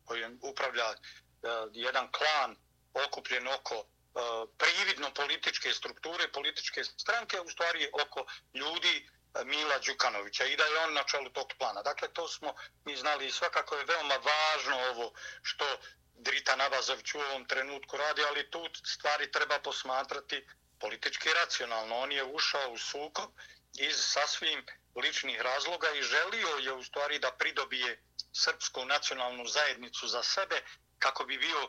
kojom 0.05 0.39
upravlja 0.43 0.89
E, 1.43 1.49
jedan 1.73 2.13
klan 2.13 2.57
okupljen 2.95 3.49
oko 3.49 3.77
uh, 3.79 4.49
prividno 4.59 5.15
političke 5.15 5.73
strukture, 5.73 6.33
političke 6.33 6.85
stranke, 6.85 7.41
u 7.41 7.51
stvari 7.51 7.91
oko 8.03 8.27
ljudi 8.55 9.09
e, 9.35 9.45
Mila 9.45 9.79
Đukanovića 9.79 10.45
i 10.45 10.57
da 10.57 10.65
je 10.65 10.79
on 10.79 10.95
na 10.95 11.05
čelu 11.05 11.31
tog 11.31 11.53
plana. 11.59 11.83
Dakle, 11.83 12.09
to 12.09 12.29
smo 12.29 12.55
mi 12.85 12.97
znali 12.97 13.27
i 13.27 13.33
svakako 13.33 13.77
je 13.77 13.85
veoma 13.85 14.15
važno 14.15 14.77
ovo 14.91 15.13
što 15.43 15.65
Drita 16.15 16.57
Nabazović 16.57 17.15
u 17.15 17.21
ovom 17.21 17.45
trenutku 17.45 17.97
radi, 17.97 18.23
ali 18.29 18.51
tu 18.51 18.69
stvari 18.85 19.33
treba 19.33 19.59
posmatrati 19.59 20.47
politički 20.81 21.29
racionalno. 21.29 21.97
On 21.97 22.13
je 22.13 22.25
ušao 22.25 22.71
u 22.71 22.79
sukob 22.79 23.31
iz 23.79 23.97
sasvim 23.97 24.67
ličnih 24.97 25.41
razloga 25.41 25.91
i 25.91 26.03
želio 26.03 26.49
je 26.49 26.73
u 26.73 26.83
stvari 26.83 27.19
da 27.19 27.33
pridobije 27.33 28.03
srpsku 28.33 28.85
nacionalnu 28.85 29.47
zajednicu 29.47 30.09
za 30.09 30.23
sebe 30.23 30.63
kako 31.01 31.25
bi 31.25 31.39
bio 31.39 31.69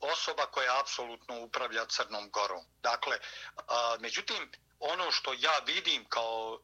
osoba 0.00 0.46
koja 0.46 0.80
apsolutno 0.80 1.40
upravlja 1.40 1.86
Crnom 1.86 2.30
Gorom. 2.30 2.64
Dakle, 2.82 3.18
međutim, 4.00 4.50
ono 4.80 5.10
što 5.10 5.32
ja 5.32 5.58
vidim 5.66 6.04
kao 6.08 6.60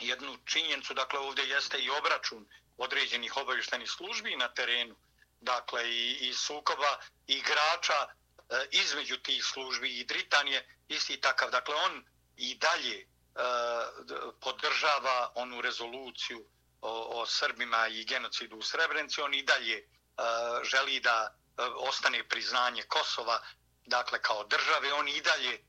jednu 0.00 0.36
činjenicu, 0.44 0.94
dakle 0.94 1.18
ovdje 1.18 1.48
jeste 1.48 1.78
i 1.78 1.90
obračun 1.90 2.46
određenih 2.76 3.36
obavještenih 3.36 3.90
službi 3.90 4.36
na 4.36 4.48
terenu, 4.48 4.96
dakle 5.40 5.90
i, 5.90 6.28
i 6.28 6.34
sukoba 6.34 6.98
igrača 7.26 8.06
e, 8.06 8.66
između 8.70 9.16
tih 9.16 9.44
službi 9.44 9.98
i 9.98 10.04
Dritan 10.04 10.48
je 10.48 10.68
isti 10.88 11.20
takav. 11.20 11.50
Dakle, 11.50 11.74
on 11.74 12.04
i 12.36 12.54
dalje 12.54 12.96
e, 12.96 13.06
podržava 14.40 15.32
onu 15.34 15.60
rezoluciju 15.60 16.46
o, 16.80 17.20
o 17.20 17.26
Srbima 17.26 17.88
i 17.88 18.04
genocidu 18.04 18.56
u 18.56 18.62
Srebrenici, 18.62 19.20
on 19.20 19.34
i 19.34 19.42
dalje 19.42 19.76
e, 19.76 19.86
E, 20.18 20.64
želi 20.64 21.00
da 21.00 21.34
e, 21.58 21.62
ostane 21.62 22.28
priznanje 22.28 22.82
Kosova, 22.82 23.40
dakle 23.86 24.22
kao 24.22 24.44
države, 24.44 24.92
on 24.92 25.08
i 25.08 25.20
dalje 25.20 25.54
e, 25.54 25.60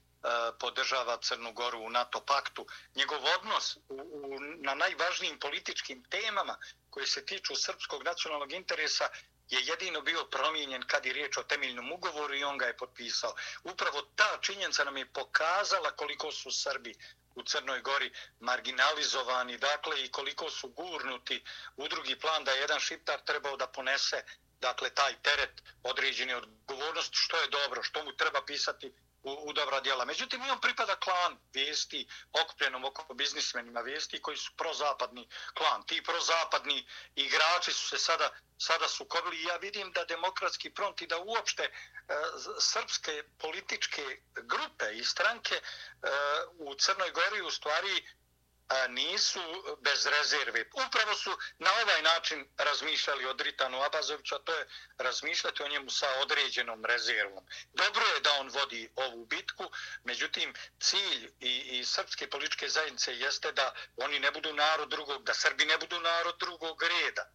podržava 0.60 1.18
Crnu 1.22 1.52
Goru 1.54 1.80
u 1.80 1.90
NATO 1.90 2.26
paktu. 2.26 2.68
Njegov 2.96 3.26
odnos 3.40 3.76
u, 3.76 3.82
u, 3.90 4.40
na 4.40 4.76
najvažnijim 4.76 5.40
političkim 5.40 6.04
temama 6.04 6.58
koje 6.90 7.08
se 7.08 7.26
tiču 7.26 7.56
srpskog 7.56 8.04
nacionalnog 8.04 8.52
interesa 8.52 9.10
je 9.50 9.60
jedino 9.66 10.02
bio 10.02 10.26
promijenjen 10.26 10.84
kad 10.88 11.06
je 11.06 11.14
riječ 11.14 11.38
o 11.38 11.44
temeljnom 11.44 11.92
ugovoru 11.92 12.36
i 12.36 12.44
on 12.44 12.58
ga 12.58 12.66
je 12.66 12.78
potpisao. 12.78 13.36
Upravo 13.64 14.02
ta 14.02 14.38
činjenica 14.42 14.84
nam 14.84 14.98
je 14.98 15.14
pokazala 15.14 15.92
koliko 15.92 16.32
su 16.32 16.52
Srbi 16.52 16.94
u 17.38 17.44
Crnoj 17.44 17.82
Gori 17.82 18.12
marginalizovani, 18.40 19.58
dakle 19.58 20.04
i 20.04 20.10
koliko 20.10 20.50
su 20.50 20.70
gurnuti 20.70 21.44
u 21.76 21.88
drugi 21.88 22.20
plan 22.20 22.44
da 22.44 22.52
je 22.52 22.62
jedan 22.62 22.80
šiptar 22.80 23.20
trebao 23.22 23.58
da 23.58 23.68
ponese 23.68 24.24
dakle 24.60 24.90
taj 24.90 25.16
teret 25.22 25.62
određene 25.84 26.36
odgovornosti, 26.36 27.18
što 27.18 27.38
je 27.38 27.48
dobro, 27.50 27.84
što 27.84 28.04
mu 28.04 28.12
treba 28.14 28.42
pisati 28.46 28.94
u, 29.28 29.50
u 29.50 29.54
dobra 29.54 29.80
djela. 29.82 30.06
Međutim, 30.06 30.42
on 30.42 30.62
pripada 30.62 30.96
klan 30.96 31.38
vijesti, 31.54 32.08
okupljenom 32.42 32.86
oko 32.86 33.14
biznismenima 33.14 33.82
vijesti 33.82 34.22
koji 34.22 34.38
su 34.38 34.52
prozapadni 34.58 35.30
klan. 35.54 35.86
Ti 35.86 36.04
prozapadni 36.04 36.88
igrači 37.16 37.72
su 37.72 37.88
se 37.88 37.98
sada, 37.98 38.30
sada 38.58 38.88
sukobili 38.88 39.38
i 39.38 39.44
Ja 39.44 39.58
vidim 39.58 39.92
da 39.92 40.06
demokratski 40.06 40.72
front 40.76 41.02
i 41.02 41.08
da 41.08 41.18
uopšte 41.18 41.64
e, 41.64 41.72
srpske 42.60 43.24
političke 43.38 44.22
grupe 44.34 44.86
i 44.94 45.04
stranke 45.04 45.56
e, 45.56 45.62
u 46.58 46.76
Crnoj 46.76 47.12
Gori 47.12 47.42
u 47.42 47.52
stvari 47.52 48.08
nisu 48.90 49.40
bez 49.82 50.06
rezerve. 50.06 50.66
Upravo 50.88 51.14
su 51.16 51.38
na 51.60 51.72
ovaj 51.82 52.02
način 52.02 52.48
razmišljali 52.58 53.26
o 53.26 53.34
Dritanu 53.34 53.82
Abazoviću, 53.82 54.36
a 54.36 54.40
to 54.40 54.56
je 54.56 54.68
razmišljati 54.98 55.64
o 55.64 55.68
njemu 55.68 55.90
sa 55.90 56.08
određenom 56.22 56.86
rezervom. 56.86 57.46
Dobro 57.74 58.06
je 58.06 58.20
da 58.20 58.32
on 58.40 58.50
vodi 58.50 58.90
ovu 58.96 59.26
bitku, 59.26 59.72
međutim 60.04 60.54
cilj 60.80 61.32
i, 61.40 61.80
i 61.80 61.86
srpske 61.86 62.30
političke 62.30 62.70
zajednice 62.70 63.18
jeste 63.18 63.52
da 63.52 63.74
oni 63.98 64.20
ne 64.20 64.32
budu 64.32 64.54
narod 64.54 64.90
drugog, 64.90 65.24
da 65.24 65.34
Srbi 65.34 65.66
ne 65.66 65.78
budu 65.78 66.00
narod 66.00 66.36
drugog 66.40 66.84
reda 66.84 67.32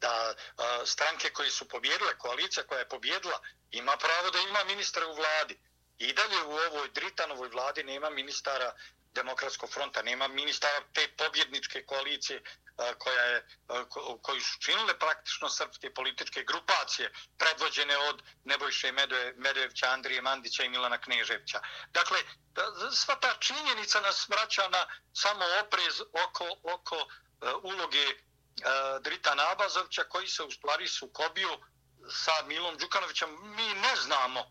da 0.00 0.34
a, 0.56 0.86
stranke 0.86 1.30
koji 1.30 1.50
su 1.50 1.68
pobjedile, 1.68 2.18
koalicija 2.18 2.66
koja 2.66 2.78
je 2.78 2.88
pobjedila, 2.88 3.40
ima 3.70 3.96
pravo 3.96 4.30
da 4.30 4.38
ima 4.38 4.64
ministra 4.64 5.06
u 5.06 5.14
vladi. 5.14 5.60
I 5.98 6.12
dalje 6.12 6.42
u 6.42 6.52
ovoj 6.52 6.88
Dritanovoj 6.88 7.48
vladi 7.48 7.84
nema 7.84 8.10
ministara 8.10 8.72
demokratskog 9.20 9.70
fronta, 9.72 10.02
nema 10.02 10.28
ministara 10.28 10.80
te 10.92 11.08
pobjedničke 11.16 11.84
koalicije 11.86 12.42
koja 12.98 13.22
je, 13.22 13.46
koji 14.22 14.40
su 14.40 14.58
činile 14.60 14.98
praktično 14.98 15.48
srpske 15.48 15.94
političke 15.94 16.42
grupacije 16.42 17.12
predvođene 17.38 17.96
od 17.98 18.22
Nebojše 18.44 18.92
Medoje, 18.92 19.34
Medojevića, 19.36 19.90
Andrije 19.90 20.22
Mandića 20.22 20.64
i 20.64 20.68
Milana 20.68 20.98
Kneževića. 21.00 21.60
Dakle, 21.90 22.18
sva 22.92 23.14
ta 23.14 23.34
činjenica 23.40 24.00
nas 24.00 24.28
vraća 24.28 24.68
na 24.68 24.86
samo 25.12 25.44
oprez 25.64 26.00
oko, 26.00 26.46
oko 26.74 26.96
e, 26.96 27.06
uloge 27.62 28.06
e, 28.08 28.14
Drita 29.00 29.34
Nabazovića 29.34 30.04
koji 30.04 30.28
se 30.28 30.42
u 30.42 30.50
stvari 30.50 30.88
sukobio 30.88 31.58
sa 32.10 32.32
Milom 32.46 32.76
Đukanovićem. 32.76 33.30
Mi 33.56 33.74
ne 33.74 33.96
znamo 33.96 34.40
e, 34.40 34.44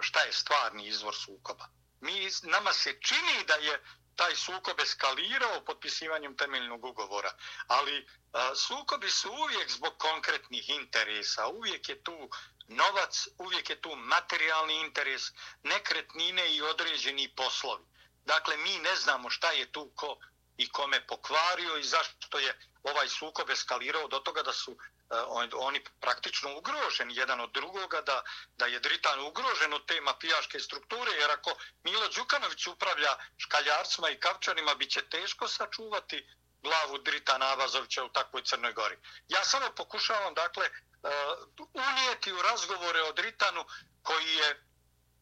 šta 0.00 0.20
je 0.20 0.32
stvarni 0.32 0.86
izvor 0.86 1.14
sukoba 1.14 1.68
mi, 2.00 2.30
nama 2.42 2.72
se 2.72 2.98
čini 3.00 3.44
da 3.46 3.54
je 3.54 3.82
taj 4.16 4.36
sukob 4.36 4.80
eskalirao 4.80 5.64
potpisivanjem 5.64 6.36
temeljnog 6.36 6.84
ugovora, 6.84 7.32
ali 7.66 8.06
a, 8.32 8.54
sukobi 8.54 9.10
su 9.10 9.32
uvijek 9.32 9.70
zbog 9.70 9.98
konkretnih 9.98 10.70
interesa, 10.70 11.48
uvijek 11.48 11.88
je 11.88 12.02
tu 12.02 12.30
novac, 12.68 13.28
uvijek 13.38 13.70
je 13.70 13.80
tu 13.80 13.96
materijalni 13.96 14.80
interes, 14.80 15.22
nekretnine 15.62 16.54
i 16.54 16.62
određeni 16.62 17.34
poslovi. 17.36 17.84
Dakle, 18.24 18.56
mi 18.56 18.78
ne 18.78 18.96
znamo 18.96 19.30
šta 19.30 19.50
je 19.52 19.72
tu 19.72 19.92
ko 19.96 20.18
i 20.56 20.68
kome 20.68 21.06
pokvario 21.06 21.76
i 21.76 21.84
zašto 21.84 22.38
je 22.38 22.58
ovaj 22.82 23.08
sukob 23.08 23.50
eskalirao 23.50 24.08
do 24.08 24.18
toga 24.18 24.42
da 24.42 24.52
su 24.52 24.76
E, 25.14 25.46
oni 25.54 25.84
praktično 26.00 26.56
ugroženi 26.58 27.16
jedan 27.16 27.40
od 27.40 27.52
drugoga, 27.52 28.00
da, 28.00 28.22
da 28.56 28.66
je 28.66 28.80
Dritan 28.80 29.20
ugrožen 29.20 29.74
od 29.74 29.86
te 29.86 30.00
mafijaške 30.00 30.60
strukture, 30.60 31.12
jer 31.12 31.30
ako 31.30 31.56
Milo 31.82 32.08
Đukanović 32.08 32.66
upravlja 32.66 33.16
škaljarcima 33.38 34.10
i 34.10 34.20
kapčanima, 34.20 34.74
bit 34.74 34.90
će 34.90 35.08
teško 35.08 35.48
sačuvati 35.48 36.26
glavu 36.62 36.98
Dritana 36.98 37.52
Abazovića 37.52 38.04
u 38.04 38.08
takvoj 38.08 38.42
Crnoj 38.42 38.72
Gori. 38.72 38.96
Ja 39.28 39.44
samo 39.44 39.66
pokušavam, 39.76 40.34
dakle, 40.34 40.66
e, 40.66 40.70
unijeti 41.72 42.32
u 42.32 42.42
razgovore 42.42 43.02
o 43.02 43.12
Dritanu 43.12 43.64
koji 44.02 44.34
je 44.34 44.66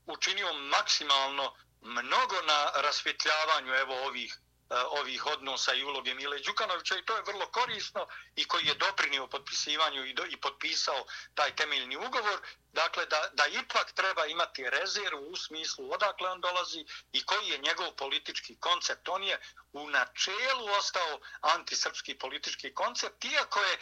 učinio 0.06 0.52
maksimalno 0.52 1.54
mnogo 1.80 2.42
na 2.42 2.70
rasvjetljavanju 2.74 3.74
evo 3.74 4.06
ovih 4.06 4.38
E, 4.72 4.74
ovih 5.00 5.26
odnosa 5.26 5.74
i 5.74 5.84
uloge 5.84 6.14
Mile 6.14 6.38
Đukanovića 6.38 6.96
i 6.96 7.04
to 7.04 7.16
je 7.16 7.22
vrlo 7.22 7.46
korisno 7.46 8.06
i 8.36 8.44
koji 8.44 8.66
je 8.66 8.74
doprinio 8.74 9.26
potpisivanju 9.26 10.04
i, 10.04 10.14
do, 10.14 10.24
i 10.24 10.36
potpisao 10.36 11.04
taj 11.34 11.56
temeljni 11.56 11.96
ugovor. 11.96 12.40
Dakle, 12.72 13.06
da, 13.06 13.28
da 13.32 13.46
ipak 13.46 13.92
treba 13.92 14.26
imati 14.26 14.70
rezervu 14.70 15.26
u 15.28 15.36
smislu 15.36 15.92
odakle 15.92 16.30
on 16.30 16.40
dolazi 16.40 16.84
i 17.12 17.24
koji 17.24 17.48
je 17.48 17.58
njegov 17.58 17.92
politički 17.96 18.56
koncept. 18.60 19.08
On 19.08 19.24
je 19.24 19.40
u 19.72 19.90
načelu 19.90 20.66
ostao 20.78 21.20
antisrpski 21.40 22.18
politički 22.18 22.74
koncept, 22.74 23.24
iako 23.24 23.60
je, 23.60 23.72
e, 23.72 23.78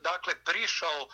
dakle, 0.00 0.44
prišao 0.44 1.00
e, 1.00 1.08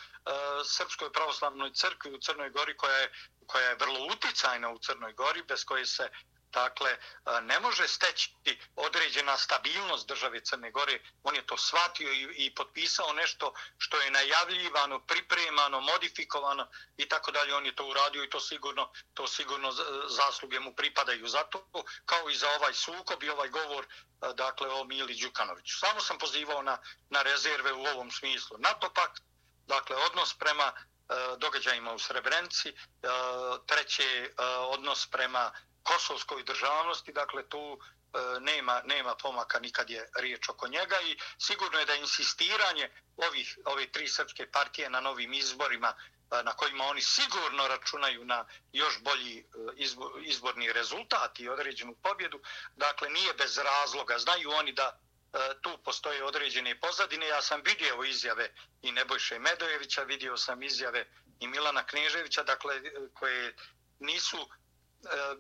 Srpskoj 0.65 1.13
pravoslavnoj 1.13 1.73
crkvi 1.73 2.15
u 2.15 2.19
Crnoj 2.19 2.51
Gori 2.51 2.77
koja 2.77 2.97
je 2.97 3.13
koja 3.47 3.69
je 3.69 3.75
vrlo 3.75 4.07
uticajna 4.13 4.71
u 4.71 4.79
Crnoj 4.79 5.13
Gori, 5.13 5.43
bez 5.43 5.65
koje 5.65 5.87
se 5.87 6.09
Dakle, 6.55 6.91
e, 6.91 6.99
ne 7.41 7.61
može 7.61 7.89
steći 7.89 8.35
određena 8.77 9.37
stabilnost 9.37 10.09
države 10.09 10.41
Crne 10.41 10.71
Gore, 10.71 10.99
on 11.23 11.35
je 11.35 11.47
to 11.47 11.57
shvatio 11.59 12.13
i, 12.13 12.47
i 12.47 12.55
potpisao 12.55 13.13
nešto 13.13 13.55
što 13.79 14.01
je 14.01 14.11
najavljivano, 14.11 15.01
pripremano, 15.01 15.81
modifikovano 15.81 16.69
i 16.97 17.09
tako 17.09 17.31
dalje. 17.31 17.55
On 17.55 17.67
je 17.67 17.77
to 17.77 17.87
uradio 17.87 18.25
i 18.25 18.31
to 18.31 18.41
sigurno, 18.41 18.93
to 19.15 19.27
sigurno 19.27 19.73
zasluge 20.09 20.61
mu 20.61 20.75
pripadaju 20.75 21.29
Zato 21.29 21.67
kao 22.07 22.31
i 22.31 22.37
za 22.37 22.51
ovaj 22.51 22.75
sukob 22.75 23.23
i 23.23 23.31
ovaj 23.31 23.49
govor 23.49 23.85
e, 23.85 24.35
dakle, 24.35 24.69
o 24.69 24.85
Mili 24.85 25.15
Đukanoviću. 25.15 25.79
Samo 25.79 26.01
sam 26.01 26.19
pozivao 26.19 26.63
na, 26.63 26.79
na 27.11 27.23
rezerve 27.23 27.73
u 27.73 27.85
ovom 27.85 28.11
smislu. 28.11 28.59
NATO 28.59 28.91
pakt, 28.95 29.23
dakle, 29.67 29.97
odnos 29.97 30.35
prema 30.35 30.73
e, 30.73 31.15
događajima 31.39 31.93
u 31.93 31.99
Srebrenici, 31.99 32.73
treće 33.67 34.31
odnos 34.69 35.07
prema 35.07 35.53
kosovskoj 35.85 36.43
državnosti, 36.43 37.13
dakle 37.13 37.49
tu 37.49 37.79
E, 38.15 38.41
nema, 38.41 38.83
nema 38.85 39.15
pomaka 39.15 39.59
nikad 39.59 39.91
je 39.91 40.11
riječ 40.15 40.49
oko 40.49 40.69
njega 40.69 41.01
i 41.01 41.19
sigurno 41.39 41.79
je 41.79 41.85
da 41.85 41.95
insistiranje 41.95 42.91
ovih 43.17 43.59
ove 43.65 43.93
tri 43.93 44.09
srpske 44.09 44.51
partije 44.51 44.91
na 44.91 45.01
novim 45.01 45.33
izborima 45.33 45.95
e, 45.95 46.43
na 46.43 46.53
kojima 46.53 46.85
oni 46.85 47.03
sigurno 47.03 47.69
računaju 47.69 48.25
na 48.25 48.45
još 48.73 49.03
bolji 49.03 49.39
e, 49.39 49.45
izborni 50.25 50.73
rezultat 50.73 51.41
i 51.41 51.49
određenu 51.49 51.97
pobjedu, 52.03 52.41
dakle 52.77 53.11
nije 53.11 53.35
bez 53.35 53.59
razloga. 53.59 54.19
Znaju 54.19 54.51
oni 54.51 54.73
da 54.73 54.99
e, 55.33 55.39
tu 55.63 55.79
postoje 55.85 56.25
određene 56.25 56.81
pozadine. 56.81 57.27
Ja 57.27 57.43
sam 57.43 57.63
vidio 57.65 58.05
izjave 58.05 58.55
i 58.83 58.93
Nebojše 58.93 59.39
Medojevića, 59.39 60.03
vidio 60.03 60.37
sam 60.37 60.63
izjave 60.63 61.07
i 61.41 61.49
Milana 61.49 61.87
Kneževića, 61.87 62.43
dakle 62.43 62.81
koje 63.15 63.57
nisu 63.99 64.49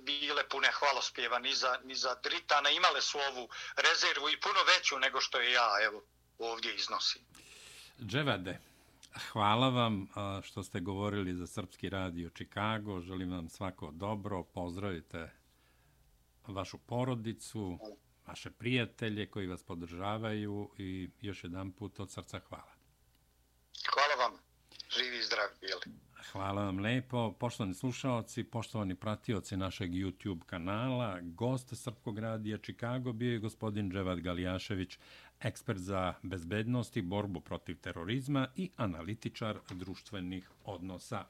bile 0.00 0.48
pune 0.48 0.68
hvalospjeva 0.78 1.38
ni 1.38 1.54
za, 1.54 1.78
ni 1.84 1.94
za 1.94 2.14
Dritana. 2.22 2.70
Imale 2.70 3.02
su 3.02 3.18
ovu 3.18 3.48
rezervu 3.76 4.28
i 4.30 4.40
puno 4.40 4.60
veću 4.76 4.98
nego 4.98 5.20
što 5.20 5.40
je 5.40 5.52
ja 5.52 5.70
evo, 5.86 6.02
ovdje 6.38 6.74
iznosim. 6.74 7.22
Dževade, 8.00 8.58
hvala 9.32 9.68
vam 9.68 10.08
što 10.42 10.62
ste 10.62 10.80
govorili 10.80 11.34
za 11.34 11.46
Srpski 11.46 11.88
radio 11.88 12.30
Čikago. 12.30 13.00
Želim 13.00 13.32
vam 13.32 13.48
svako 13.48 13.90
dobro. 13.92 14.42
Pozdravite 14.42 15.30
vašu 16.46 16.78
porodicu, 16.78 17.78
vaše 18.26 18.50
prijatelje 18.50 19.30
koji 19.30 19.46
vas 19.46 19.62
podržavaju 19.62 20.70
i 20.78 21.10
još 21.20 21.44
jedan 21.44 21.72
put 21.72 22.00
od 22.00 22.10
srca 22.12 22.40
hvala. 22.48 22.74
Hvala 23.94 24.14
vam. 24.28 24.38
Živi 24.90 25.18
i 25.18 25.22
zdravi 25.22 25.52
bili. 25.60 26.03
Hvala 26.34 26.64
vam 26.64 26.78
lepo. 26.78 27.32
Poštovani 27.38 27.74
slušalci, 27.74 28.44
poštovani 28.44 28.94
pratioci 28.94 29.56
našeg 29.56 29.90
YouTube 29.90 30.42
kanala, 30.46 31.20
gost 31.20 31.74
Srpkog 31.76 32.18
radija 32.18 32.58
Čikago 32.58 33.12
bio 33.12 33.32
je 33.32 33.38
gospodin 33.38 33.90
Dževad 33.90 34.20
Galijašević, 34.20 34.98
ekspert 35.40 35.78
za 35.78 36.14
bezbednost 36.22 36.96
i 36.96 37.02
borbu 37.02 37.40
protiv 37.40 37.78
terorizma 37.80 38.48
i 38.56 38.70
analitičar 38.76 39.58
društvenih 39.70 40.50
odnosa. 40.64 41.24